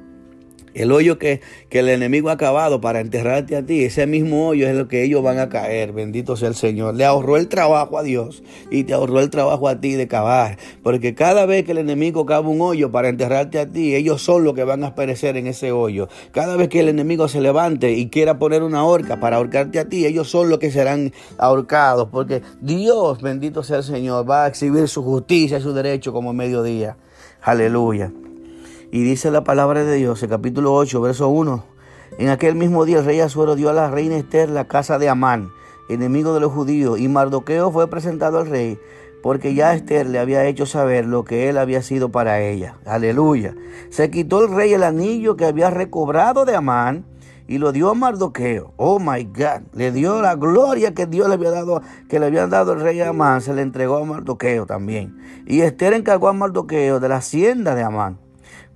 el 0.75 0.93
hoyo 0.93 1.19
que, 1.19 1.41
que, 1.69 1.79
el 1.79 1.89
enemigo 1.89 2.29
ha 2.29 2.33
acabado 2.33 2.81
para 2.81 3.01
enterrarte 3.01 3.57
a 3.57 3.65
ti, 3.65 3.85
ese 3.85 4.07
mismo 4.07 4.49
hoyo 4.49 4.69
es 4.69 4.75
lo 4.75 4.89
que 4.89 5.05
ellos 5.05 5.23
van 5.23 5.39
a 5.39 5.49
caer. 5.49 5.93
Bendito 5.93 6.37
sea 6.37 6.49
el 6.49 6.57
Señor. 6.57 6.95
Le 6.95 7.05
ahorró 7.05 7.37
el 7.37 7.49
trabajo 7.49 7.99
a 7.99 8.03
Dios 8.03 8.43
y 8.71 8.85
te 8.85 8.93
ahorró 8.93 9.21
el 9.21 9.31
trabajo 9.31 9.69
a 9.69 9.81
ti 9.81 9.93
de 9.93 10.09
cavar. 10.09 10.59
Porque 10.83 11.15
cada 11.15 11.47
vez 11.47 11.65
que 11.65 11.73
el 11.73 11.79
enemigo 11.79 12.27
cava 12.27 12.49
un 12.49 12.61
hoyo 12.61 12.91
para 12.91 13.09
enterrarte 13.09 13.61
a 13.61 13.71
ti, 13.71 13.95
ellos 13.95 14.23
son 14.23 14.45
los 14.45 14.55
que 14.55 14.65
van 14.65 14.83
a 14.85 14.95
perecer 14.95 15.37
en 15.37 15.47
ese 15.47 15.73
hoyo. 15.73 16.09
Cada 16.33 16.57
vez 16.57 16.69
que 16.69 16.81
el 16.81 16.89
enemigo 16.89 17.29
se 17.29 17.41
levante 17.41 17.93
y 17.93 18.09
quiera 18.09 18.39
poner 18.39 18.63
una 18.63 18.85
horca 18.85 19.21
para 19.21 19.37
ahorcarte 19.37 19.79
a 19.79 19.89
ti, 19.89 20.07
ellos 20.07 20.29
son 20.29 20.49
los 20.51 20.59
que 20.59 20.71
serán 20.71 21.13
ahorcados. 21.39 22.09
Porque 22.11 22.43
Dios, 22.61 23.23
bendito 23.23 23.63
sea 23.63 23.79
el 23.79 23.85
Señor, 23.85 24.29
va 24.29 24.45
a 24.45 24.49
exhibir 24.49 24.89
su 24.89 25.03
justicia 25.03 25.59
y 25.59 25.63
su 25.63 25.73
derecho 25.73 26.13
como 26.13 26.33
mediodía. 26.33 26.97
Aleluya. 27.43 28.11
Y 28.95 29.03
dice 29.03 29.33
la 29.33 29.43
palabra 29.43 29.83
de 29.83 29.97
Dios, 29.97 30.23
el 30.23 30.29
capítulo 30.29 30.73
8, 30.73 31.01
verso 31.01 31.29
1. 31.29 31.65
En 32.19 32.29
aquel 32.29 32.55
mismo 32.55 32.85
día 32.85 33.01
el 33.01 33.05
rey 33.05 33.19
Azuero 33.19 33.57
dio 33.57 33.69
a 33.69 33.73
la 33.73 33.91
reina 33.91 34.17
Esther 34.17 34.49
la 34.49 34.69
casa 34.69 35.01
de 35.01 35.09
Amán, 35.09 35.51
enemigo 35.89 36.33
de 36.33 36.39
los 36.39 36.53
judíos, 36.53 37.01
y 37.01 37.09
Mardoqueo 37.09 37.73
fue 37.73 37.91
presentado 37.91 38.39
al 38.39 38.47
rey, 38.47 38.79
porque 39.21 39.53
ya 39.53 39.75
Esther 39.75 40.07
le 40.07 40.21
había 40.21 40.47
hecho 40.47 40.65
saber 40.65 41.07
lo 41.07 41.25
que 41.25 41.49
él 41.49 41.59
había 41.59 41.83
sido 41.83 42.11
para 42.11 42.41
ella. 42.41 42.77
Aleluya. 42.87 43.57
Se 43.91 44.13
quitó 44.13 44.45
el 44.45 44.55
rey 44.55 44.75
el 44.75 44.85
anillo 44.85 45.37
que 45.37 45.47
había 45.47 45.71
recobrado 45.71 46.45
de 46.45 46.55
Amán 46.55 47.05
y 47.49 47.59
lo 47.59 47.73
dio 47.73 47.91
a 47.91 47.95
Mardoqueo. 47.95 48.75
Oh 48.77 49.01
my 49.01 49.25
God. 49.25 49.63
Le 49.73 49.91
dio 49.91 50.23
la 50.23 50.37
gloria 50.37 50.95
que 50.95 51.07
Dios 51.07 51.27
le 51.27 51.35
había 51.35 51.51
dado, 51.51 51.83
que 52.09 52.21
le 52.21 52.27
había 52.27 52.47
dado 52.47 52.75
el 52.75 52.81
rey 52.81 53.01
Amán, 53.01 53.41
se 53.41 53.55
le 53.55 53.63
entregó 53.63 53.97
a 53.97 54.05
Mardoqueo 54.05 54.67
también. 54.67 55.19
Y 55.49 55.63
Esther 55.63 55.95
encargó 55.95 56.29
a 56.29 56.33
Mardoqueo 56.33 57.01
de 57.01 57.09
la 57.09 57.17
hacienda 57.17 57.75
de 57.75 57.83
Amán. 57.83 58.24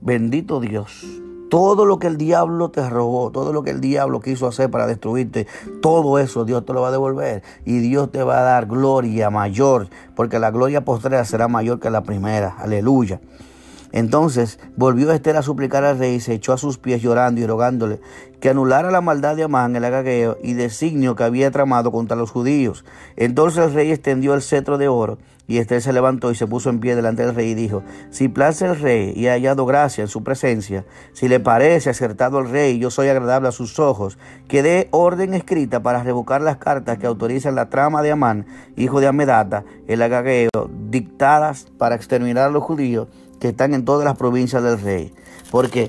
Bendito 0.00 0.61
Dios. 0.61 1.04
Todo 1.50 1.84
lo 1.84 1.98
que 1.98 2.06
el 2.06 2.18
diablo 2.18 2.70
te 2.70 2.88
robó, 2.88 3.32
todo 3.32 3.52
lo 3.52 3.62
que 3.62 3.70
el 3.70 3.80
diablo 3.80 4.20
quiso 4.20 4.46
hacer 4.46 4.70
para 4.70 4.87
destruirte, 4.87 5.46
todo 5.80 6.18
eso 6.18 6.44
Dios 6.44 6.64
te 6.64 6.72
lo 6.72 6.82
va 6.82 6.88
a 6.88 6.92
devolver. 6.92 7.42
Y 7.64 7.78
Dios 7.78 8.12
te 8.12 8.22
va 8.22 8.38
a 8.38 8.42
dar 8.42 8.66
gloria 8.66 9.30
mayor, 9.30 9.88
porque 10.14 10.38
la 10.38 10.50
gloria 10.50 10.84
postrera 10.84 11.24
será 11.24 11.48
mayor 11.48 11.80
que 11.80 11.90
la 11.90 12.02
primera. 12.02 12.54
Aleluya. 12.58 13.20
Entonces 13.90 14.61
volvió 14.76 15.11
Esther 15.11 15.37
a 15.37 15.42
suplicar 15.42 15.82
al 15.84 15.98
rey 15.98 16.16
y 16.16 16.20
se 16.20 16.34
echó 16.34 16.52
a 16.52 16.58
sus 16.58 16.78
pies 16.78 17.00
llorando 17.00 17.40
y 17.40 17.46
rogándole 17.46 18.00
que 18.40 18.50
anulara 18.50 18.90
la 18.90 19.00
maldad 19.00 19.34
de 19.34 19.44
Amán 19.44 19.74
el 19.74 19.84
agageo 19.84 20.37
y 20.42 20.52
designio 20.52 21.16
que 21.16 21.24
había 21.24 21.50
tramado 21.50 21.90
contra 21.90 22.16
los 22.16 22.30
judíos. 22.30 22.84
Entonces 23.16 23.64
el 23.64 23.72
rey 23.72 23.90
extendió 23.90 24.34
el 24.34 24.42
cetro 24.42 24.78
de 24.78 24.88
oro 24.88 25.18
y 25.48 25.56
Esther 25.56 25.80
se 25.80 25.94
levantó 25.94 26.30
y 26.30 26.34
se 26.34 26.46
puso 26.46 26.68
en 26.68 26.78
pie 26.78 26.94
delante 26.94 27.24
del 27.24 27.34
rey 27.34 27.48
y 27.48 27.54
dijo, 27.54 27.82
si 28.11 28.28
place 28.28 28.66
el 28.66 28.78
rey 28.78 29.14
y 29.16 29.26
ha 29.26 29.32
hallado 29.32 29.64
gracia 29.64 30.02
en 30.02 30.08
su 30.08 30.22
presencia, 30.22 30.84
si 31.14 31.26
le 31.26 31.40
parece 31.40 31.88
acertado 31.88 32.38
el 32.38 32.50
rey 32.50 32.76
y 32.76 32.78
yo 32.78 32.90
soy 32.90 33.08
agradable 33.08 33.48
a 33.48 33.52
sus 33.52 33.78
ojos, 33.78 34.18
que 34.46 34.62
dé 34.62 34.88
orden 34.90 35.32
escrita 35.32 35.82
para 35.82 36.02
revocar 36.02 36.42
las 36.42 36.58
cartas 36.58 36.98
que 36.98 37.06
autorizan 37.06 37.54
la 37.54 37.70
trama 37.70 38.02
de 38.02 38.12
Amán, 38.12 38.46
hijo 38.76 39.00
de 39.00 39.06
Amedata, 39.06 39.64
el 39.87 40.02
agageo, 40.02 40.50
dictadas 40.90 41.66
para 41.78 41.94
exterminar 41.94 42.48
a 42.48 42.52
los 42.52 42.62
judíos 42.62 43.08
que 43.40 43.48
están 43.48 43.72
en 43.72 43.87
todas 43.87 44.04
las 44.04 44.18
provincias 44.18 44.62
del 44.62 44.78
rey. 44.78 45.14
Porque, 45.50 45.88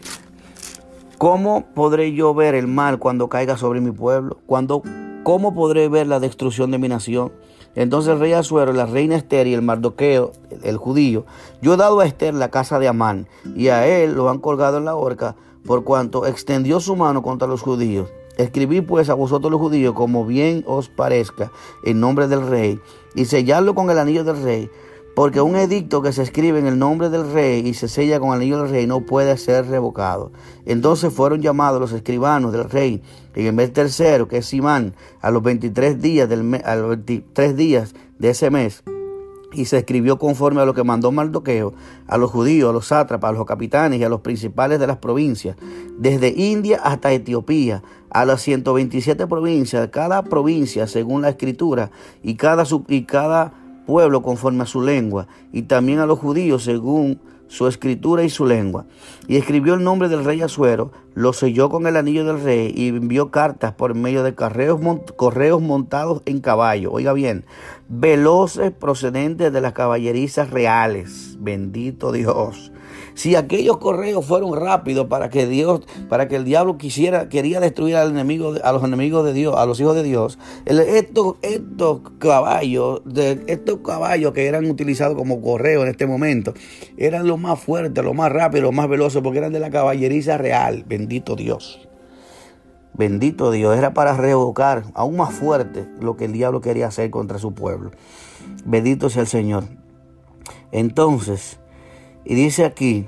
¿cómo 1.18 1.66
podré 1.76 2.14
yo 2.14 2.34
ver 2.34 2.56
el 2.56 2.68
mal 2.68 2.98
cuando 2.98 3.28
caiga 3.28 3.58
sobre 3.58 3.82
mi 3.82 3.92
pueblo? 3.92 4.40
Cuando, 4.46 4.84
¿Cómo 5.24 5.54
podré 5.54 5.90
ver 5.90 6.08
la 6.08 6.20
destrucción 6.20 6.72
de 6.72 6.78
mi 6.78 6.88
nación? 6.88 7.32
Entonces 7.76 8.14
el 8.14 8.20
rey 8.20 8.34
Azuero, 8.34 8.74
la 8.74 8.86
reina 8.86 9.16
Esther 9.16 9.48
y 9.48 9.54
el 9.54 9.62
Mardoqueo, 9.62 10.32
el, 10.64 10.78
judío, 10.78 11.26
yo 11.62 11.74
he 11.74 11.78
dado 11.78 12.00
a 12.00 12.06
Esther 12.06 12.34
la 12.34 12.50
casa 12.50 12.80
de 12.80 12.88
Amán, 12.88 13.28
y 13.56 13.68
a 13.68 13.88
él 13.88 14.14
lo 14.14 14.30
han 14.30 14.40
colgado 14.40 14.78
en 14.78 14.86
la 14.86 14.96
horca, 14.96 15.36
por 15.66 15.84
cuanto 15.84 16.26
extendió 16.26 16.80
su 16.80 16.96
mano 16.96 17.22
contra 17.22 17.48
los 17.48 17.62
judíos. 17.62 18.10
Escribí 18.38 18.82
pues 18.82 19.10
a 19.10 19.14
vosotros 19.14 19.52
los 19.52 19.60
judíos 19.60 19.94
como 19.94 20.26
bien 20.26 20.64
os 20.66 20.88
parezca 20.88 21.52
en 21.84 22.00
nombre 22.00 22.28
del 22.28 22.48
rey, 22.48 22.80
y 23.16 23.26
sellarlo 23.26 23.76
con 23.76 23.90
el 23.90 24.00
anillo 24.00 24.24
del 24.24 24.42
rey, 24.42 24.70
porque 25.16 25.42
un 25.42 25.56
edicto 25.56 26.02
que 26.02 26.14
se 26.14 26.24
escribe 26.24 26.60
en 26.60 26.68
el 26.68 26.80
nombre 26.80 27.10
del 27.10 27.32
rey 27.32 27.68
y 27.68 27.74
se 27.74 27.88
sella 27.88 28.20
con 28.20 28.30
el 28.30 28.36
anillo 28.36 28.62
del 28.62 28.70
rey 28.70 28.88
no 28.88 29.06
puede 29.06 29.38
ser 29.38 29.68
revocado. 29.68 30.32
Entonces 30.66 31.14
fueron 31.14 31.42
llamados 31.42 31.80
los 31.82 31.92
escribanos 31.92 32.52
del 32.52 32.70
rey 32.70 33.02
en 33.36 33.46
el 33.48 33.54
mes 33.54 33.74
tercero, 33.74 34.28
que 34.28 34.38
es 34.38 34.46
Simán, 34.46 34.96
a 35.22 35.32
los 35.32 35.42
23 35.44 36.02
días, 36.02 36.28
del 36.28 36.62
a 36.64 36.76
los 36.76 36.90
23 36.90 37.56
días 37.56 37.96
de 38.18 38.30
ese 38.30 38.50
mes 38.50 38.84
y 39.52 39.66
se 39.66 39.78
escribió 39.78 40.20
conforme 40.20 40.62
a 40.62 40.66
lo 40.66 40.74
que 40.74 40.84
mandó 40.84 41.12
Mardoqueo 41.12 41.74
a 42.08 42.18
los 42.18 42.32
judíos, 42.32 42.70
a 42.70 42.74
los 42.74 42.88
sátrapas, 42.88 43.30
a 43.30 43.34
los 43.34 43.46
capitanes 43.46 44.00
y 44.00 44.04
a 44.04 44.10
los 44.10 44.22
principales 44.22 44.80
de 44.80 44.88
las 44.88 44.98
provincias, 44.98 45.56
desde 45.98 46.30
India 46.30 46.80
hasta 46.84 47.12
Etiopía, 47.12 47.82
a 48.12 48.26
las 48.26 48.42
127 48.42 49.28
provincias, 49.28 49.88
cada 49.90 50.24
provincia 50.24 50.88
según 50.88 51.22
la 51.22 51.30
escritura 51.30 51.92
y 52.24 52.36
cada, 52.36 52.64
y 52.88 53.04
cada 53.04 53.54
pueblo 53.90 54.22
conforme 54.22 54.62
a 54.62 54.68
su 54.68 54.84
lengua, 54.84 55.28
y 55.52 55.64
también 55.64 55.98
a 55.98 56.06
los 56.06 56.20
judíos 56.20 56.64
según 56.64 57.20
su 57.48 57.68
escritura 57.68 58.24
y 58.24 58.30
su 58.30 58.46
lengua. 58.46 58.86
Y 59.28 59.38
escribió 59.38 59.74
el 59.74 59.84
nombre 59.84 60.10
del 60.10 60.24
rey 60.24 60.44
Asuero, 60.44 60.92
lo 61.16 61.34
selló 61.34 61.72
con 61.72 61.88
el 61.88 61.98
anillo 61.98 62.24
del 62.24 62.40
rey 62.40 62.72
y 62.76 62.90
envió 62.90 63.32
cartas 63.32 63.74
por 63.74 63.96
medio 63.96 64.22
de 64.22 64.36
correos, 64.36 64.80
correos 65.16 65.60
montados 65.60 66.22
en 66.26 66.40
caballo. 66.40 66.92
Oiga 66.92 67.14
bien, 67.14 67.46
veloces 67.88 68.72
procedentes 68.72 69.52
de 69.52 69.62
las 69.62 69.74
caballerizas 69.74 70.52
reales. 70.52 71.38
Bendito 71.40 72.12
Dios. 72.12 72.72
Si 73.14 73.36
aquellos 73.36 73.78
correos 73.78 74.26
fueron 74.26 74.56
rápidos 74.56 75.08
para 75.08 75.30
que 75.30 75.48
Dios, 75.48 75.82
para 76.08 76.28
que 76.28 76.36
el 76.36 76.46
diablo 76.46 76.78
quisiera, 76.78 77.30
quería 77.30 77.60
destruir 77.60 77.96
a 77.96 78.06
los 78.06 78.84
enemigos 78.84 79.26
de 79.26 79.34
Dios, 79.34 79.56
a 79.58 79.66
los 79.66 79.80
hijos 79.80 79.96
de 79.96 80.04
Dios, 80.04 80.40
estos, 80.66 81.36
estos 81.42 82.02
caballos, 82.20 83.02
de, 83.06 83.44
estos 83.48 83.80
caballos 83.80 84.34
que 84.34 84.48
eran 84.48 84.70
utilizados 84.70 85.18
como 85.18 85.42
correo 85.42 85.84
en 85.84 85.90
este 85.90 86.08
momento, 86.08 86.54
eran 86.98 87.28
los 87.28 87.40
más 87.40 87.60
fuertes, 87.60 88.04
los 88.04 88.16
más 88.16 88.32
rápidos, 88.32 88.64
los 88.64 88.74
más 88.74 88.90
veloces, 88.90 89.22
porque 89.22 89.40
eran 89.40 89.54
de 89.54 89.60
la 89.60 89.70
caballeriza 89.70 90.38
real. 90.38 90.86
Bendito 90.88 91.36
Dios. 91.36 91.88
Bendito 92.94 93.52
Dios, 93.52 93.78
era 93.78 93.94
para 93.94 94.18
revocar 94.18 94.84
aún 94.94 95.16
más 95.16 95.34
fuerte 95.34 95.88
lo 96.02 96.18
que 96.18 96.26
el 96.26 96.34
diablo 96.34 96.60
quería 96.60 96.88
hacer 96.88 97.10
contra 97.10 97.40
su 97.40 97.54
pueblo. 97.54 97.92
Bendito 98.66 99.10
sea 99.10 99.22
el 99.22 99.28
Señor. 99.28 99.64
Entonces, 100.72 101.60
y 102.26 102.36
dice 102.36 102.66
aquí, 102.66 103.08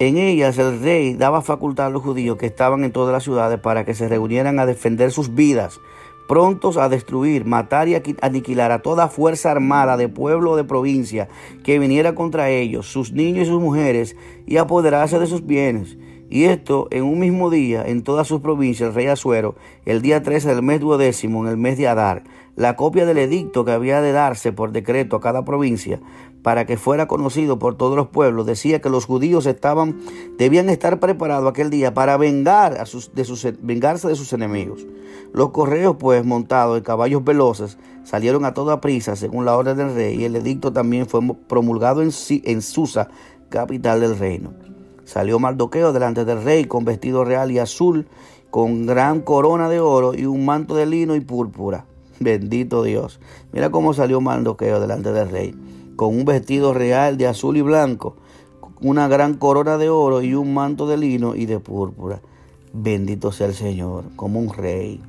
en 0.00 0.18
ellas 0.18 0.58
el 0.58 0.80
rey 0.80 1.14
daba 1.14 1.40
facultad 1.40 1.86
a 1.86 1.90
los 1.90 2.02
judíos 2.02 2.36
que 2.36 2.46
estaban 2.46 2.82
en 2.82 2.90
todas 2.90 3.12
las 3.12 3.22
ciudades 3.22 3.60
para 3.60 3.84
que 3.84 3.94
se 3.94 4.08
reunieran 4.08 4.58
a 4.58 4.66
defender 4.66 5.12
sus 5.12 5.34
vidas, 5.34 5.78
prontos 6.26 6.76
a 6.78 6.88
destruir, 6.88 7.44
matar 7.44 7.88
y 7.88 8.02
aniquilar 8.20 8.72
a 8.72 8.82
toda 8.82 9.08
fuerza 9.08 9.50
armada 9.50 9.96
de 9.96 10.08
pueblo 10.08 10.52
o 10.52 10.56
de 10.56 10.64
provincia 10.64 11.28
que 11.62 11.78
viniera 11.78 12.14
contra 12.14 12.50
ellos, 12.50 12.86
sus 12.86 13.12
niños 13.12 13.46
y 13.46 13.50
sus 13.50 13.60
mujeres, 13.60 14.16
y 14.46 14.56
apoderarse 14.56 15.18
de 15.18 15.26
sus 15.26 15.46
bienes. 15.46 15.96
Y 16.30 16.44
esto 16.44 16.88
en 16.90 17.04
un 17.04 17.20
mismo 17.20 17.50
día, 17.50 17.84
en 17.86 18.02
todas 18.02 18.26
sus 18.26 18.40
provincias, 18.40 18.88
el 18.88 18.94
rey 18.94 19.06
Azuero, 19.06 19.54
el 19.84 20.02
día 20.02 20.22
13 20.22 20.48
del 20.48 20.62
mes 20.62 20.80
duodécimo, 20.80 21.44
en 21.44 21.50
el 21.50 21.56
mes 21.56 21.78
de 21.78 21.86
Adar, 21.86 22.24
la 22.56 22.76
copia 22.76 23.06
del 23.06 23.18
edicto 23.18 23.64
que 23.64 23.72
había 23.72 24.00
de 24.00 24.12
darse 24.12 24.52
por 24.52 24.72
decreto 24.72 25.16
a 25.16 25.20
cada 25.20 25.44
provincia 25.44 26.00
para 26.44 26.66
que 26.66 26.76
fuera 26.76 27.08
conocido 27.08 27.58
por 27.58 27.74
todos 27.76 27.96
los 27.96 28.08
pueblos, 28.08 28.44
decía 28.44 28.82
que 28.82 28.90
los 28.90 29.06
judíos 29.06 29.46
estaban, 29.46 29.98
debían 30.36 30.68
estar 30.68 31.00
preparados 31.00 31.48
aquel 31.48 31.70
día 31.70 31.94
para 31.94 32.18
vengar 32.18 32.78
a 32.78 32.84
sus, 32.84 33.14
de 33.14 33.24
sus, 33.24 33.48
vengarse 33.62 34.08
de 34.08 34.14
sus 34.14 34.32
enemigos. 34.34 34.86
Los 35.32 35.50
correos, 35.50 35.96
pues, 35.98 36.22
montados 36.24 36.76
en 36.76 36.84
caballos 36.84 37.24
veloces, 37.24 37.78
salieron 38.04 38.44
a 38.44 38.52
toda 38.52 38.82
prisa 38.82 39.16
según 39.16 39.46
la 39.46 39.56
orden 39.56 39.78
del 39.78 39.94
rey, 39.94 40.20
y 40.20 40.24
el 40.24 40.36
edicto 40.36 40.70
también 40.70 41.06
fue 41.06 41.22
promulgado 41.48 42.02
en, 42.02 42.10
en 42.28 42.62
Susa, 42.62 43.08
capital 43.48 44.00
del 44.00 44.18
reino. 44.18 44.52
Salió 45.04 45.38
Mardoqueo 45.38 45.94
delante 45.94 46.26
del 46.26 46.42
rey 46.42 46.66
con 46.66 46.84
vestido 46.84 47.24
real 47.24 47.52
y 47.52 47.58
azul, 47.58 48.06
con 48.50 48.84
gran 48.84 49.22
corona 49.22 49.70
de 49.70 49.80
oro 49.80 50.14
y 50.14 50.26
un 50.26 50.44
manto 50.44 50.76
de 50.76 50.84
lino 50.84 51.14
y 51.14 51.20
púrpura. 51.20 51.86
Bendito 52.20 52.82
Dios. 52.82 53.20
Mira 53.52 53.70
cómo 53.70 53.94
salió 53.94 54.20
Mardoqueo 54.20 54.80
delante 54.80 55.12
del 55.12 55.30
rey, 55.30 55.54
con 55.96 56.14
un 56.14 56.24
vestido 56.24 56.74
real 56.74 57.16
de 57.16 57.26
azul 57.26 57.56
y 57.56 57.62
blanco, 57.62 58.16
una 58.80 59.08
gran 59.08 59.34
corona 59.34 59.78
de 59.78 59.88
oro 59.88 60.22
y 60.22 60.34
un 60.34 60.54
manto 60.54 60.86
de 60.86 60.96
lino 60.96 61.34
y 61.34 61.46
de 61.46 61.58
púrpura. 61.58 62.20
Bendito 62.72 63.32
sea 63.32 63.46
el 63.46 63.54
Señor, 63.54 64.04
como 64.16 64.40
un 64.40 64.52
rey. 64.52 65.00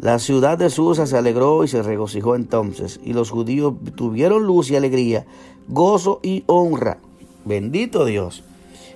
La 0.00 0.18
ciudad 0.18 0.58
de 0.58 0.68
Susa 0.68 1.06
se 1.06 1.16
alegró 1.16 1.64
y 1.64 1.68
se 1.68 1.82
regocijó 1.82 2.34
entonces, 2.34 3.00
y 3.02 3.14
los 3.14 3.30
judíos 3.30 3.74
tuvieron 3.96 4.44
luz 4.44 4.70
y 4.70 4.76
alegría, 4.76 5.24
gozo 5.68 6.20
y 6.22 6.44
honra. 6.46 6.98
Bendito 7.44 8.04
Dios. 8.04 8.44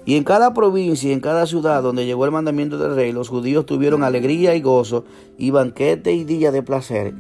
Y 0.09 0.17
en 0.17 0.25
cada 0.25 0.55
provincia 0.55 1.11
y 1.11 1.13
en 1.13 1.21
cada 1.21 1.45
ciudad 1.45 1.83
donde 1.83 2.07
llegó 2.07 2.25
el 2.25 2.31
mandamiento 2.31 2.79
del 2.79 2.95
rey, 2.95 3.13
los 3.13 3.29
judíos 3.29 3.67
tuvieron 3.67 4.03
alegría 4.03 4.55
y 4.55 4.63
gozo, 4.63 5.05
y 5.37 5.51
banquete 5.51 6.15
y 6.15 6.25
día 6.25 6.51
de 6.51 6.63
placer. 6.63 7.13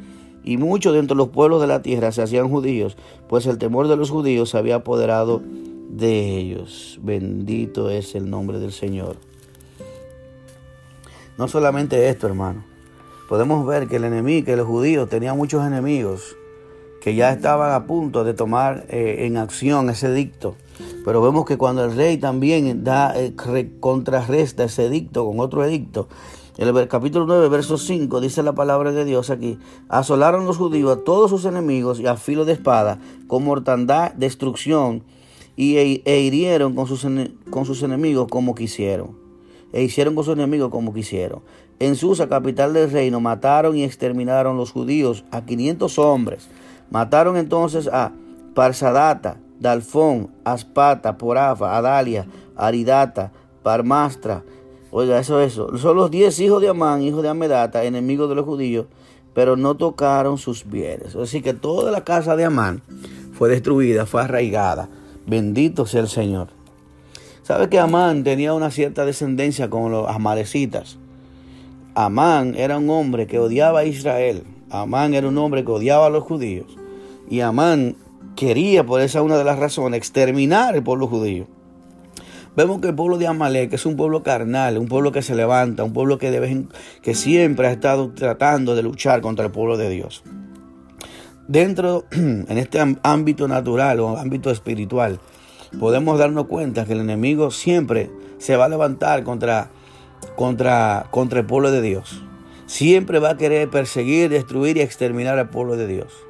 Y 0.42 0.56
muchos 0.56 0.94
de 0.94 1.14
los 1.14 1.28
pueblos 1.28 1.60
de 1.60 1.66
la 1.66 1.82
tierra 1.82 2.12
se 2.12 2.22
hacían 2.22 2.48
judíos, 2.48 2.96
pues 3.28 3.44
el 3.44 3.58
temor 3.58 3.88
de 3.88 3.96
los 3.96 4.08
judíos 4.08 4.48
se 4.48 4.56
había 4.56 4.76
apoderado 4.76 5.42
de 5.90 6.38
ellos. 6.38 6.98
Bendito 7.02 7.90
es 7.90 8.14
el 8.14 8.30
nombre 8.30 8.58
del 8.58 8.72
Señor. 8.72 9.16
No 11.36 11.46
solamente 11.46 12.08
esto, 12.08 12.26
hermano. 12.26 12.64
Podemos 13.28 13.66
ver 13.66 13.86
que 13.86 13.96
el 13.96 14.04
enemigo, 14.04 14.46
que 14.46 14.56
los 14.56 14.66
judíos 14.66 15.10
tenían 15.10 15.36
muchos 15.36 15.62
enemigos 15.66 16.38
que 17.02 17.14
ya 17.14 17.32
estaban 17.32 17.70
a 17.72 17.86
punto 17.86 18.24
de 18.24 18.32
tomar 18.32 18.86
eh, 18.88 19.26
en 19.26 19.36
acción 19.36 19.90
ese 19.90 20.10
dicto 20.10 20.56
pero 21.04 21.22
vemos 21.22 21.44
que 21.44 21.56
cuando 21.56 21.84
el 21.84 21.94
rey 21.94 22.18
también 22.18 22.84
da, 22.84 23.12
eh, 23.18 23.34
contrarresta 23.80 24.64
ese 24.64 24.86
edicto 24.86 25.26
con 25.26 25.40
otro 25.40 25.64
edicto, 25.64 26.08
en 26.58 26.66
el 26.66 26.88
capítulo 26.88 27.24
9, 27.26 27.48
verso 27.48 27.78
5, 27.78 28.20
dice 28.20 28.42
la 28.42 28.52
palabra 28.52 28.90
de 28.90 29.04
Dios 29.04 29.30
aquí, 29.30 29.58
asolaron 29.88 30.44
los 30.44 30.56
judíos 30.56 30.90
a 30.96 31.04
todos 31.04 31.30
sus 31.30 31.44
enemigos 31.44 32.00
y 32.00 32.06
a 32.08 32.16
filo 32.16 32.44
de 32.44 32.54
espada, 32.54 32.98
con 33.28 33.44
mortandad, 33.44 34.12
destrucción, 34.14 35.04
y, 35.54 35.76
e, 35.76 36.02
e 36.04 36.20
hirieron 36.20 36.74
con 36.74 36.88
sus, 36.88 37.06
con 37.50 37.64
sus 37.64 37.82
enemigos 37.84 38.26
como 38.28 38.56
quisieron. 38.56 39.16
E 39.72 39.82
hicieron 39.84 40.16
con 40.16 40.24
sus 40.24 40.34
enemigos 40.34 40.70
como 40.70 40.92
quisieron. 40.92 41.42
En 41.78 41.94
Susa, 41.94 42.28
capital 42.28 42.72
del 42.72 42.90
reino, 42.90 43.20
mataron 43.20 43.76
y 43.76 43.84
exterminaron 43.84 44.56
los 44.56 44.72
judíos 44.72 45.24
a 45.30 45.44
500 45.44 45.96
hombres. 46.00 46.48
Mataron 46.90 47.36
entonces 47.36 47.86
a 47.86 48.12
Parsadata, 48.54 49.38
Dalfón, 49.60 50.30
Aspata, 50.44 51.18
Porafa, 51.18 51.76
Adalia, 51.76 52.26
Aridata, 52.56 53.32
Parmastra. 53.62 54.42
Oiga, 54.90 55.18
eso, 55.18 55.40
eso. 55.40 55.76
Son 55.78 55.96
los 55.96 56.10
diez 56.10 56.38
hijos 56.40 56.62
de 56.62 56.68
Amán, 56.68 57.02
hijos 57.02 57.22
de 57.22 57.28
Amedata, 57.28 57.84
enemigos 57.84 58.28
de 58.28 58.34
los 58.34 58.44
judíos, 58.44 58.86
pero 59.34 59.56
no 59.56 59.76
tocaron 59.76 60.38
sus 60.38 60.68
bienes. 60.68 61.14
Así 61.16 61.42
que 61.42 61.54
toda 61.54 61.90
la 61.90 62.04
casa 62.04 62.36
de 62.36 62.44
Amán 62.44 62.82
fue 63.32 63.48
destruida, 63.48 64.06
fue 64.06 64.22
arraigada. 64.22 64.88
Bendito 65.26 65.86
sea 65.86 66.00
el 66.00 66.08
Señor. 66.08 66.48
¿Sabe 67.42 67.68
que 67.68 67.78
Amán 67.78 68.24
tenía 68.24 68.54
una 68.54 68.70
cierta 68.70 69.04
descendencia 69.04 69.70
con 69.70 69.90
los 69.90 70.08
amalecitas? 70.08 70.98
Amán 71.94 72.54
era 72.56 72.78
un 72.78 72.88
hombre 72.90 73.26
que 73.26 73.38
odiaba 73.38 73.80
a 73.80 73.84
Israel. 73.84 74.44
Amán 74.70 75.14
era 75.14 75.28
un 75.28 75.38
hombre 75.38 75.64
que 75.64 75.72
odiaba 75.72 76.06
a 76.06 76.10
los 76.10 76.24
judíos. 76.24 76.66
Y 77.28 77.40
Amán 77.40 77.96
quería, 78.38 78.86
por 78.86 79.00
esa 79.00 79.20
una 79.20 79.36
de 79.36 79.42
las 79.42 79.58
razones, 79.58 79.98
exterminar 79.98 80.76
el 80.76 80.84
pueblo 80.84 81.08
judío. 81.08 81.48
Vemos 82.54 82.80
que 82.80 82.86
el 82.86 82.94
pueblo 82.94 83.18
de 83.18 83.26
Amalek 83.26 83.72
es 83.72 83.84
un 83.84 83.96
pueblo 83.96 84.22
carnal, 84.22 84.78
un 84.78 84.86
pueblo 84.86 85.10
que 85.10 85.22
se 85.22 85.34
levanta, 85.34 85.82
un 85.82 85.92
pueblo 85.92 86.18
que, 86.18 86.64
que 87.02 87.14
siempre 87.14 87.66
ha 87.66 87.72
estado 87.72 88.12
tratando 88.12 88.76
de 88.76 88.84
luchar 88.84 89.22
contra 89.22 89.46
el 89.46 89.50
pueblo 89.50 89.76
de 89.76 89.90
Dios. 89.90 90.22
Dentro, 91.48 92.04
en 92.12 92.58
este 92.58 92.78
ámbito 93.02 93.48
natural 93.48 93.98
o 93.98 94.16
ámbito 94.16 94.52
espiritual, 94.52 95.18
podemos 95.80 96.16
darnos 96.16 96.46
cuenta 96.46 96.84
que 96.84 96.92
el 96.92 97.00
enemigo 97.00 97.50
siempre 97.50 98.08
se 98.38 98.56
va 98.56 98.66
a 98.66 98.68
levantar 98.68 99.24
contra, 99.24 99.72
contra, 100.36 101.08
contra 101.10 101.40
el 101.40 101.46
pueblo 101.46 101.72
de 101.72 101.82
Dios. 101.82 102.22
Siempre 102.66 103.18
va 103.18 103.30
a 103.30 103.36
querer 103.36 103.68
perseguir, 103.68 104.30
destruir 104.30 104.76
y 104.76 104.82
exterminar 104.82 105.40
al 105.40 105.50
pueblo 105.50 105.76
de 105.76 105.88
Dios. 105.88 106.27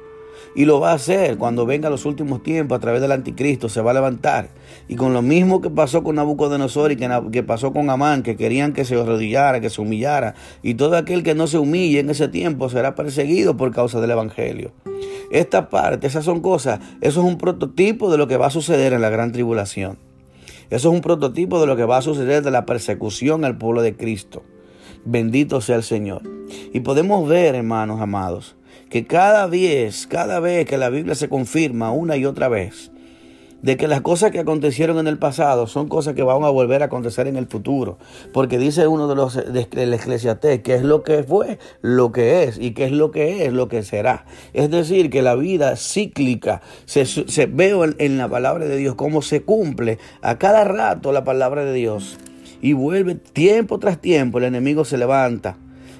Y 0.55 0.65
lo 0.65 0.79
va 0.79 0.91
a 0.91 0.95
hacer 0.95 1.37
cuando 1.37 1.65
venga 1.65 1.89
los 1.89 2.05
últimos 2.05 2.41
tiempos 2.41 2.77
a 2.77 2.79
través 2.81 3.01
del 3.01 3.11
anticristo, 3.11 3.69
se 3.69 3.81
va 3.81 3.91
a 3.91 3.93
levantar. 3.93 4.49
Y 4.87 4.95
con 4.95 5.13
lo 5.13 5.21
mismo 5.21 5.61
que 5.61 5.69
pasó 5.69 6.03
con 6.03 6.15
Nabucodonosor 6.15 6.91
y 6.91 6.97
que, 6.97 7.43
pasó 7.43 7.71
con 7.71 7.89
Amán, 7.89 8.23
que 8.23 8.35
querían 8.35 8.73
que 8.73 8.85
se 8.85 8.95
arrodillara, 8.95 9.61
que 9.61 9.69
se 9.69 9.81
humillara. 9.81 10.35
Y 10.63 10.73
todo 10.73 10.97
aquel 10.97 11.23
que 11.23 11.35
no 11.35 11.47
se 11.47 11.59
humille 11.59 11.99
en 11.99 12.09
ese 12.09 12.27
tiempo 12.27 12.69
será 12.69 12.95
perseguido 12.95 13.57
por 13.57 13.71
causa 13.71 14.01
del 14.01 14.11
Evangelio. 14.11 14.71
Esta 15.31 15.69
parte, 15.69 16.07
esas 16.07 16.25
son 16.25 16.41
cosas, 16.41 16.79
eso 17.01 17.19
es 17.21 17.25
un 17.25 17.37
prototipo 17.37 18.11
de 18.11 18.17
lo 18.17 18.27
que 18.27 18.37
va 18.37 18.47
a 18.47 18.51
suceder 18.51 18.93
en 18.93 19.01
la 19.01 19.09
gran 19.09 19.31
tribulación. 19.31 19.99
Eso 20.69 20.89
es 20.89 20.95
un 20.95 21.01
prototipo 21.01 21.59
de 21.59 21.67
lo 21.67 21.75
que 21.75 21.85
va 21.85 21.97
a 21.97 22.01
suceder 22.01 22.43
de 22.43 22.51
la 22.51 22.65
persecución 22.65 23.45
al 23.45 23.57
pueblo 23.57 23.81
de 23.81 23.95
Cristo. 23.95 24.43
Bendito 25.05 25.61
sea 25.61 25.77
el 25.77 25.83
Señor. 25.83 26.21
Y 26.73 26.81
podemos 26.81 27.27
ver, 27.27 27.55
hermanos 27.55 28.01
amados, 28.01 28.55
que 28.89 29.05
cada 29.05 29.47
vez, 29.47 30.07
cada 30.07 30.39
vez 30.39 30.65
que 30.65 30.77
la 30.77 30.89
Biblia 30.89 31.15
se 31.15 31.29
confirma 31.29 31.91
una 31.91 32.17
y 32.17 32.25
otra 32.25 32.49
vez, 32.49 32.91
de 33.61 33.77
que 33.77 33.87
las 33.87 34.01
cosas 34.01 34.31
que 34.31 34.39
acontecieron 34.39 34.99
en 34.99 35.07
el 35.07 35.17
pasado 35.17 35.67
son 35.67 35.89
cosas 35.89 36.13
que 36.13 36.23
van 36.23 36.43
a 36.43 36.49
volver 36.49 36.81
a 36.81 36.85
acontecer 36.85 37.27
en 37.27 37.35
el 37.35 37.47
futuro. 37.47 37.97
Porque 38.33 38.57
dice 38.57 38.87
uno 38.87 39.07
de 39.07 39.15
los 39.15 39.35
del 39.35 39.93
Eclesiastés 39.93 40.61
que 40.61 40.75
es 40.75 40.83
lo 40.83 41.03
que 41.03 41.23
fue, 41.23 41.59
lo 41.81 42.11
que 42.11 42.43
es, 42.43 42.57
y 42.57 42.71
que 42.71 42.85
es 42.85 42.91
lo 42.91 43.11
que 43.11 43.45
es, 43.45 43.53
lo 43.53 43.67
que 43.67 43.83
será. 43.83 44.25
Es 44.53 44.71
decir, 44.71 45.09
que 45.09 45.21
la 45.21 45.35
vida 45.35 45.75
cíclica 45.75 46.61
se, 46.85 47.05
se 47.05 47.45
veo 47.45 47.83
en, 47.83 47.95
en 47.99 48.17
la 48.17 48.29
palabra 48.29 48.65
de 48.65 48.77
Dios 48.77 48.95
cómo 48.95 49.21
se 49.21 49.41
cumple 49.41 49.99
a 50.21 50.37
cada 50.37 50.63
rato 50.63 51.11
la 51.11 51.23
palabra 51.23 51.65
de 51.65 51.73
Dios. 51.73 52.17
Y 52.61 52.73
vuelve 52.73 53.15
tiempo 53.15 53.79
tras 53.79 53.99
tiempo, 53.99 54.37
el 54.37 54.45
enemigo 54.45 54.83
se 54.83 54.97
levanta 54.97 55.57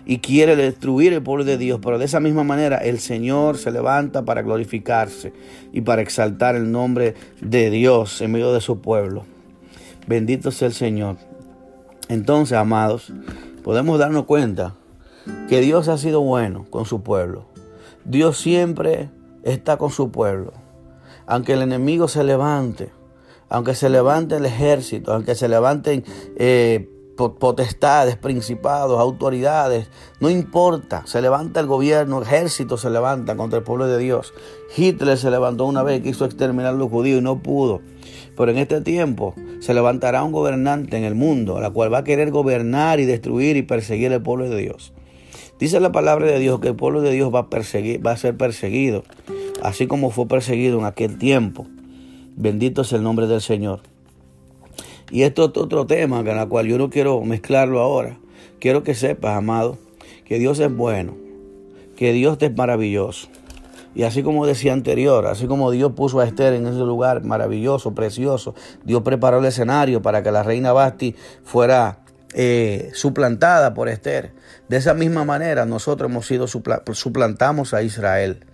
y 0.09 0.17
quiere 0.17 0.55
destruir 0.55 1.13
el 1.13 1.21
pueblo 1.21 1.45
de 1.45 1.59
Dios, 1.59 1.79
pero 1.83 1.99
de 1.99 2.05
esa 2.05 2.19
misma 2.19 2.43
manera 2.43 2.77
el 2.77 2.97
Señor 2.97 3.59
se 3.59 3.69
levanta 3.69 4.25
para 4.25 4.41
glorificarse 4.41 5.33
y 5.71 5.81
para 5.81 6.01
exaltar 6.01 6.55
el 6.55 6.71
nombre 6.71 7.13
de 7.41 7.69
Dios 7.69 8.19
en 8.21 8.31
medio 8.31 8.51
de 8.51 8.59
su 8.59 8.81
pueblo. 8.81 9.25
Bendito 10.07 10.49
sea 10.49 10.67
el 10.67 10.73
Señor. 10.73 11.17
Entonces, 12.07 12.57
amados, 12.57 13.13
podemos 13.63 13.99
darnos 13.99 14.25
cuenta 14.25 14.73
que 15.47 15.61
Dios 15.61 15.87
ha 15.89 15.99
sido 15.99 16.21
bueno 16.21 16.65
con 16.71 16.85
su 16.85 17.03
pueblo. 17.03 17.45
Dios 18.03 18.39
siempre 18.39 19.11
está 19.43 19.77
con 19.77 19.91
su 19.91 20.09
pueblo. 20.09 20.53
Aunque 21.27 21.53
el 21.53 21.61
enemigo 21.61 22.07
se 22.07 22.23
levante, 22.23 22.89
aunque 23.47 23.75
se 23.75 23.91
levante 23.91 24.37
el 24.37 24.47
ejército, 24.47 25.13
aunque 25.13 25.35
se 25.35 25.47
levanten 25.47 26.03
eh, 26.35 26.89
potestades, 27.27 28.15
principados, 28.15 28.99
autoridades, 28.99 29.89
no 30.21 30.29
importa, 30.29 31.03
se 31.05 31.21
levanta 31.21 31.59
el 31.59 31.67
gobierno, 31.67 32.21
ejército 32.21 32.77
se 32.77 32.89
levanta 32.89 33.35
contra 33.35 33.59
el 33.59 33.65
pueblo 33.65 33.87
de 33.87 33.97
Dios. 33.97 34.33
Hitler 34.75 35.17
se 35.17 35.29
levantó 35.29 35.65
una 35.65 35.83
vez, 35.83 36.01
quiso 36.01 36.23
exterminar 36.23 36.73
a 36.73 36.77
los 36.77 36.89
judíos 36.89 37.19
y 37.19 37.23
no 37.23 37.39
pudo. 37.39 37.81
Pero 38.37 38.51
en 38.51 38.57
este 38.57 38.79
tiempo 38.81 39.35
se 39.59 39.73
levantará 39.73 40.23
un 40.23 40.31
gobernante 40.31 40.97
en 40.97 41.03
el 41.03 41.15
mundo, 41.15 41.59
la 41.59 41.71
cual 41.71 41.93
va 41.93 41.99
a 41.99 42.03
querer 42.05 42.31
gobernar 42.31 43.01
y 43.01 43.05
destruir 43.05 43.57
y 43.57 43.63
perseguir 43.63 44.13
el 44.13 44.21
pueblo 44.21 44.49
de 44.49 44.55
Dios. 44.55 44.93
Dice 45.59 45.81
la 45.81 45.91
palabra 45.91 46.25
de 46.27 46.39
Dios 46.39 46.61
que 46.61 46.69
el 46.69 46.75
pueblo 46.77 47.01
de 47.01 47.11
Dios 47.11 47.33
va 47.33 47.49
a 47.49 48.17
ser 48.17 48.37
perseguido, 48.37 49.03
así 49.61 49.87
como 49.87 50.09
fue 50.09 50.25
perseguido 50.25 50.79
en 50.79 50.85
aquel 50.85 51.17
tiempo. 51.17 51.67
Bendito 52.37 52.83
es 52.83 52.93
el 52.93 53.03
nombre 53.03 53.27
del 53.27 53.41
Señor. 53.41 53.81
Y 55.11 55.23
esto 55.23 55.45
es 55.45 55.57
otro 55.57 55.85
tema 55.85 56.23
con 56.23 56.37
el 56.37 56.47
cual 56.47 56.67
yo 56.67 56.77
no 56.77 56.89
quiero 56.89 57.21
mezclarlo 57.21 57.79
ahora. 57.79 58.17
Quiero 58.59 58.83
que 58.83 58.93
sepas, 58.93 59.37
amado, 59.37 59.77
que 60.25 60.37
Dios 60.37 60.59
es 60.59 60.73
bueno, 60.73 61.15
que 61.95 62.13
Dios 62.13 62.37
es 62.41 62.55
maravilloso. 62.55 63.27
Y 63.95 64.03
así 64.03 64.21
como 64.21 64.45
decía 64.45 64.73
anterior, 64.73 65.25
así 65.25 65.47
como 65.47 65.71
Dios 65.71 65.93
puso 65.93 66.19
a 66.19 66.25
Esther 66.25 66.53
en 66.53 66.67
ese 66.67 66.79
lugar 66.79 67.23
maravilloso, 67.23 67.95
precioso, 67.95 68.53
Dios 68.83 69.01
preparó 69.01 69.39
el 69.39 69.45
escenario 69.45 70.01
para 70.01 70.21
que 70.21 70.31
la 70.31 70.43
reina 70.43 70.73
Basti 70.73 71.15
fuera 71.43 71.99
eh, 72.33 72.91
suplantada 72.93 73.73
por 73.73 73.89
Esther. 73.89 74.33
De 74.67 74.77
esa 74.77 74.93
misma 74.93 75.25
manera 75.25 75.65
nosotros 75.65 76.11
hemos 76.11 76.27
sido 76.27 76.45
suplantamos 76.47 77.73
a 77.73 77.81
Israel 77.81 78.45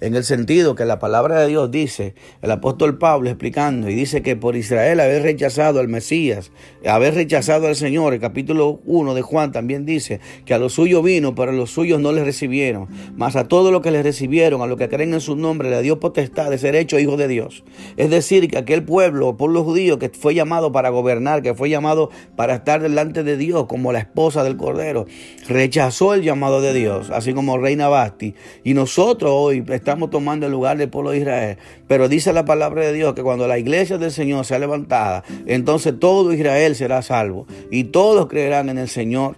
en 0.00 0.14
el 0.14 0.24
sentido 0.24 0.74
que 0.74 0.84
la 0.84 0.98
palabra 0.98 1.40
de 1.40 1.48
Dios 1.48 1.70
dice, 1.70 2.14
el 2.42 2.50
apóstol 2.50 2.98
Pablo 2.98 3.28
explicando, 3.28 3.88
y 3.88 3.94
dice 3.94 4.22
que 4.22 4.36
por 4.36 4.56
Israel 4.56 5.00
haber 5.00 5.22
rechazado 5.22 5.80
al 5.80 5.88
Mesías, 5.88 6.52
haber 6.86 7.14
rechazado 7.14 7.66
al 7.66 7.76
Señor, 7.76 8.14
el 8.14 8.20
capítulo 8.20 8.80
1 8.86 9.14
de 9.14 9.22
Juan 9.22 9.52
también 9.52 9.84
dice 9.84 10.20
que 10.44 10.54
a 10.54 10.58
los 10.58 10.74
suyos 10.74 11.02
vino, 11.02 11.34
pero 11.34 11.50
a 11.50 11.54
los 11.54 11.70
suyos 11.70 12.00
no 12.00 12.12
les 12.12 12.24
recibieron, 12.24 12.88
mas 13.16 13.36
a 13.36 13.48
todos 13.48 13.72
los 13.72 13.82
que 13.82 13.90
les 13.90 14.04
recibieron, 14.04 14.62
a 14.62 14.66
los 14.66 14.78
que 14.78 14.88
creen 14.88 15.14
en 15.14 15.20
su 15.20 15.36
nombre, 15.36 15.70
le 15.70 15.82
dio 15.82 15.98
potestad 15.98 16.50
de 16.50 16.58
ser 16.58 16.76
hecho 16.76 16.98
hijo 16.98 17.16
de 17.16 17.28
Dios. 17.28 17.64
Es 17.96 18.10
decir, 18.10 18.48
que 18.48 18.58
aquel 18.58 18.84
pueblo, 18.84 19.36
pueblo 19.36 19.64
judío 19.64 19.98
que 19.98 20.10
fue 20.10 20.34
llamado 20.34 20.72
para 20.72 20.90
gobernar, 20.90 21.42
que 21.42 21.54
fue 21.54 21.70
llamado 21.70 22.10
para 22.36 22.54
estar 22.54 22.80
delante 22.80 23.24
de 23.24 23.36
Dios 23.36 23.66
como 23.66 23.92
la 23.92 23.98
esposa 23.98 24.44
del 24.44 24.56
Cordero, 24.56 25.06
rechazó 25.48 26.14
el 26.14 26.22
llamado 26.22 26.60
de 26.60 26.72
Dios, 26.72 27.10
así 27.10 27.34
como 27.34 27.58
Reina 27.58 27.88
Basti. 27.88 28.34
Y 28.62 28.74
nosotros 28.74 29.32
hoy 29.34 29.64
estamos 29.68 29.87
estamos 29.88 30.10
tomando 30.10 30.44
el 30.44 30.52
lugar 30.52 30.76
del 30.76 30.90
pueblo 30.90 31.12
de 31.12 31.18
Israel. 31.18 31.56
Pero 31.86 32.10
dice 32.10 32.34
la 32.34 32.44
palabra 32.44 32.82
de 32.82 32.92
Dios 32.92 33.14
que 33.14 33.22
cuando 33.22 33.48
la 33.48 33.58
iglesia 33.58 33.96
del 33.96 34.10
Señor 34.10 34.44
sea 34.44 34.58
levantada, 34.58 35.24
entonces 35.46 35.94
todo 35.98 36.34
Israel 36.34 36.76
será 36.76 37.00
salvo 37.00 37.46
y 37.70 37.84
todos 37.84 38.26
creerán 38.26 38.68
en 38.68 38.76
el 38.76 38.88
Señor. 38.88 39.36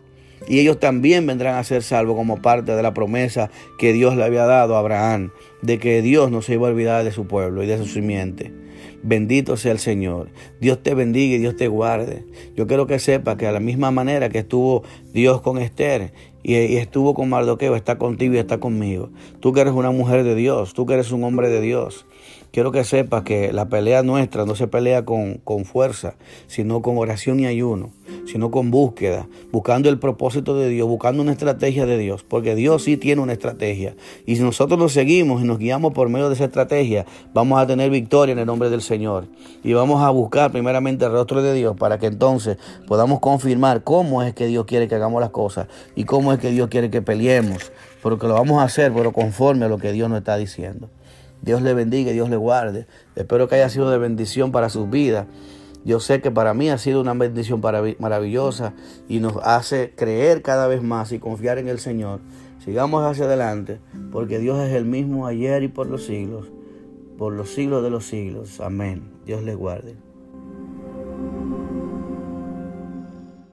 Y 0.48 0.58
ellos 0.58 0.80
también 0.80 1.24
vendrán 1.24 1.54
a 1.54 1.62
ser 1.62 1.84
salvos 1.84 2.16
como 2.16 2.42
parte 2.42 2.74
de 2.74 2.82
la 2.82 2.94
promesa 2.94 3.50
que 3.78 3.92
Dios 3.92 4.16
le 4.16 4.24
había 4.24 4.44
dado 4.44 4.74
a 4.74 4.80
Abraham, 4.80 5.30
de 5.62 5.78
que 5.78 6.02
Dios 6.02 6.32
no 6.32 6.42
se 6.42 6.54
iba 6.54 6.66
a 6.66 6.70
olvidar 6.72 7.04
de 7.04 7.12
su 7.12 7.26
pueblo 7.26 7.62
y 7.62 7.68
de 7.68 7.78
su 7.78 7.86
simiente. 7.86 8.50
Bendito 9.02 9.56
sea 9.56 9.72
el 9.72 9.78
Señor. 9.78 10.28
Dios 10.60 10.82
te 10.82 10.94
bendiga 10.94 11.36
y 11.36 11.38
Dios 11.38 11.56
te 11.56 11.68
guarde. 11.68 12.24
Yo 12.54 12.66
quiero 12.66 12.86
que 12.86 12.98
sepas 12.98 13.36
que 13.36 13.46
a 13.46 13.52
la 13.52 13.60
misma 13.60 13.90
manera 13.90 14.28
que 14.28 14.38
estuvo 14.38 14.82
Dios 15.12 15.40
con 15.40 15.58
Esther 15.58 16.12
y, 16.42 16.54
estuvo 16.76 17.14
con 17.14 17.28
Mardoqueo, 17.30 17.76
está 17.76 17.96
contigo 17.96 18.34
y 18.34 18.38
está 18.38 18.60
conmigo. 18.60 19.10
Tú 19.40 19.52
que 19.52 19.62
eres 19.62 19.72
una 19.72 19.90
mujer 19.90 20.24
de 20.24 20.34
Dios, 20.34 20.74
tú 20.74 20.84
que 20.86 20.94
eres 20.94 21.12
un 21.12 21.24
hombre 21.24 21.48
de 21.48 21.60
Dios. 21.60 22.06
Quiero 22.52 22.72
que 22.72 22.82
sepas 22.82 23.22
que 23.22 23.52
la 23.52 23.68
pelea 23.68 24.02
nuestra 24.02 24.44
no 24.44 24.56
se 24.56 24.66
pelea 24.66 25.04
con, 25.04 25.34
con 25.44 25.64
fuerza, 25.64 26.16
sino 26.48 26.82
con 26.82 26.98
oración 26.98 27.38
y 27.38 27.46
ayuno, 27.46 27.90
sino 28.26 28.50
con 28.50 28.72
búsqueda, 28.72 29.28
buscando 29.52 29.88
el 29.88 30.00
propósito 30.00 30.56
de 30.56 30.68
Dios, 30.68 30.88
buscando 30.88 31.22
una 31.22 31.30
estrategia 31.30 31.86
de 31.86 31.96
Dios, 31.96 32.24
porque 32.24 32.56
Dios 32.56 32.82
sí 32.82 32.96
tiene 32.96 33.22
una 33.22 33.34
estrategia. 33.34 33.94
Y 34.26 34.34
si 34.34 34.42
nosotros 34.42 34.80
nos 34.80 34.92
seguimos 34.92 35.42
y 35.42 35.44
nos 35.44 35.58
guiamos 35.58 35.92
por 35.92 36.08
medio 36.08 36.28
de 36.28 36.34
esa 36.34 36.46
estrategia, 36.46 37.06
vamos 37.32 37.60
a 37.60 37.68
tener 37.68 37.88
victoria 37.88 38.32
en 38.32 38.40
el 38.40 38.46
nombre 38.46 38.68
del 38.68 38.82
Señor. 38.82 39.28
Y 39.62 39.72
vamos 39.72 40.02
a 40.02 40.10
buscar 40.10 40.50
primeramente 40.50 41.04
el 41.04 41.12
rostro 41.12 41.42
de 41.42 41.54
Dios 41.54 41.76
para 41.76 41.98
que 41.98 42.06
entonces 42.06 42.58
podamos 42.88 43.20
confirmar 43.20 43.84
cómo 43.84 44.24
es 44.24 44.34
que 44.34 44.46
Dios 44.46 44.64
quiere 44.64 44.88
que 44.88 44.96
hagamos 44.96 45.20
las 45.20 45.30
cosas 45.30 45.68
y 45.94 46.02
cómo 46.02 46.32
es 46.32 46.40
que 46.40 46.50
Dios 46.50 46.68
quiere 46.68 46.90
que 46.90 47.00
peleemos, 47.00 47.70
porque 48.02 48.26
lo 48.26 48.34
vamos 48.34 48.60
a 48.60 48.64
hacer, 48.64 48.92
pero 48.92 49.12
conforme 49.12 49.66
a 49.66 49.68
lo 49.68 49.78
que 49.78 49.92
Dios 49.92 50.08
nos 50.08 50.18
está 50.18 50.36
diciendo. 50.36 50.88
Dios 51.42 51.62
le 51.62 51.74
bendiga 51.74 52.10
y 52.10 52.14
Dios 52.14 52.30
le 52.30 52.36
guarde. 52.36 52.86
Espero 53.16 53.48
que 53.48 53.56
haya 53.56 53.68
sido 53.68 53.90
de 53.90 53.98
bendición 53.98 54.52
para 54.52 54.68
sus 54.68 54.90
vidas. 54.90 55.26
Yo 55.84 55.98
sé 55.98 56.20
que 56.20 56.30
para 56.30 56.52
mí 56.52 56.68
ha 56.68 56.76
sido 56.76 57.00
una 57.00 57.14
bendición 57.14 57.60
maravillosa 57.98 58.74
y 59.08 59.20
nos 59.20 59.36
hace 59.42 59.94
creer 59.96 60.42
cada 60.42 60.66
vez 60.66 60.82
más 60.82 61.10
y 61.12 61.18
confiar 61.18 61.58
en 61.58 61.68
el 61.68 61.78
Señor. 61.78 62.20
Sigamos 62.64 63.04
hacia 63.04 63.24
adelante 63.24 63.80
porque 64.12 64.38
Dios 64.38 64.58
es 64.60 64.74
el 64.74 64.84
mismo 64.84 65.26
ayer 65.26 65.62
y 65.62 65.68
por 65.68 65.86
los 65.86 66.04
siglos, 66.04 66.48
por 67.16 67.32
los 67.32 67.50
siglos 67.54 67.82
de 67.82 67.90
los 67.90 68.04
siglos. 68.04 68.60
Amén. 68.60 69.10
Dios 69.24 69.42
le 69.42 69.54
guarde. 69.54 69.96